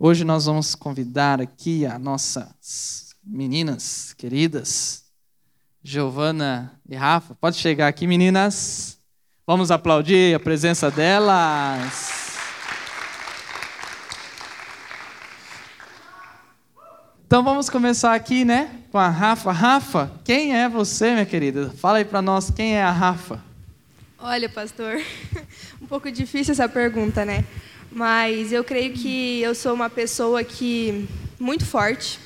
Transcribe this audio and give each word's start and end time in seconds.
Hoje 0.00 0.22
nós 0.22 0.46
vamos 0.46 0.76
convidar 0.76 1.40
aqui 1.40 1.84
as 1.84 2.00
nossas 2.00 3.16
meninas 3.20 4.14
queridas, 4.16 5.06
Giovana 5.82 6.80
e 6.88 6.94
Rafa. 6.94 7.34
Pode 7.34 7.56
chegar 7.56 7.88
aqui, 7.88 8.06
meninas. 8.06 8.96
Vamos 9.44 9.72
aplaudir 9.72 10.36
a 10.36 10.38
presença 10.38 10.88
delas. 10.88 12.28
Então 17.26 17.42
vamos 17.42 17.68
começar 17.68 18.14
aqui, 18.14 18.44
né, 18.44 18.84
com 18.92 18.98
a 18.98 19.08
Rafa. 19.08 19.50
Rafa, 19.50 20.12
quem 20.22 20.56
é 20.56 20.68
você, 20.68 21.10
minha 21.10 21.26
querida? 21.26 21.70
Fala 21.70 21.98
aí 21.98 22.04
para 22.04 22.22
nós, 22.22 22.52
quem 22.52 22.76
é 22.76 22.82
a 22.84 22.92
Rafa? 22.92 23.42
Olha, 24.16 24.48
pastor, 24.48 25.02
um 25.82 25.88
pouco 25.88 26.08
difícil 26.08 26.52
essa 26.52 26.68
pergunta, 26.68 27.24
né? 27.24 27.44
Mas 27.90 28.52
eu 28.52 28.62
creio 28.62 28.92
que 28.92 29.40
eu 29.40 29.54
sou 29.54 29.74
uma 29.74 29.88
pessoa 29.88 30.44
que 30.44 31.06
muito 31.38 31.64
forte. 31.64 32.18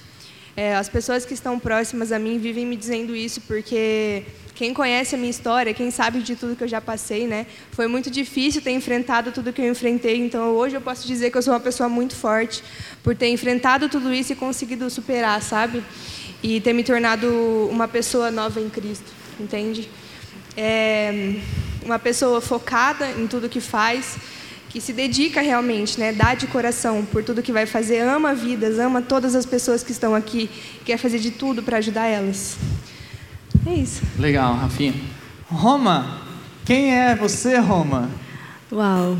É, 0.56 0.76
as 0.76 0.88
pessoas 0.88 1.24
que 1.24 1.32
estão 1.32 1.58
próximas 1.58 2.12
a 2.12 2.18
mim 2.18 2.38
vivem 2.38 2.66
me 2.66 2.76
dizendo 2.76 3.16
isso 3.16 3.40
porque 3.42 4.22
quem 4.54 4.74
conhece 4.74 5.14
a 5.14 5.18
minha 5.18 5.30
história, 5.30 5.72
quem 5.72 5.90
sabe 5.90 6.20
de 6.20 6.36
tudo 6.36 6.54
que 6.54 6.62
eu 6.62 6.68
já 6.68 6.80
passei, 6.80 7.26
né? 7.26 7.46
Foi 7.70 7.86
muito 7.86 8.10
difícil 8.10 8.60
ter 8.60 8.72
enfrentado 8.72 9.32
tudo 9.32 9.52
que 9.52 9.62
eu 9.62 9.70
enfrentei. 9.70 10.18
Então 10.18 10.50
hoje 10.50 10.76
eu 10.76 10.80
posso 10.80 11.06
dizer 11.06 11.30
que 11.30 11.38
eu 11.38 11.42
sou 11.42 11.54
uma 11.54 11.60
pessoa 11.60 11.88
muito 11.88 12.14
forte 12.14 12.62
por 13.02 13.16
ter 13.16 13.28
enfrentado 13.28 13.88
tudo 13.88 14.12
isso 14.12 14.32
e 14.32 14.36
conseguido 14.36 14.90
superar, 14.90 15.40
sabe? 15.42 15.82
E 16.42 16.60
ter 16.60 16.72
me 16.72 16.84
tornado 16.84 17.28
uma 17.70 17.88
pessoa 17.88 18.30
nova 18.30 18.60
em 18.60 18.68
Cristo, 18.68 19.10
entende? 19.40 19.88
É 20.56 21.34
uma 21.84 21.98
pessoa 21.98 22.40
focada 22.40 23.10
em 23.12 23.26
tudo 23.26 23.48
que 23.48 23.60
faz 23.60 24.16
que 24.72 24.80
se 24.80 24.94
dedica 24.94 25.42
realmente, 25.42 26.00
né, 26.00 26.12
dá 26.12 26.34
de 26.34 26.46
coração 26.46 27.04
por 27.04 27.22
tudo 27.22 27.42
que 27.42 27.52
vai 27.52 27.66
fazer, 27.66 28.00
ama 28.00 28.34
vidas, 28.34 28.78
ama 28.78 29.02
todas 29.02 29.34
as 29.34 29.44
pessoas 29.44 29.82
que 29.82 29.92
estão 29.92 30.14
aqui, 30.14 30.48
quer 30.82 30.96
fazer 30.96 31.18
de 31.18 31.30
tudo 31.30 31.62
para 31.62 31.76
ajudar 31.76 32.06
elas. 32.06 32.56
É 33.66 33.74
isso. 33.74 34.00
Legal, 34.18 34.54
Rafinha. 34.54 34.94
Roma, 35.46 36.22
quem 36.64 36.90
é 36.90 37.14
você, 37.14 37.58
Roma? 37.58 38.10
Uau! 38.72 39.18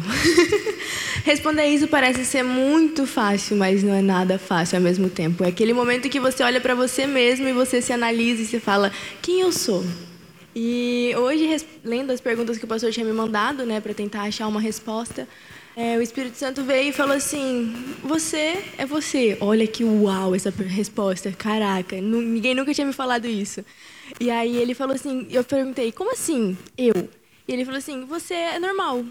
Responder 1.22 1.66
isso 1.66 1.86
parece 1.86 2.24
ser 2.24 2.42
muito 2.42 3.06
fácil, 3.06 3.54
mas 3.54 3.82
não 3.82 3.92
é 3.92 4.00
nada 4.00 4.38
fácil 4.38 4.78
ao 4.78 4.82
mesmo 4.82 5.10
tempo. 5.10 5.44
É 5.44 5.48
aquele 5.48 5.74
momento 5.74 6.08
que 6.08 6.18
você 6.18 6.42
olha 6.42 6.62
para 6.62 6.74
você 6.74 7.06
mesmo 7.06 7.46
e 7.46 7.52
você 7.52 7.82
se 7.82 7.92
analisa 7.92 8.40
e 8.40 8.46
se 8.46 8.58
fala: 8.58 8.90
quem 9.20 9.42
eu 9.42 9.52
sou? 9.52 9.84
E 10.54 11.14
hoje, 11.16 11.64
lendo 11.82 12.10
as 12.12 12.20
perguntas 12.20 12.58
que 12.58 12.64
o 12.64 12.68
pastor 12.68 12.92
tinha 12.92 13.06
me 13.06 13.12
mandado, 13.12 13.64
né, 13.64 13.80
para 13.80 13.94
tentar 13.94 14.22
achar 14.22 14.46
uma 14.48 14.60
resposta, 14.60 15.26
é, 15.74 15.96
o 15.96 16.02
Espírito 16.02 16.36
Santo 16.36 16.62
veio 16.62 16.90
e 16.90 16.92
falou 16.92 17.16
assim: 17.16 17.74
Você 18.04 18.62
é 18.76 18.84
você. 18.84 19.38
Olha 19.40 19.66
que 19.66 19.82
uau 19.82 20.34
essa 20.34 20.50
resposta. 20.50 21.32
Caraca, 21.32 21.98
ninguém 21.98 22.54
nunca 22.54 22.74
tinha 22.74 22.86
me 22.86 22.92
falado 22.92 23.26
isso. 23.26 23.64
E 24.20 24.30
aí 24.30 24.56
ele 24.56 24.74
falou 24.74 24.94
assim: 24.94 25.26
Eu 25.30 25.42
perguntei, 25.42 25.90
como 25.90 26.12
assim? 26.12 26.56
Eu? 26.76 27.08
E 27.48 27.52
ele 27.52 27.64
falou 27.64 27.78
assim: 27.78 28.04
Você 28.04 28.34
é 28.34 28.58
normal. 28.58 29.04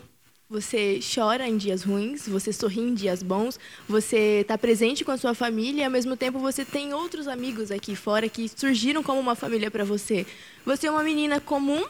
Você 0.51 0.99
chora 0.99 1.47
em 1.47 1.55
dias 1.55 1.83
ruins, 1.83 2.27
você 2.27 2.51
sorri 2.51 2.81
em 2.81 2.93
dias 2.93 3.23
bons, 3.23 3.57
você 3.87 4.41
está 4.41 4.57
presente 4.57 5.05
com 5.05 5.11
a 5.11 5.15
sua 5.15 5.33
família 5.33 5.83
e, 5.83 5.85
ao 5.85 5.89
mesmo 5.89 6.17
tempo, 6.17 6.39
você 6.39 6.65
tem 6.65 6.93
outros 6.93 7.25
amigos 7.25 7.71
aqui 7.71 7.95
fora 7.95 8.27
que 8.27 8.49
surgiram 8.49 9.01
como 9.01 9.17
uma 9.17 9.33
família 9.33 9.71
para 9.71 9.85
você. 9.85 10.27
Você 10.65 10.87
é 10.87 10.91
uma 10.91 11.03
menina 11.03 11.39
comum 11.39 11.85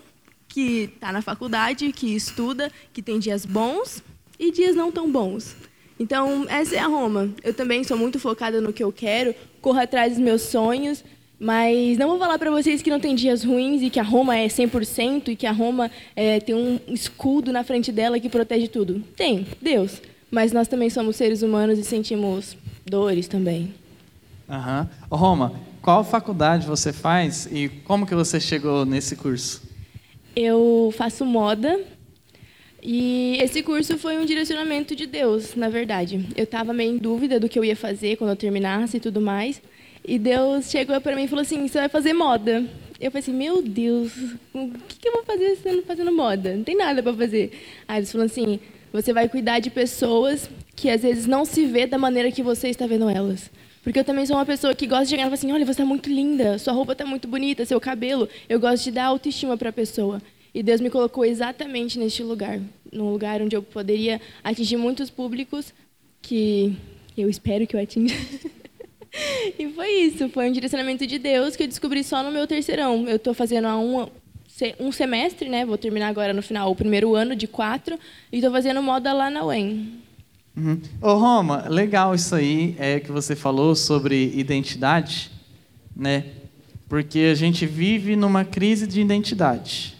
que 0.48 0.92
está 0.94 1.12
na 1.12 1.24
faculdade, 1.24 1.92
que 1.92 2.16
estuda, 2.16 2.72
que 2.94 3.02
tem 3.02 3.18
dias 3.18 3.48
bons 3.48 4.04
e 4.38 4.52
dias 4.52 4.76
não 4.76 4.92
tão 4.92 5.12
bons. 5.12 5.56
Então, 6.00 6.46
essa 6.48 6.76
é 6.76 6.80
a 6.80 6.86
Roma. 6.86 7.34
Eu 7.44 7.56
também 7.56 7.84
sou 7.84 7.98
muito 7.98 8.20
focada 8.20 8.62
no 8.62 8.72
que 8.72 8.84
eu 8.84 8.92
quero, 8.92 9.34
corro 9.60 9.80
atrás 9.80 10.14
dos 10.14 10.22
meus 10.22 10.44
sonhos, 10.44 11.04
mas 11.42 11.98
não 11.98 12.08
vou 12.08 12.20
falar 12.20 12.38
para 12.38 12.52
vocês 12.52 12.84
que 12.84 12.92
não 12.92 13.00
tem 13.00 13.16
dias 13.16 13.44
ruins 13.44 13.82
e 13.82 13.90
que 13.90 14.00
a 14.00 14.04
Roma 14.04 14.38
é 14.38 14.46
100% 14.46 15.30
e 15.30 15.36
que 15.36 15.48
a 15.48 15.52
Roma 15.52 15.90
é, 16.16 16.40
tem 16.40 16.54
um 16.54 16.80
escudo 16.88 17.52
na 17.52 17.64
frente 17.64 17.92
dela 17.92 18.20
que 18.20 18.30
protege 18.30 18.68
tudo. 18.68 19.04
Tem, 19.18 19.48
Deus. 19.60 20.00
Mas 20.30 20.52
nós 20.52 20.68
também 20.68 20.88
somos 20.92 21.16
seres 21.16 21.42
humanos 21.42 21.80
e 21.80 21.84
sentimos 21.84 22.56
dores 22.86 23.28
também. 23.28 23.74
Aham. 24.48 24.88
Uhum. 25.10 25.18
Roma, 25.18 25.54
qual 25.82 26.04
faculdade 26.04 26.68
você 26.68 26.94
faz 26.94 27.50
e 27.52 27.70
como 27.86 28.06
que 28.06 28.14
você 28.14 28.40
chegou 28.40 28.86
nesse 28.86 29.16
curso? 29.16 29.64
Eu 30.36 30.94
faço 30.96 31.26
moda 31.26 31.80
e 32.84 33.40
esse 33.42 33.64
curso 33.64 33.98
foi 33.98 34.20
um 34.20 34.26
direcionamento 34.26 34.96
de 34.96 35.08
Deus, 35.08 35.56
na 35.56 35.70
verdade. 35.70 36.24
Eu 36.38 36.44
estava 36.44 36.72
meio 36.72 36.94
em 36.94 36.98
dúvida 37.00 37.40
do 37.40 37.50
que 37.50 37.58
eu 37.58 37.66
ia 37.66 37.76
fazer 37.76 38.18
quando 38.18 38.30
eu 38.30 38.36
terminasse 38.36 38.98
e 38.98 39.00
tudo 39.00 39.20
mais. 39.20 39.60
E 40.04 40.18
Deus 40.18 40.70
chegou 40.70 41.00
para 41.00 41.16
mim 41.16 41.24
e 41.24 41.28
falou 41.28 41.42
assim: 41.42 41.68
Você 41.68 41.80
vai 41.80 41.90
fazer 41.90 42.14
moda. 42.14 42.66
Eu 43.00 43.12
falei 43.12 43.22
assim: 43.22 43.34
Meu 43.34 43.62
Deus, 43.62 44.12
o 44.54 44.70
que, 44.88 45.08
eu 45.08 45.14
vou 45.14 45.24
fazer 45.24 45.56
sendo 45.58 45.84
fazendo 45.84 46.12
moda? 46.12 46.56
Não 46.56 46.64
tem 46.64 46.76
nada 46.76 47.02
para 47.02 47.14
fazer. 47.14 47.52
Aí 47.88 48.00
eles 48.00 48.12
falaram 48.12 48.32
assim: 48.32 48.60
Você 48.92 49.14
vai 49.14 49.30
cuidar 49.30 49.60
de 49.60 49.70
pessoas 49.70 50.50
que 50.76 50.90
às 50.90 51.02
vezes 51.02 51.26
não 51.26 51.46
se 51.46 51.66
vê 51.66 51.86
da 51.86 51.98
maneira 51.98 52.32
que 52.32 52.42
você 52.42 52.70
está 52.70 52.88
vendo 52.88 53.10
elas. 53.10 53.50
Porque 53.84 54.00
eu 54.00 54.04
também 54.04 54.26
sou 54.26 54.36
uma 54.36 54.46
pessoa 54.46 54.76
que 54.76 54.86
gosta 54.86 55.06
de 55.06 55.10
chegar 55.12 55.24
e 55.24 55.26
falar 55.26 55.36
assim: 55.36 55.52
Olha, 55.52 55.66
você 55.66 55.72
está 55.72 55.86
muito 55.86 56.10
linda, 56.10 56.58
sua 56.58 56.74
roupa 56.74 56.94
está 56.94 57.06
muito 57.06 57.28
bonita, 57.28 57.66
seu 57.66 57.80
cabelo. 57.80 58.28
Eu 58.50 58.60
gosto 58.60 58.86
de 58.86 58.92
dar 58.92 59.06
autoestima 59.06 59.58
para 59.58 59.70
a 59.70 59.74
pessoa. 59.74 60.22
E 60.54 60.62
Deus 60.62 60.82
me 60.82 60.90
colocou 60.90 61.24
exatamente 61.24 61.98
neste 61.98 62.22
lugar 62.24 62.60
num 62.92 63.10
lugar 63.10 63.42
onde 63.42 63.56
eu 63.56 63.64
poderia 63.64 64.20
atingir 64.44 64.76
muitos 64.76 65.10
públicos 65.10 65.74
que 66.22 66.76
eu 67.18 67.30
espero 67.30 67.66
que 67.66 67.76
eu 67.76 67.80
atinja. 67.80 68.16
e 69.60 69.70
foi 69.74 69.90
isso, 69.90 70.30
foi 70.30 70.50
um 70.50 70.52
direcionamento 70.52 71.06
de 71.06 71.20
Deus 71.20 71.56
que 71.56 71.64
eu 71.64 71.68
descobri 71.68 72.04
só 72.04 72.24
no 72.24 72.32
meu 72.32 72.48
terceirão. 72.48 73.08
Eu 73.08 73.18
estou 73.18 73.34
fazendo 73.34 73.68
há 73.68 73.78
um, 73.78 74.08
um 74.80 74.92
semestre, 74.92 75.50
né? 75.50 75.66
Vou 75.66 75.78
terminar 75.78 76.08
agora 76.08 76.34
no 76.34 76.42
final 76.42 76.72
o 76.72 76.76
primeiro 76.76 77.16
ano 77.16 77.36
de 77.36 77.48
quatro 77.48 78.00
e 78.32 78.38
estou 78.38 78.52
fazendo 78.52 78.82
moda 78.82 79.12
lá 79.12 79.30
na 79.30 79.46
UEM. 79.46 80.02
Uhum. 80.56 80.82
Ô 81.02 81.14
Roma, 81.14 81.66
legal 81.70 82.14
isso 82.14 82.36
aí 82.36 82.76
é 82.78 83.00
que 83.00 83.12
você 83.12 83.36
falou 83.36 83.76
sobre 83.76 84.32
identidade, 84.36 85.32
né? 85.96 86.26
Porque 86.90 87.30
a 87.32 87.36
gente 87.36 87.66
vive 87.66 88.16
numa 88.16 88.44
crise 88.44 88.86
de 88.86 89.00
identidade. 89.00 89.96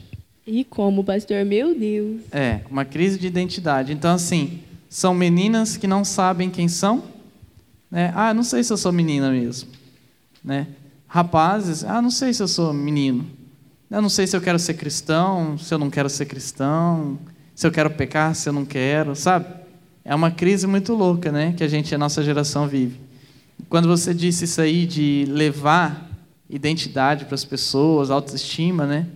E 0.46 0.64
como, 0.64 1.04
pastor? 1.04 1.46
Meu 1.46 1.74
Deus. 1.74 2.22
É, 2.32 2.62
uma 2.70 2.84
crise 2.84 3.18
de 3.18 3.28
identidade. 3.28 3.94
Então, 3.94 4.14
assim, 4.14 4.60
são 4.90 5.14
meninas 5.14 5.78
que 5.78 5.88
não 5.88 6.04
sabem 6.04 6.50
quem 6.50 6.68
são, 6.68 7.04
né? 7.92 8.14
Ah, 8.16 8.34
não 8.34 8.44
sei 8.44 8.64
se 8.64 8.72
eu 8.72 8.78
sou 8.78 8.92
menina 8.92 9.30
mesmo. 9.30 9.70
Né? 10.44 10.68
Rapazes, 11.08 11.84
ah, 11.84 12.02
não 12.02 12.10
sei 12.10 12.34
se 12.34 12.42
eu 12.42 12.48
sou 12.48 12.74
menino. 12.74 13.28
Eu 13.90 14.02
não 14.02 14.10
sei 14.10 14.26
se 14.26 14.36
eu 14.36 14.42
quero 14.42 14.58
ser 14.58 14.76
cristão, 14.76 15.58
se 15.58 15.74
eu 15.74 15.78
não 15.78 15.90
quero 15.90 16.10
ser 16.10 16.26
cristão, 16.26 17.20
se 17.54 17.68
eu 17.68 17.72
quero 17.72 17.90
pecar, 17.90 18.34
se 18.34 18.48
eu 18.48 18.54
não 18.54 18.64
quero, 18.64 19.14
sabe? 19.16 19.46
É 20.06 20.16
uma 20.16 20.32
crise 20.32 20.66
muito 20.66 20.94
louca, 20.94 21.32
né, 21.32 21.54
que 21.56 21.64
a 21.64 21.68
gente, 21.68 21.94
a 21.94 21.98
nossa 21.98 22.24
geração 22.24 22.68
vive. 22.68 22.98
Quando 23.70 23.88
você 23.88 24.14
disse 24.14 24.46
isso 24.46 24.62
aí 24.62 24.86
de 24.86 25.26
levar 25.28 26.10
identidade 26.50 27.26
para 27.26 27.36
as 27.36 27.46
pessoas, 27.46 28.10
autoestima, 28.10 28.86
né? 28.86 29.08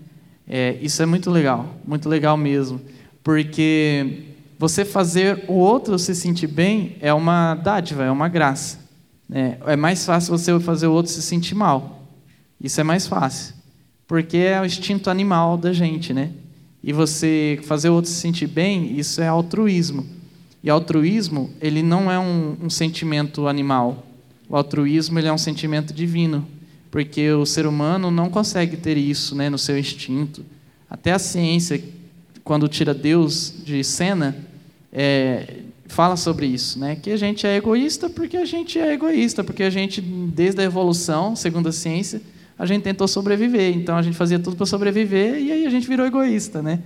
É, 0.47 0.77
isso 0.81 1.01
é 1.01 1.05
muito 1.05 1.31
legal, 1.31 1.75
muito 1.85 2.07
legal 2.07 2.37
mesmo, 2.37 2.79
porque 3.23 4.34
você 4.57 4.85
fazer 4.85 5.43
o 5.47 5.53
outro 5.53 5.99
se 5.99 6.15
sentir 6.15 6.47
bem 6.47 6.95
é 7.01 7.13
uma 7.13 7.55
dádiva, 7.55 8.03
é 8.03 8.11
uma 8.11 8.29
graça. 8.29 8.79
Né? 9.27 9.57
É 9.65 9.75
mais 9.75 10.05
fácil 10.05 10.37
você 10.37 10.57
fazer 10.59 10.87
o 10.87 10.93
outro 10.93 11.11
se 11.11 11.21
sentir 11.21 11.55
mal. 11.55 12.03
Isso 12.61 12.79
é 12.79 12.83
mais 12.83 13.05
fácil, 13.05 13.53
porque 14.07 14.37
é 14.37 14.61
o 14.61 14.65
instinto 14.65 15.09
animal 15.09 15.57
da 15.57 15.73
gente, 15.73 16.13
né? 16.13 16.31
E 16.81 16.93
você 16.93 17.59
fazer 17.63 17.89
o 17.89 17.93
outro 17.95 18.09
se 18.09 18.17
sentir 18.17 18.47
bem, 18.47 18.97
isso 18.97 19.21
é 19.21 19.27
altruísmo. 19.27 20.05
E 20.63 20.69
altruísmo, 20.69 21.49
ele 21.59 21.83
não 21.83 22.11
é 22.11 22.17
um, 22.17 22.55
um 22.61 22.69
sentimento 22.69 23.47
animal. 23.47 24.05
O 24.47 24.55
altruísmo 24.55 25.19
ele 25.19 25.27
é 25.27 25.33
um 25.33 25.37
sentimento 25.37 25.93
divino, 25.93 26.47
porque 26.89 27.31
o 27.31 27.45
ser 27.45 27.67
humano 27.67 28.09
não 28.09 28.29
consegue 28.29 28.77
ter 28.77 28.97
isso, 28.97 29.35
né, 29.35 29.49
no 29.49 29.57
seu 29.57 29.77
instinto. 29.77 30.45
Até 30.89 31.11
a 31.11 31.19
ciência 31.19 31.83
quando 32.45 32.67
tira 32.67 32.93
Deus 32.93 33.55
de 33.65 33.83
cena, 33.83 34.37
é, 34.93 35.61
fala 35.87 36.15
sobre 36.15 36.45
isso, 36.45 36.77
né? 36.77 36.95
Que 36.95 37.09
a 37.09 37.17
gente 37.17 37.47
é 37.47 37.57
egoísta 37.57 38.07
porque 38.07 38.37
a 38.37 38.45
gente 38.45 38.79
é 38.79 38.93
egoísta, 38.93 39.43
porque 39.43 39.63
a 39.63 39.69
gente, 39.71 39.99
desde 39.99 40.61
a 40.61 40.63
evolução, 40.63 41.35
segundo 41.35 41.67
a 41.67 41.71
ciência, 41.71 42.21
a 42.57 42.67
gente 42.67 42.83
tentou 42.83 43.07
sobreviver. 43.07 43.75
Então 43.75 43.97
a 43.97 44.01
gente 44.03 44.15
fazia 44.15 44.37
tudo 44.37 44.55
para 44.55 44.67
sobreviver 44.67 45.41
e 45.41 45.51
aí 45.51 45.65
a 45.65 45.69
gente 45.71 45.87
virou 45.87 46.05
egoísta, 46.05 46.61
né? 46.61 46.81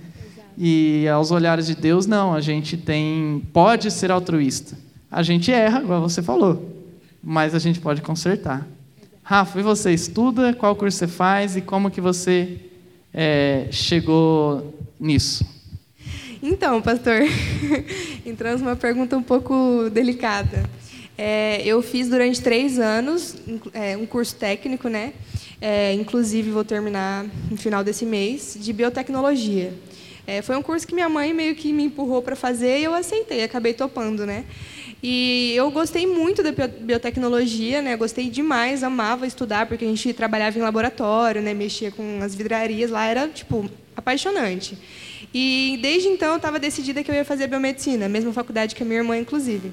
E 0.56 1.06
aos 1.08 1.30
olhares 1.30 1.66
de 1.66 1.74
Deus, 1.74 2.06
não. 2.06 2.32
A 2.32 2.40
gente 2.40 2.78
tem, 2.78 3.46
pode 3.52 3.90
ser 3.90 4.10
altruísta. 4.10 4.78
A 5.10 5.22
gente 5.22 5.52
erra, 5.52 5.82
igual 5.82 6.00
você 6.00 6.22
falou, 6.22 6.74
mas 7.22 7.54
a 7.54 7.58
gente 7.58 7.80
pode 7.80 8.00
consertar. 8.00 8.66
Rafa, 9.22 9.60
e 9.60 9.62
você 9.62 9.92
estuda? 9.92 10.54
Qual 10.54 10.74
curso 10.74 10.96
você 10.96 11.06
faz 11.06 11.54
e 11.54 11.60
como 11.60 11.90
que 11.90 12.00
você 12.00 12.69
é, 13.12 13.66
chegou 13.70 14.74
nisso? 14.98 15.44
Então, 16.42 16.80
pastor, 16.80 17.20
entramos 18.24 18.62
numa 18.62 18.76
pergunta 18.76 19.16
um 19.16 19.22
pouco 19.22 19.90
delicada. 19.90 20.68
É, 21.18 21.62
eu 21.66 21.82
fiz 21.82 22.08
durante 22.08 22.40
três 22.40 22.78
anos 22.78 23.36
é, 23.74 23.94
um 23.96 24.06
curso 24.06 24.34
técnico, 24.36 24.88
né? 24.88 25.12
É, 25.60 25.92
inclusive 25.92 26.50
vou 26.50 26.64
terminar 26.64 27.26
no 27.50 27.58
final 27.58 27.84
desse 27.84 28.06
mês 28.06 28.56
de 28.58 28.72
biotecnologia. 28.72 29.74
É, 30.26 30.40
foi 30.40 30.56
um 30.56 30.62
curso 30.62 30.86
que 30.86 30.94
minha 30.94 31.08
mãe 31.08 31.34
meio 31.34 31.54
que 31.54 31.72
me 31.72 31.84
empurrou 31.84 32.22
para 32.22 32.34
fazer 32.34 32.78
e 32.78 32.84
eu 32.84 32.94
aceitei, 32.94 33.42
acabei 33.42 33.74
topando, 33.74 34.24
né? 34.24 34.46
E 35.02 35.54
eu 35.56 35.70
gostei 35.70 36.06
muito 36.06 36.42
da 36.42 36.52
biotecnologia, 36.52 37.80
né? 37.80 37.96
Gostei 37.96 38.28
demais, 38.28 38.82
amava 38.82 39.26
estudar 39.26 39.66
porque 39.66 39.84
a 39.84 39.88
gente 39.88 40.12
trabalhava 40.12 40.58
em 40.58 40.62
laboratório, 40.62 41.40
né? 41.40 41.54
Mexia 41.54 41.90
com 41.90 42.20
as 42.22 42.34
vidrarias 42.34 42.90
lá, 42.90 43.06
era 43.06 43.26
tipo 43.28 43.70
apaixonante. 43.96 44.76
E 45.32 45.78
desde 45.80 46.08
então 46.08 46.30
eu 46.30 46.36
estava 46.36 46.58
decidida 46.58 47.02
que 47.02 47.10
eu 47.10 47.14
ia 47.14 47.24
fazer 47.24 47.46
biomedicina, 47.46 48.08
mesma 48.08 48.32
faculdade 48.32 48.74
que 48.74 48.82
a 48.82 48.86
minha 48.86 49.00
irmã, 49.00 49.16
inclusive. 49.16 49.72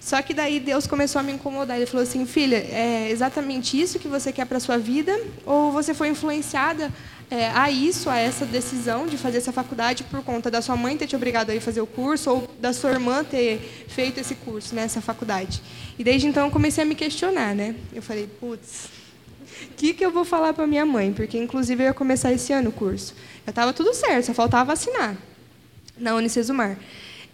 Só 0.00 0.22
que 0.22 0.32
daí 0.32 0.60
Deus 0.60 0.86
começou 0.86 1.20
a 1.20 1.22
me 1.22 1.32
incomodar. 1.32 1.76
Ele 1.76 1.86
falou 1.86 2.02
assim: 2.04 2.24
"Filha, 2.24 2.56
é 2.56 3.08
exatamente 3.10 3.78
isso 3.80 3.98
que 3.98 4.08
você 4.08 4.32
quer 4.32 4.46
para 4.46 4.60
sua 4.60 4.78
vida? 4.78 5.18
Ou 5.44 5.72
você 5.72 5.92
foi 5.92 6.08
influenciada 6.08 6.90
é, 7.30 7.48
a 7.50 7.70
isso, 7.70 8.10
a 8.10 8.18
essa 8.18 8.44
decisão 8.44 9.06
de 9.06 9.16
fazer 9.16 9.38
essa 9.38 9.52
faculdade 9.52 10.02
por 10.04 10.22
conta 10.22 10.50
da 10.50 10.60
sua 10.60 10.76
mãe 10.76 10.96
ter 10.96 11.06
te 11.06 11.14
obrigado 11.14 11.50
a 11.50 11.54
ir 11.54 11.60
fazer 11.60 11.80
o 11.80 11.86
curso 11.86 12.30
ou 12.30 12.50
da 12.58 12.72
sua 12.72 12.90
irmã 12.90 13.22
ter 13.22 13.86
feito 13.88 14.18
esse 14.18 14.34
curso, 14.34 14.74
né, 14.74 14.88
faculdade. 14.88 15.62
E 15.96 16.02
desde 16.02 16.26
então 16.26 16.46
eu 16.46 16.50
comecei 16.50 16.82
a 16.82 16.86
me 16.86 16.96
questionar, 16.96 17.54
né? 17.54 17.76
Eu 17.92 18.02
falei, 18.02 18.26
putz, 18.26 18.88
o 19.64 19.74
que, 19.76 19.94
que 19.94 20.04
eu 20.04 20.10
vou 20.10 20.24
falar 20.24 20.52
para 20.52 20.66
minha 20.66 20.84
mãe? 20.84 21.12
Porque, 21.12 21.38
inclusive, 21.38 21.84
eu 21.84 21.88
ia 21.88 21.94
começar 21.94 22.32
esse 22.32 22.52
ano 22.52 22.70
o 22.70 22.72
curso. 22.72 23.14
Já 23.46 23.50
estava 23.50 23.72
tudo 23.72 23.94
certo, 23.94 24.26
só 24.26 24.34
faltava 24.34 24.72
assinar 24.72 25.16
na 25.96 26.14
Unicesumar. 26.14 26.78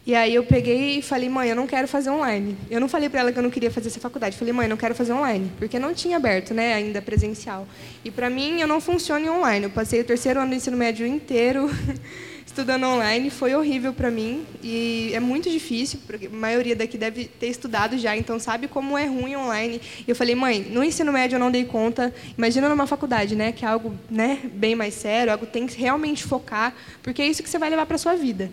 E 0.06 0.14
aí 0.14 0.37
eu 0.37 0.44
peguei 0.44 0.99
e 0.99 1.03
falei, 1.03 1.29
mãe, 1.29 1.49
eu 1.49 1.56
não 1.56 1.67
quero 1.67 1.88
fazer 1.88 2.11
online. 2.11 2.56
Eu 2.70 2.81
não 2.81 2.88
falei 2.88 3.08
para 3.08 3.19
ela 3.19 3.32
que 3.32 3.38
eu 3.41 3.43
não 3.43 3.50
queria 3.50 3.73
fazer 3.73 3.88
essa 3.88 3.99
faculdade. 3.99 4.37
Falei, 4.37 4.53
mãe, 4.53 4.69
não 4.69 4.76
quero 4.76 4.94
fazer 4.94 5.12
online, 5.12 5.50
porque 5.58 5.81
não 5.81 5.93
tinha 5.93 6.17
aberto, 6.17 6.55
né, 6.55 6.75
ainda 6.75 7.03
presencial. 7.03 7.67
E 8.05 8.11
para 8.12 8.31
mim 8.31 8.61
eu 8.61 8.69
não 8.69 8.81
funciono 8.81 9.29
online. 9.32 9.64
Eu 9.64 9.70
passei 9.70 10.00
o 10.00 10.05
terceiro 10.05 10.38
ano 10.38 10.50
do 10.50 10.55
ensino 10.55 10.76
médio 10.76 11.05
inteiro 11.05 11.69
estudando 12.47 12.87
online, 12.87 13.31
foi 13.31 13.55
horrível 13.56 13.93
para 13.93 14.08
mim 14.08 14.47
e 14.62 15.11
é 15.12 15.19
muito 15.19 15.50
difícil, 15.50 15.99
porque 16.06 16.26
a 16.29 16.31
maioria 16.31 16.76
daqui 16.76 16.97
deve 16.97 17.25
ter 17.25 17.49
estudado 17.49 17.99
já, 17.99 18.17
então 18.17 18.38
sabe 18.38 18.69
como 18.69 18.97
é 18.97 19.06
ruim 19.06 19.35
online. 19.35 19.81
E 20.06 20.09
eu 20.09 20.14
falei, 20.14 20.37
mãe, 20.37 20.61
no 20.70 20.85
ensino 20.85 21.12
médio 21.12 21.35
eu 21.35 21.41
não 21.41 21.50
dei 21.50 21.64
conta. 21.64 22.14
Imagina 22.38 22.69
numa 22.69 22.87
faculdade, 22.87 23.35
né, 23.35 23.50
que 23.50 23.64
é 23.64 23.69
algo, 23.69 23.93
né, 24.09 24.38
bem 24.55 24.76
mais 24.76 24.94
sério, 24.94 25.32
algo 25.32 25.47
que 25.47 25.52
tem 25.52 25.67
que 25.67 25.76
realmente 25.76 26.23
focar, 26.23 26.73
porque 27.02 27.20
é 27.20 27.26
isso 27.26 27.43
que 27.43 27.50
você 27.50 27.59
vai 27.59 27.69
levar 27.69 27.87
para 27.87 27.99
sua 27.99 28.14
vida. 28.14 28.52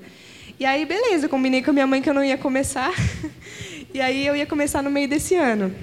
E 0.59 0.65
aí, 0.65 0.85
beleza, 0.85 1.27
combinei 1.27 1.63
com 1.63 1.71
a 1.71 1.73
minha 1.73 1.87
mãe 1.87 2.01
que 2.01 2.09
eu 2.09 2.13
não 2.13 2.23
ia 2.23 2.37
começar. 2.37 2.93
e 3.93 3.99
aí 3.99 4.25
eu 4.25 4.35
ia 4.35 4.45
começar 4.45 4.83
no 4.83 4.91
meio 4.91 5.07
desse 5.07 5.35
ano. 5.35 5.73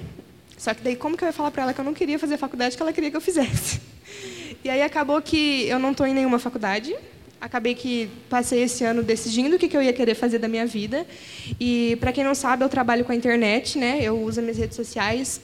Só 0.57 0.73
que 0.73 0.81
daí 0.81 0.95
como 0.95 1.17
que 1.17 1.23
eu 1.23 1.27
ia 1.27 1.33
falar 1.33 1.51
para 1.51 1.63
ela 1.63 1.73
que 1.73 1.81
eu 1.81 1.85
não 1.85 1.93
queria 1.93 2.17
fazer 2.17 2.35
a 2.35 2.37
faculdade 2.37 2.77
que 2.77 2.81
ela 2.81 2.93
queria 2.93 3.11
que 3.11 3.17
eu 3.17 3.21
fizesse? 3.21 3.81
E 4.63 4.69
aí 4.69 4.83
acabou 4.83 5.19
que 5.23 5.67
eu 5.67 5.79
não 5.79 5.89
estou 5.89 6.05
em 6.05 6.13
nenhuma 6.13 6.37
faculdade. 6.37 6.95
Acabei 7.39 7.73
que 7.73 8.07
passei 8.29 8.61
esse 8.61 8.83
ano 8.83 9.01
decidindo 9.01 9.55
o 9.55 9.59
que, 9.59 9.67
que 9.67 9.75
eu 9.75 9.81
ia 9.81 9.91
querer 9.91 10.13
fazer 10.13 10.37
da 10.37 10.47
minha 10.47 10.67
vida. 10.67 11.07
E 11.59 11.97
para 11.99 12.11
quem 12.11 12.23
não 12.23 12.35
sabe, 12.35 12.63
eu 12.63 12.69
trabalho 12.69 13.03
com 13.03 13.11
a 13.11 13.15
internet, 13.15 13.79
né? 13.79 13.97
Eu 14.03 14.21
uso 14.21 14.39
as 14.39 14.45
minhas 14.45 14.59
redes 14.59 14.75
sociais 14.75 15.41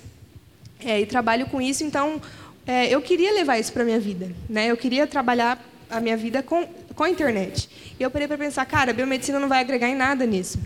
é, 0.85 1.01
e 1.01 1.07
trabalho 1.07 1.47
com 1.47 1.59
isso. 1.59 1.83
Então, 1.83 2.21
é, 2.67 2.93
eu 2.93 3.01
queria 3.01 3.33
levar 3.33 3.57
isso 3.57 3.73
para 3.73 3.83
minha 3.83 3.99
vida, 3.99 4.29
né? 4.47 4.67
Eu 4.67 4.77
queria 4.77 5.07
trabalhar 5.07 5.59
a 5.89 5.99
minha 5.99 6.17
vida 6.17 6.43
com 6.43 6.67
com 6.97 7.03
a 7.03 7.09
internet. 7.09 7.69
E 7.97 8.03
eu 8.03 8.09
parei 8.09 8.27
para 8.27 8.37
pensar, 8.37 8.65
cara, 8.65 8.91
a 8.91 8.93
biomedicina 8.93 9.39
não 9.39 9.47
vai 9.47 9.61
agregar 9.61 9.87
em 9.87 9.95
nada 9.95 10.25
nisso. 10.25 10.59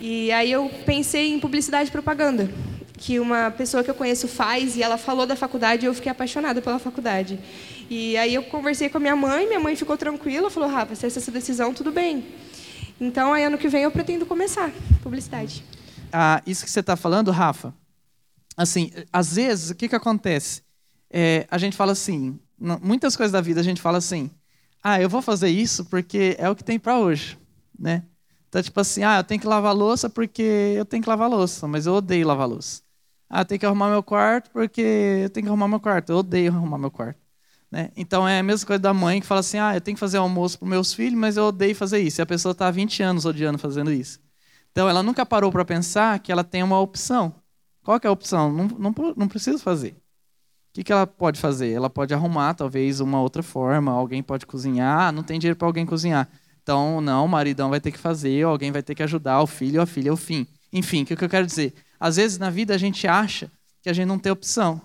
E 0.00 0.32
aí 0.32 0.50
eu 0.50 0.68
pensei 0.84 1.32
em 1.32 1.38
publicidade 1.38 1.88
e 1.88 1.92
propaganda, 1.92 2.50
que 2.98 3.20
uma 3.20 3.50
pessoa 3.50 3.84
que 3.84 3.90
eu 3.90 3.94
conheço 3.94 4.26
faz, 4.26 4.76
e 4.76 4.82
ela 4.82 4.98
falou 4.98 5.26
da 5.26 5.36
faculdade 5.36 5.84
e 5.84 5.86
eu 5.86 5.94
fiquei 5.94 6.10
apaixonada 6.10 6.60
pela 6.60 6.78
faculdade. 6.78 7.38
E 7.88 8.16
aí 8.16 8.34
eu 8.34 8.42
conversei 8.42 8.88
com 8.88 8.98
a 8.98 9.00
minha 9.00 9.14
mãe, 9.16 9.46
minha 9.46 9.60
mãe 9.60 9.76
ficou 9.76 9.96
tranquila, 9.96 10.50
falou, 10.50 10.68
Rafa, 10.68 10.94
se 10.94 11.06
essa 11.06 11.18
é 11.18 11.22
essa 11.22 11.30
decisão, 11.30 11.72
tudo 11.72 11.92
bem. 11.92 12.24
Então, 13.00 13.32
aí 13.32 13.44
ano 13.44 13.56
que 13.56 13.68
vem 13.68 13.82
eu 13.82 13.90
pretendo 13.90 14.26
começar 14.26 14.70
publicidade. 15.02 15.64
Ah, 16.12 16.42
isso 16.46 16.64
que 16.64 16.70
você 16.70 16.80
está 16.80 16.96
falando, 16.96 17.30
Rafa, 17.30 17.72
assim, 18.56 18.90
às 19.12 19.36
vezes, 19.36 19.70
o 19.70 19.74
que, 19.74 19.88
que 19.88 19.96
acontece? 19.96 20.62
É, 21.10 21.46
a 21.50 21.58
gente 21.58 21.76
fala 21.76 21.92
assim, 21.92 22.38
muitas 22.82 23.16
coisas 23.16 23.32
da 23.32 23.40
vida 23.40 23.60
a 23.60 23.64
gente 23.64 23.80
fala 23.80 23.98
assim, 23.98 24.30
ah, 24.82 25.00
eu 25.00 25.08
vou 25.08 25.22
fazer 25.22 25.48
isso 25.48 25.84
porque 25.86 26.36
é 26.38 26.48
o 26.48 26.56
que 26.56 26.64
tem 26.64 26.78
para 26.78 26.98
hoje, 26.98 27.38
né? 27.78 28.04
Então, 28.48 28.62
tipo 28.62 28.80
assim, 28.80 29.04
ah, 29.04 29.18
eu 29.18 29.24
tenho 29.24 29.40
que 29.40 29.46
lavar 29.46 29.74
louça 29.74 30.10
porque 30.10 30.42
eu 30.76 30.84
tenho 30.84 31.02
que 31.02 31.08
lavar 31.08 31.30
louça, 31.30 31.68
mas 31.68 31.86
eu 31.86 31.94
odeio 31.94 32.26
lavar 32.26 32.48
louça. 32.48 32.82
Ah, 33.28 33.42
eu 33.42 33.44
tenho 33.44 33.60
que 33.60 33.66
arrumar 33.66 33.90
meu 33.90 34.02
quarto 34.02 34.50
porque 34.50 34.80
eu 35.24 35.30
tenho 35.30 35.44
que 35.44 35.48
arrumar 35.48 35.68
meu 35.68 35.80
quarto, 35.80 36.10
eu 36.10 36.16
odeio 36.18 36.52
arrumar 36.52 36.78
meu 36.78 36.90
quarto. 36.90 37.20
Né? 37.70 37.92
Então, 37.96 38.26
é 38.26 38.40
a 38.40 38.42
mesma 38.42 38.66
coisa 38.66 38.80
da 38.80 38.92
mãe 38.92 39.20
que 39.20 39.26
fala 39.26 39.40
assim, 39.40 39.58
ah, 39.58 39.74
eu 39.74 39.80
tenho 39.80 39.96
que 39.96 40.00
fazer 40.00 40.18
almoço 40.18 40.58
para 40.58 40.68
meus 40.68 40.92
filhos, 40.92 41.18
mas 41.18 41.36
eu 41.36 41.44
odeio 41.44 41.74
fazer 41.74 42.00
isso. 42.00 42.20
E 42.20 42.22
a 42.22 42.26
pessoa 42.26 42.52
está 42.52 42.66
há 42.66 42.70
20 42.70 43.02
anos 43.02 43.24
odiando 43.24 43.58
fazendo 43.58 43.92
isso. 43.92 44.20
Então, 44.72 44.88
ela 44.88 45.02
nunca 45.02 45.24
parou 45.24 45.52
para 45.52 45.64
pensar 45.64 46.18
que 46.18 46.32
ela 46.32 46.42
tem 46.44 46.62
uma 46.62 46.80
opção. 46.80 47.34
Qual 47.82 47.98
é 48.02 48.06
a 48.08 48.10
opção? 48.10 48.52
Não, 48.52 48.66
não, 48.66 48.94
não 49.16 49.28
precisa 49.28 49.58
fazer. 49.58 49.96
O 50.70 50.72
que, 50.72 50.84
que 50.84 50.92
ela 50.92 51.06
pode 51.06 51.40
fazer? 51.40 51.72
Ela 51.72 51.90
pode 51.90 52.14
arrumar, 52.14 52.54
talvez, 52.54 53.00
uma 53.00 53.20
outra 53.20 53.42
forma. 53.42 53.90
Alguém 53.90 54.22
pode 54.22 54.46
cozinhar. 54.46 55.08
Ah, 55.08 55.12
não 55.12 55.24
tem 55.24 55.38
dinheiro 55.38 55.58
para 55.58 55.66
alguém 55.66 55.84
cozinhar. 55.84 56.28
Então, 56.62 57.00
não, 57.00 57.24
o 57.24 57.28
maridão 57.28 57.70
vai 57.70 57.80
ter 57.80 57.90
que 57.90 57.98
fazer, 57.98 58.44
alguém 58.44 58.70
vai 58.70 58.82
ter 58.82 58.94
que 58.94 59.02
ajudar, 59.02 59.40
o 59.42 59.46
filho 59.46 59.82
a 59.82 59.86
filha, 59.86 60.12
o 60.12 60.16
fim. 60.16 60.46
Enfim, 60.72 61.02
o 61.02 61.06
que 61.06 61.24
eu 61.24 61.28
quero 61.28 61.46
dizer? 61.46 61.74
Às 61.98 62.16
vezes, 62.16 62.38
na 62.38 62.50
vida, 62.50 62.72
a 62.72 62.78
gente 62.78 63.08
acha 63.08 63.50
que 63.82 63.90
a 63.90 63.92
gente 63.92 64.06
não 64.06 64.18
tem 64.18 64.30
opção. 64.30 64.80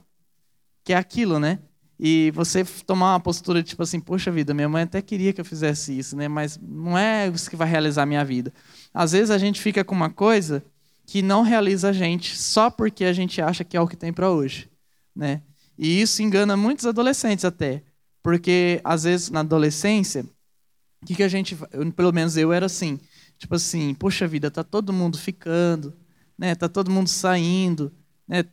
Que 0.84 0.94
é 0.94 0.98
aquilo, 0.98 1.40
né? 1.40 1.60
E 2.00 2.32
você 2.32 2.66
tomar 2.86 3.14
uma 3.14 3.20
postura 3.20 3.62
de 3.62 3.70
tipo 3.70 3.84
assim, 3.84 4.00
poxa 4.00 4.32
vida, 4.32 4.54
minha 4.54 4.68
mãe 4.68 4.84
até 4.84 5.02
queria 5.02 5.32
que 5.32 5.40
eu 5.40 5.46
fizesse 5.46 5.98
isso, 5.98 6.16
né? 6.16 6.28
Mas 6.28 6.60
não 6.62 6.98
é 6.98 7.28
isso 7.28 7.50
que 7.50 7.56
vai 7.56 7.68
realizar 7.70 8.04
a 8.04 8.06
minha 8.06 8.26
vida. 8.26 8.52
Às 8.94 9.14
vezes 9.14 9.30
a 9.30 9.38
gente 9.38 9.62
fica 9.62 9.84
com 9.84 9.96
uma 9.96 10.10
coisa 10.10 10.64
que 11.06 11.22
não 11.22 11.42
realiza 11.42 11.90
a 11.90 11.94
gente 11.94 12.36
só 12.36 12.70
porque 12.70 13.06
a 13.06 13.14
gente 13.14 13.42
acha 13.42 13.64
que 13.64 13.78
é 13.78 13.82
o 13.82 13.88
que 13.88 13.96
tem 13.96 14.12
para 14.12 14.30
hoje, 14.30 14.70
né? 15.16 15.42
E 15.78 16.02
isso 16.02 16.22
engana 16.22 16.56
muitos 16.56 16.86
adolescentes 16.86 17.46
até. 17.46 17.84
Porque, 18.24 18.82
às 18.84 19.04
vezes, 19.04 19.30
na 19.30 19.42
adolescência, 19.42 20.26
o 21.02 21.06
que, 21.06 21.16
que 21.16 21.24
a 21.24 21.28
gente. 21.28 21.56
Pelo 21.96 22.12
menos 22.12 22.38
eu 22.38 22.52
era 22.52 22.66
assim. 22.66 23.00
Tipo 23.38 23.56
assim, 23.56 23.94
poxa 23.94 24.28
vida, 24.28 24.50
tá 24.50 24.64
todo 24.64 24.94
mundo 24.94 25.18
ficando, 25.18 25.94
né? 26.38 26.56
Tá 26.56 26.70
todo 26.70 26.90
mundo 26.90 27.10
saindo, 27.10 27.92
né? 28.28 28.44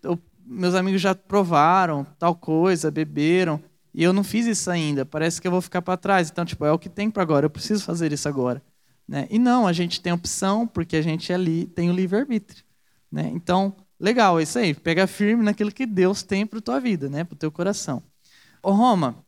meus 0.44 0.74
amigos 0.74 1.00
já 1.00 1.14
provaram 1.14 2.04
tal 2.18 2.34
coisa, 2.34 2.90
beberam, 2.90 3.62
e 3.94 4.02
eu 4.02 4.12
não 4.12 4.24
fiz 4.24 4.46
isso 4.46 4.70
ainda. 4.70 5.04
Parece 5.04 5.40
que 5.40 5.46
eu 5.46 5.52
vou 5.52 5.60
ficar 5.60 5.82
para 5.82 5.96
trás. 5.96 6.30
Então, 6.30 6.44
tipo, 6.44 6.64
é 6.64 6.72
o 6.72 6.78
que 6.78 6.88
tem 6.88 7.10
para 7.10 7.22
agora. 7.22 7.46
Eu 7.46 7.50
preciso 7.50 7.84
fazer 7.84 8.12
isso 8.12 8.28
agora, 8.28 8.62
né? 9.06 9.26
E 9.30 9.38
não, 9.38 9.66
a 9.66 9.72
gente 9.72 10.00
tem 10.00 10.12
opção 10.12 10.66
porque 10.66 10.96
a 10.96 11.02
gente 11.02 11.32
ali 11.32 11.66
tem 11.66 11.90
o 11.90 11.94
livre 11.94 12.18
arbítrio, 12.18 12.64
né? 13.10 13.30
Então, 13.34 13.74
Legal, 14.02 14.40
é 14.40 14.42
isso 14.42 14.58
aí. 14.58 14.74
Pega 14.74 15.06
firme 15.06 15.44
naquilo 15.44 15.70
que 15.70 15.86
Deus 15.86 16.24
tem 16.24 16.44
para 16.44 16.60
tua 16.60 16.80
vida, 16.80 17.08
né? 17.08 17.22
Para 17.22 17.36
o 17.36 17.38
teu 17.38 17.52
coração. 17.52 18.02
Ô 18.60 18.72
Roma, 18.72 19.24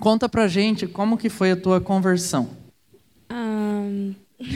conta 0.00 0.28
pra 0.28 0.48
gente 0.48 0.88
como 0.88 1.16
que 1.16 1.28
foi 1.28 1.52
a 1.52 1.56
tua 1.56 1.80
conversão. 1.80 2.50
Um... 3.30 4.12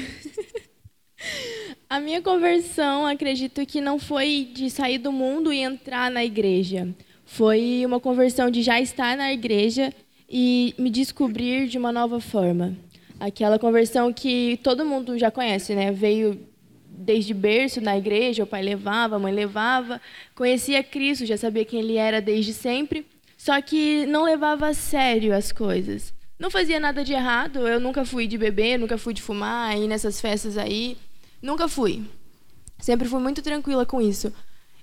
a 1.88 2.00
minha 2.00 2.20
conversão, 2.20 3.06
acredito 3.06 3.64
que 3.64 3.80
não 3.80 3.96
foi 3.96 4.50
de 4.52 4.68
sair 4.68 4.99
do 4.99 5.12
mundo 5.12 5.52
e 5.52 5.61
entrar 5.61 6.11
na 6.11 6.25
igreja. 6.25 6.92
Foi 7.25 7.84
uma 7.87 8.00
conversão 8.00 8.50
de 8.50 8.61
já 8.61 8.80
estar 8.80 9.16
na 9.16 9.32
igreja 9.32 9.94
e 10.28 10.75
me 10.76 10.90
descobrir 10.90 11.68
de 11.68 11.78
uma 11.78 11.92
nova 11.92 12.18
forma. 12.18 12.76
Aquela 13.20 13.56
conversão 13.56 14.12
que 14.12 14.58
todo 14.64 14.84
mundo 14.84 15.16
já 15.16 15.30
conhece, 15.30 15.76
né? 15.76 15.92
Veio 15.92 16.40
desde 16.96 17.34
berço 17.34 17.80
na 17.80 17.96
igreja, 17.96 18.44
o 18.44 18.46
pai 18.46 18.62
levava, 18.62 19.16
a 19.16 19.18
mãe 19.18 19.32
levava, 19.32 20.00
conhecia 20.34 20.82
Cristo, 20.82 21.26
já 21.26 21.36
sabia 21.36 21.64
quem 21.64 21.80
ele 21.80 21.96
era 21.96 22.20
desde 22.20 22.52
sempre, 22.52 23.06
só 23.36 23.60
que 23.60 24.06
não 24.06 24.24
levava 24.24 24.68
a 24.68 24.74
sério 24.74 25.34
as 25.34 25.52
coisas. 25.52 26.12
Não 26.38 26.50
fazia 26.50 26.80
nada 26.80 27.04
de 27.04 27.12
errado, 27.12 27.66
eu 27.66 27.78
nunca 27.78 28.04
fui 28.04 28.26
de 28.26 28.38
beber, 28.38 28.78
nunca 28.78 28.98
fui 28.98 29.14
de 29.14 29.22
fumar, 29.22 29.76
ir 29.76 29.86
nessas 29.86 30.20
festas 30.20 30.56
aí, 30.58 30.96
nunca 31.40 31.68
fui. 31.68 32.02
Sempre 32.78 33.08
fui 33.08 33.20
muito 33.20 33.42
tranquila 33.42 33.86
com 33.86 34.00
isso. 34.00 34.32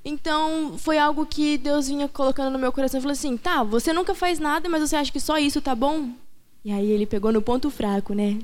Então, 0.03 0.77
foi 0.77 0.98
algo 0.98 1.25
que 1.25 1.58
Deus 1.58 1.88
vinha 1.88 2.08
colocando 2.08 2.51
no 2.51 2.58
meu 2.58 2.72
coração 2.72 3.00
falou 3.00 3.13
assim: 3.13 3.38
tá, 3.38 3.63
você 3.63 3.94
nunca 3.94 4.15
faz 4.15 4.39
nada, 4.39 4.68
mas 4.68 4.82
você 4.82 4.96
acha 4.96 5.12
que 5.12 5.20
só 5.20 5.38
isso 5.38 5.62
tá 5.62 5.75
bom? 5.75 6.10
E 6.63 6.72
aí 6.72 6.91
ele 6.91 7.08
pegou 7.08 7.32
no 7.32 7.41
ponto 7.41 7.72
fraco, 7.72 8.13
né? 8.13 8.38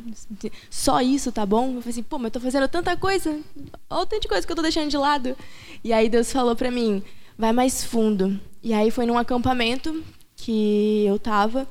Só 0.69 1.01
isso 1.01 1.31
tá 1.31 1.45
bom? 1.45 1.75
Eu 1.75 1.81
falei 1.81 1.89
assim, 1.91 2.03
pô, 2.03 2.17
mas 2.17 2.25
eu 2.25 2.31
tô 2.31 2.39
fazendo 2.39 2.67
tanta 2.67 2.97
coisa. 2.97 3.39
Olha 3.89 4.01
o 4.01 4.05
tanto 4.05 4.23
de 4.23 4.27
coisa 4.27 4.45
que 4.45 4.51
eu 4.51 4.55
tô 4.55 4.61
deixando 4.63 4.89
de 4.89 4.97
lado. 4.97 5.35
E 5.83 5.93
aí 5.93 6.09
Deus 6.09 6.31
falou 6.31 6.55
para 6.55 6.71
mim, 6.71 7.03
vai 7.37 7.53
mais 7.53 7.83
fundo. 7.83 8.39
E 8.63 8.73
aí 8.73 8.89
foi 8.89 9.05
num 9.05 9.17
acampamento 9.17 10.03
que 10.35 11.05
eu 11.05 11.19
tava. 11.19 11.67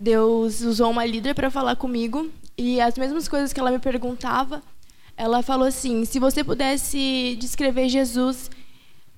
Deus 0.00 0.62
usou 0.62 0.90
uma 0.90 1.06
líder 1.06 1.34
para 1.34 1.50
falar 1.50 1.76
comigo. 1.76 2.28
E 2.56 2.80
as 2.80 2.98
mesmas 2.98 3.28
coisas 3.28 3.52
que 3.52 3.60
ela 3.60 3.70
me 3.70 3.78
perguntava, 3.78 4.60
ela 5.16 5.42
falou 5.42 5.68
assim, 5.68 6.04
se 6.04 6.18
você 6.18 6.42
pudesse 6.42 7.36
descrever 7.38 7.88
Jesus 7.88 8.50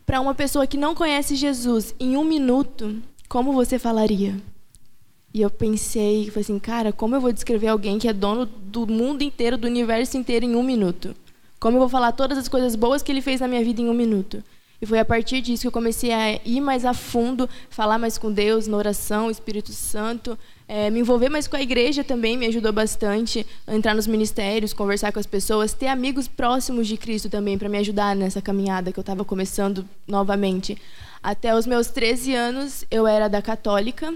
para 0.04 0.20
uma 0.20 0.34
pessoa 0.34 0.66
que 0.66 0.76
não 0.76 0.94
conhece 0.94 1.36
Jesus 1.36 1.94
em 1.98 2.18
um 2.18 2.24
minuto, 2.24 3.00
como 3.30 3.52
você 3.52 3.78
falaria? 3.78 4.36
E 5.32 5.40
eu 5.42 5.50
pensei, 5.50 6.26
falei 6.26 6.42
assim, 6.42 6.58
cara, 6.58 6.92
como 6.92 7.14
eu 7.14 7.20
vou 7.20 7.32
descrever 7.32 7.68
alguém 7.68 7.98
que 7.98 8.08
é 8.08 8.12
dono 8.12 8.46
do 8.46 8.86
mundo 8.86 9.22
inteiro, 9.22 9.56
do 9.56 9.68
universo 9.68 10.16
inteiro 10.16 10.44
em 10.44 10.56
um 10.56 10.62
minuto? 10.62 11.14
Como 11.60 11.76
eu 11.76 11.80
vou 11.80 11.88
falar 11.88 12.12
todas 12.12 12.36
as 12.36 12.48
coisas 12.48 12.74
boas 12.74 13.02
que 13.02 13.12
ele 13.12 13.20
fez 13.20 13.40
na 13.40 13.46
minha 13.46 13.62
vida 13.62 13.80
em 13.80 13.88
um 13.88 13.94
minuto? 13.94 14.42
E 14.82 14.86
foi 14.86 14.98
a 14.98 15.04
partir 15.04 15.42
disso 15.42 15.62
que 15.62 15.68
eu 15.68 15.72
comecei 15.72 16.10
a 16.10 16.40
ir 16.44 16.60
mais 16.60 16.86
a 16.86 16.94
fundo, 16.94 17.48
falar 17.68 17.98
mais 17.98 18.16
com 18.16 18.32
Deus, 18.32 18.66
na 18.66 18.76
oração, 18.76 19.30
Espírito 19.30 19.72
Santo, 19.72 20.38
é, 20.66 20.88
me 20.88 21.00
envolver 21.00 21.28
mais 21.28 21.46
com 21.46 21.56
a 21.56 21.60
igreja 21.60 22.02
também 22.02 22.36
me 22.36 22.46
ajudou 22.46 22.72
bastante, 22.72 23.46
entrar 23.68 23.94
nos 23.94 24.06
ministérios, 24.06 24.72
conversar 24.72 25.12
com 25.12 25.18
as 25.18 25.26
pessoas, 25.26 25.74
ter 25.74 25.88
amigos 25.88 26.28
próximos 26.28 26.86
de 26.86 26.96
Cristo 26.96 27.28
também 27.28 27.58
para 27.58 27.68
me 27.68 27.76
ajudar 27.78 28.16
nessa 28.16 28.40
caminhada 28.40 28.90
que 28.90 28.98
eu 28.98 29.02
estava 29.02 29.24
começando 29.24 29.84
novamente. 30.08 30.78
Até 31.22 31.54
os 31.54 31.66
meus 31.66 31.88
13 31.88 32.34
anos 32.34 32.84
eu 32.90 33.06
era 33.06 33.28
da 33.28 33.42
católica, 33.42 34.14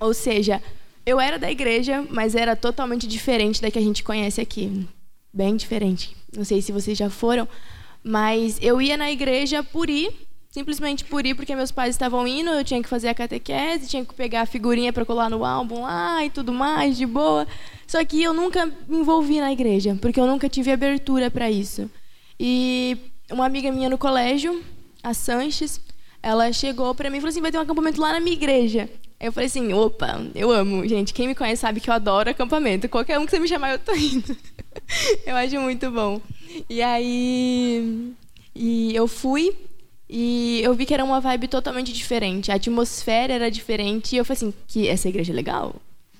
ou 0.00 0.14
seja, 0.14 0.62
eu 1.04 1.20
era 1.20 1.38
da 1.38 1.50
igreja, 1.50 2.06
mas 2.10 2.34
era 2.34 2.54
totalmente 2.54 3.06
diferente 3.06 3.62
da 3.62 3.70
que 3.70 3.78
a 3.78 3.82
gente 3.82 4.02
conhece 4.02 4.40
aqui. 4.40 4.86
Bem 5.32 5.56
diferente. 5.56 6.16
Não 6.36 6.44
sei 6.44 6.60
se 6.60 6.72
vocês 6.72 6.96
já 6.96 7.08
foram, 7.08 7.48
mas 8.02 8.58
eu 8.60 8.80
ia 8.80 8.96
na 8.96 9.10
igreja 9.10 9.62
por 9.62 9.88
ir, 9.88 10.10
simplesmente 10.50 11.04
por 11.04 11.24
ir, 11.24 11.34
porque 11.34 11.54
meus 11.54 11.70
pais 11.70 11.94
estavam 11.94 12.26
indo, 12.26 12.50
eu 12.50 12.64
tinha 12.64 12.82
que 12.82 12.88
fazer 12.88 13.08
a 13.08 13.14
catequese, 13.14 13.88
tinha 13.88 14.04
que 14.04 14.14
pegar 14.14 14.42
a 14.42 14.46
figurinha 14.46 14.92
para 14.92 15.04
colar 15.04 15.30
no 15.30 15.44
álbum 15.44 15.82
lá 15.82 16.24
e 16.24 16.30
tudo 16.30 16.52
mais, 16.52 16.96
de 16.96 17.06
boa. 17.06 17.46
Só 17.86 18.04
que 18.04 18.22
eu 18.22 18.34
nunca 18.34 18.66
me 18.66 18.98
envolvi 18.98 19.40
na 19.40 19.52
igreja, 19.52 19.96
porque 20.00 20.20
eu 20.20 20.26
nunca 20.26 20.48
tive 20.48 20.70
abertura 20.70 21.30
para 21.30 21.50
isso. 21.50 21.90
E 22.38 22.96
uma 23.30 23.46
amiga 23.46 23.72
minha 23.72 23.88
no 23.88 23.98
colégio, 23.98 24.62
a 25.02 25.14
Sanches, 25.14 25.80
ela 26.22 26.52
chegou 26.52 26.94
para 26.94 27.08
mim 27.10 27.16
e 27.16 27.20
falou 27.20 27.30
assim: 27.30 27.40
vai 27.40 27.50
ter 27.50 27.58
um 27.58 27.62
acampamento 27.62 28.00
lá 28.00 28.12
na 28.12 28.20
minha 28.20 28.36
igreja. 28.36 28.88
Eu 29.20 29.32
falei 29.32 29.46
assim: 29.46 29.72
opa, 29.72 30.20
eu 30.34 30.50
amo. 30.50 30.86
Gente, 30.86 31.12
quem 31.12 31.26
me 31.26 31.34
conhece 31.34 31.60
sabe 31.60 31.80
que 31.80 31.90
eu 31.90 31.94
adoro 31.94 32.30
acampamento. 32.30 32.88
Qualquer 32.88 33.18
um 33.18 33.24
que 33.24 33.30
você 33.30 33.38
me 33.38 33.48
chamar, 33.48 33.72
eu 33.72 33.78
tô 33.78 33.94
indo. 33.94 34.36
eu 35.26 35.36
acho 35.36 35.60
muito 35.60 35.90
bom. 35.90 36.20
E 36.68 36.80
aí. 36.80 38.12
E 38.54 38.94
eu 38.94 39.06
fui 39.06 39.54
e 40.08 40.60
eu 40.62 40.74
vi 40.74 40.86
que 40.86 40.94
era 40.94 41.04
uma 41.04 41.20
vibe 41.20 41.48
totalmente 41.48 41.92
diferente. 41.92 42.50
A 42.50 42.54
atmosfera 42.54 43.34
era 43.34 43.50
diferente. 43.50 44.14
E 44.14 44.18
eu 44.18 44.24
falei 44.24 44.36
assim: 44.38 44.54
que 44.66 44.88
essa 44.88 45.08
igreja 45.08 45.32
é 45.32 45.36
legal? 45.36 45.74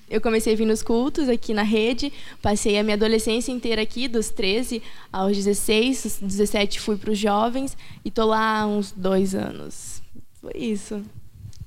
Eu 0.09 0.19
comecei 0.19 0.53
a 0.53 0.55
vir 0.55 0.65
nos 0.65 0.81
cultos 0.81 1.29
aqui 1.29 1.53
na 1.53 1.61
rede, 1.61 2.11
passei 2.41 2.79
a 2.79 2.83
minha 2.83 2.95
adolescência 2.95 3.51
inteira 3.51 3.83
aqui, 3.83 4.07
dos 4.07 4.31
13 4.31 4.81
aos 5.13 5.37
16, 5.37 6.19
dos 6.21 6.35
17 6.35 6.79
fui 6.79 6.97
para 6.97 7.11
os 7.11 7.17
jovens 7.19 7.77
e 8.03 8.09
tô 8.09 8.25
lá 8.25 8.61
há 8.61 8.65
uns 8.65 8.91
dois 8.91 9.35
anos. 9.35 10.01
Foi 10.41 10.53
isso. 10.55 11.03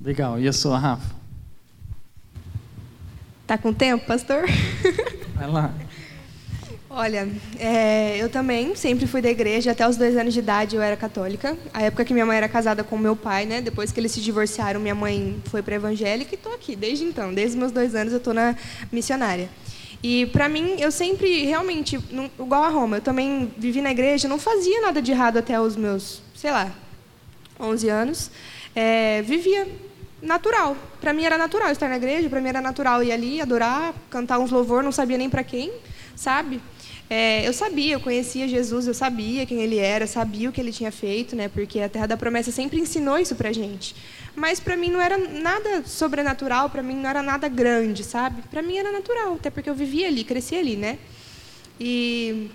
Legal. 0.01 0.41
E 0.41 0.49
a 0.49 0.53
sua, 0.53 0.77
Rafa? 0.77 1.22
Tá 3.53 3.59
com 3.59 3.71
tempo, 3.71 4.07
pastor? 4.07 4.45
Vai 5.37 5.47
lá. 5.47 5.75
Olha, 6.89 7.29
é, 7.59 8.17
eu 8.17 8.31
também 8.31 8.75
sempre 8.75 9.07
fui 9.07 9.21
da 9.21 9.29
igreja. 9.29 9.73
Até 9.73 9.87
os 9.87 9.99
dois 9.99 10.17
anos 10.17 10.33
de 10.33 10.39
idade 10.39 10.75
eu 10.75 10.81
era 10.81 10.97
católica. 10.97 11.55
A 11.71 11.83
época 11.83 12.03
que 12.03 12.15
minha 12.15 12.25
mãe 12.25 12.39
era 12.39 12.49
casada 12.49 12.83
com 12.83 12.97
meu 12.97 13.15
pai, 13.15 13.45
né? 13.45 13.61
Depois 13.61 13.93
que 13.93 14.01
eles 14.01 14.11
se 14.11 14.23
divorciaram, 14.23 14.81
minha 14.81 14.95
mãe 14.95 15.39
foi 15.51 15.61
para 15.61 15.75
evangélica 15.75 16.35
e 16.35 16.35
estou 16.35 16.55
aqui 16.55 16.75
desde 16.75 17.05
então. 17.05 17.35
Desde 17.35 17.59
meus 17.59 17.71
dois 17.71 17.95
anos 17.95 18.15
eu 18.15 18.21
estou 18.21 18.33
na 18.33 18.57
missionária. 18.91 19.51
E 20.03 20.25
para 20.25 20.49
mim, 20.49 20.77
eu 20.79 20.91
sempre, 20.91 21.45
realmente, 21.45 22.01
não, 22.11 22.31
igual 22.41 22.65
a 22.65 22.71
Roma, 22.71 22.97
eu 22.97 23.03
também 23.03 23.53
vivi 23.59 23.83
na 23.83 23.91
igreja, 23.91 24.29
não 24.29 24.39
fazia 24.39 24.81
nada 24.81 25.03
de 25.03 25.13
errado 25.13 25.37
até 25.37 25.61
os 25.61 25.77
meus, 25.77 26.23
sei 26.35 26.53
lá, 26.53 26.73
11 27.61 27.89
anos. 27.91 28.31
É, 28.75 29.21
vivia 29.21 29.69
natural. 30.23 30.76
Para 31.00 31.12
mim 31.12 31.25
era 31.25 31.37
natural 31.37 31.73
estar 31.73 31.88
na 31.88 31.97
igreja, 31.97 32.29
para 32.31 32.41
mim 32.41 32.49
era 32.49 32.61
natural 32.61 33.02
ir 33.02 33.11
ali, 33.11 33.41
adorar, 33.41 33.93
cantar 34.09 34.38
uns 34.38 34.50
louvor, 34.50 34.83
não 34.83 34.93
sabia 34.93 35.19
nem 35.19 35.29
para 35.29 35.43
quem, 35.43 35.73
sabe? 36.14 36.61
É, 37.11 37.47
eu 37.47 37.52
sabia, 37.52 37.95
eu 37.95 38.00
conhecia 38.00 38.49
Jesus, 38.49 38.87
eu 38.87 38.95
sabia 38.95 39.45
quem 39.45 39.61
ele 39.61 39.76
era, 39.76 40.07
sabia 40.07 40.49
o 40.49 40.52
que 40.52 40.61
ele 40.61 40.73
tinha 40.73 40.91
feito, 40.91 41.37
né? 41.37 41.49
Porque 41.49 41.81
a 41.81 41.88
Terra 41.88 42.07
da 42.07 42.17
Promessa 42.17 42.50
sempre 42.50 42.81
ensinou 42.81 43.19
isso 43.19 43.35
para 43.35 43.52
gente. 43.52 43.95
Mas 44.35 44.59
para 44.59 44.76
mim 44.76 44.91
não 44.91 45.00
era 45.00 45.19
nada 45.19 45.83
sobrenatural, 45.85 46.71
para 46.71 46.83
mim 46.83 46.95
não 46.95 47.11
era 47.11 47.23
nada 47.23 47.49
grande, 47.49 48.02
sabe? 48.02 48.43
Para 48.50 48.62
mim 48.62 48.79
era 48.79 48.91
natural, 48.91 49.35
até 49.35 49.50
porque 49.50 49.69
eu 49.69 49.75
vivia 49.75 50.09
ali, 50.09 50.25
cresci 50.25 50.57
ali, 50.57 50.76
né? 50.76 50.99
E 51.79 52.50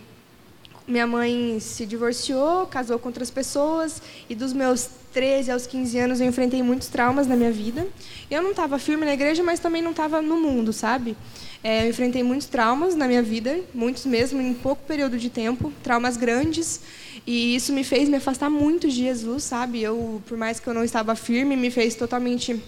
minha 0.87 1.05
mãe 1.05 1.59
se 1.59 1.85
divorciou, 1.85 2.65
casou 2.65 2.97
com 2.97 3.09
outras 3.09 3.29
pessoas, 3.29 4.01
e 4.29 4.33
dos 4.33 4.53
meus 4.53 4.89
13 5.13 5.51
aos 5.51 5.67
15 5.67 5.99
anos 5.99 6.21
eu 6.21 6.27
enfrentei 6.27 6.63
muitos 6.63 6.87
traumas 6.87 7.27
na 7.27 7.35
minha 7.35 7.51
vida. 7.51 7.85
Eu 8.31 8.41
não 8.41 8.51
estava 8.51 8.79
firme 8.79 9.05
na 9.05 9.13
igreja, 9.13 9.43
mas 9.43 9.59
também 9.59 9.81
não 9.81 9.91
estava 9.91 10.21
no 10.21 10.39
mundo, 10.39 10.71
sabe? 10.71 11.17
É, 11.63 11.85
eu 11.85 11.89
enfrentei 11.89 12.23
muitos 12.23 12.47
traumas 12.47 12.95
na 12.95 13.07
minha 13.07 13.21
vida, 13.21 13.59
muitos 13.73 14.05
mesmo, 14.05 14.41
em 14.41 14.53
pouco 14.53 14.83
período 14.83 15.17
de 15.17 15.29
tempo, 15.29 15.73
traumas 15.83 16.15
grandes, 16.15 16.81
e 17.25 17.55
isso 17.55 17.73
me 17.73 17.83
fez 17.83 18.07
me 18.07 18.15
afastar 18.15 18.49
muito 18.49 18.87
de 18.87 18.95
Jesus, 18.95 19.43
sabe? 19.43 19.81
Eu, 19.81 20.21
por 20.27 20.37
mais 20.37 20.59
que 20.59 20.67
eu 20.67 20.73
não 20.73 20.83
estava 20.83 21.15
firme, 21.15 21.57
me 21.57 21.69
fez 21.69 21.95
totalmente 21.95 22.63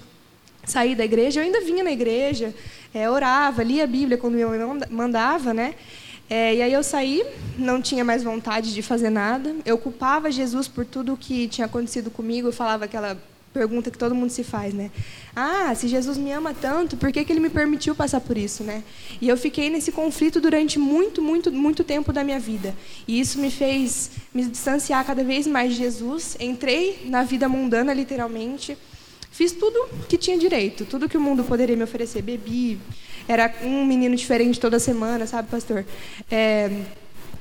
sair 0.66 0.96
da 0.96 1.06
igreja. 1.06 1.40
Eu 1.40 1.46
ainda 1.46 1.62
vinha 1.62 1.84
na 1.84 1.92
igreja, 1.92 2.54
é, 2.94 3.10
orava, 3.10 3.64
lia 3.64 3.86
a 3.86 3.88
Bíblia 3.88 4.18
quando 4.18 4.34
minha 4.34 4.48
mãe 4.48 4.60
mandava, 4.90 5.54
né? 5.54 5.76
É, 6.30 6.56
e 6.56 6.62
aí 6.62 6.72
eu 6.72 6.84
saí, 6.84 7.26
não 7.58 7.82
tinha 7.82 8.04
mais 8.06 8.24
vontade 8.24 8.74
de 8.74 8.82
fazer 8.82 9.10
nada. 9.10 9.56
Eu 9.66 9.78
culpava 9.78 10.32
Jesus 10.32 10.68
por 10.68 10.86
tudo 10.86 11.14
o 11.14 11.18
que 11.18 11.48
tinha 11.48 11.66
acontecido 11.66 12.12
comigo. 12.12 12.50
Eu 12.50 12.54
falava 12.54 12.86
aquela 12.86 13.18
pergunta 13.52 13.90
que 13.90 13.98
todo 13.98 14.14
mundo 14.14 14.30
se 14.30 14.44
faz, 14.44 14.74
né? 14.74 14.92
Ah, 15.36 15.74
se 15.76 15.88
Jesus 15.88 16.18
me 16.18 16.32
ama 16.32 16.54
tanto, 16.54 16.96
por 16.96 17.12
que, 17.12 17.26
que 17.26 17.34
ele 17.34 17.40
me 17.40 17.50
permitiu 17.50 17.96
passar 17.96 18.22
por 18.22 18.38
isso, 18.38 18.64
né? 18.64 18.84
E 19.20 19.28
eu 19.28 19.36
fiquei 19.36 19.70
nesse 19.70 19.92
conflito 19.92 20.40
durante 20.40 20.78
muito, 20.78 21.22
muito, 21.22 21.52
muito 21.52 21.84
tempo 21.84 22.14
da 22.14 22.24
minha 22.24 22.40
vida. 22.40 22.76
E 23.08 23.20
isso 23.20 23.40
me 23.40 23.50
fez 23.50 24.12
me 24.34 24.46
distanciar 24.46 25.04
cada 25.06 25.24
vez 25.24 25.48
mais 25.48 25.72
de 25.72 25.78
Jesus. 25.78 26.38
Entrei 26.40 27.06
na 27.06 27.24
vida 27.24 27.50
mundana, 27.50 27.94
literalmente. 27.94 28.78
Fiz 29.32 29.52
tudo 29.52 29.88
que 30.08 30.18
tinha 30.18 30.38
direito, 30.38 30.86
tudo 30.86 31.10
que 31.10 31.18
o 31.18 31.22
mundo 31.22 31.44
poderia 31.44 31.76
me 31.76 31.84
oferecer. 31.84 32.22
Bebi, 32.22 32.80
era 33.30 33.54
um 33.64 33.86
menino 33.86 34.16
diferente 34.16 34.60
toda 34.60 34.80
semana, 34.80 35.28
sabe, 35.28 35.48
pastor? 35.50 35.86
É, 36.30 36.70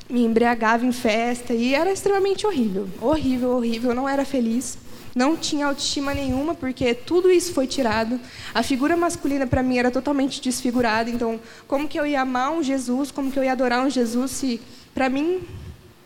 me 0.09 0.23
embriagava 0.23 0.85
em 0.85 0.93
festa 0.93 1.55
e 1.55 1.75
era 1.75 1.91
extremamente 1.91 2.47
horrível. 2.47 2.87
Horrível, 3.01 3.51
horrível. 3.53 3.91
Eu 3.91 3.97
não 3.97 4.09
era 4.09 4.25
feliz 4.25 4.79
não 5.15 5.37
tinha 5.37 5.67
autoestima 5.67 6.15
nenhuma, 6.15 6.55
porque 6.55 6.95
tudo 6.95 7.29
isso 7.29 7.53
foi 7.53 7.67
tirado. 7.67 8.21
A 8.55 8.63
figura 8.63 8.97
masculina 8.97 9.49
para 9.49 9.65
mim 9.65 9.77
era 9.77 9.91
totalmente 9.91 10.41
desfigurada. 10.41 11.11
Então, 11.11 11.41
como 11.67 11.89
que 11.89 11.99
eu 11.99 12.07
ia 12.07 12.21
amar 12.21 12.53
um 12.53 12.63
Jesus, 12.63 13.11
como 13.11 13.33
que 13.33 13.39
eu 13.39 13.43
ia 13.43 13.51
adorar 13.51 13.85
um 13.85 13.91
Jesus 13.91 14.31
se 14.31 14.61
para 14.95 15.09
mim 15.09 15.41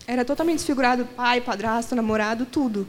era 0.06 0.24
totalmente 0.24 0.56
desfigurado, 0.56 1.04
pai, 1.04 1.40
padrasto, 1.40 1.94
namorado, 1.94 2.46
tudo. 2.46 2.86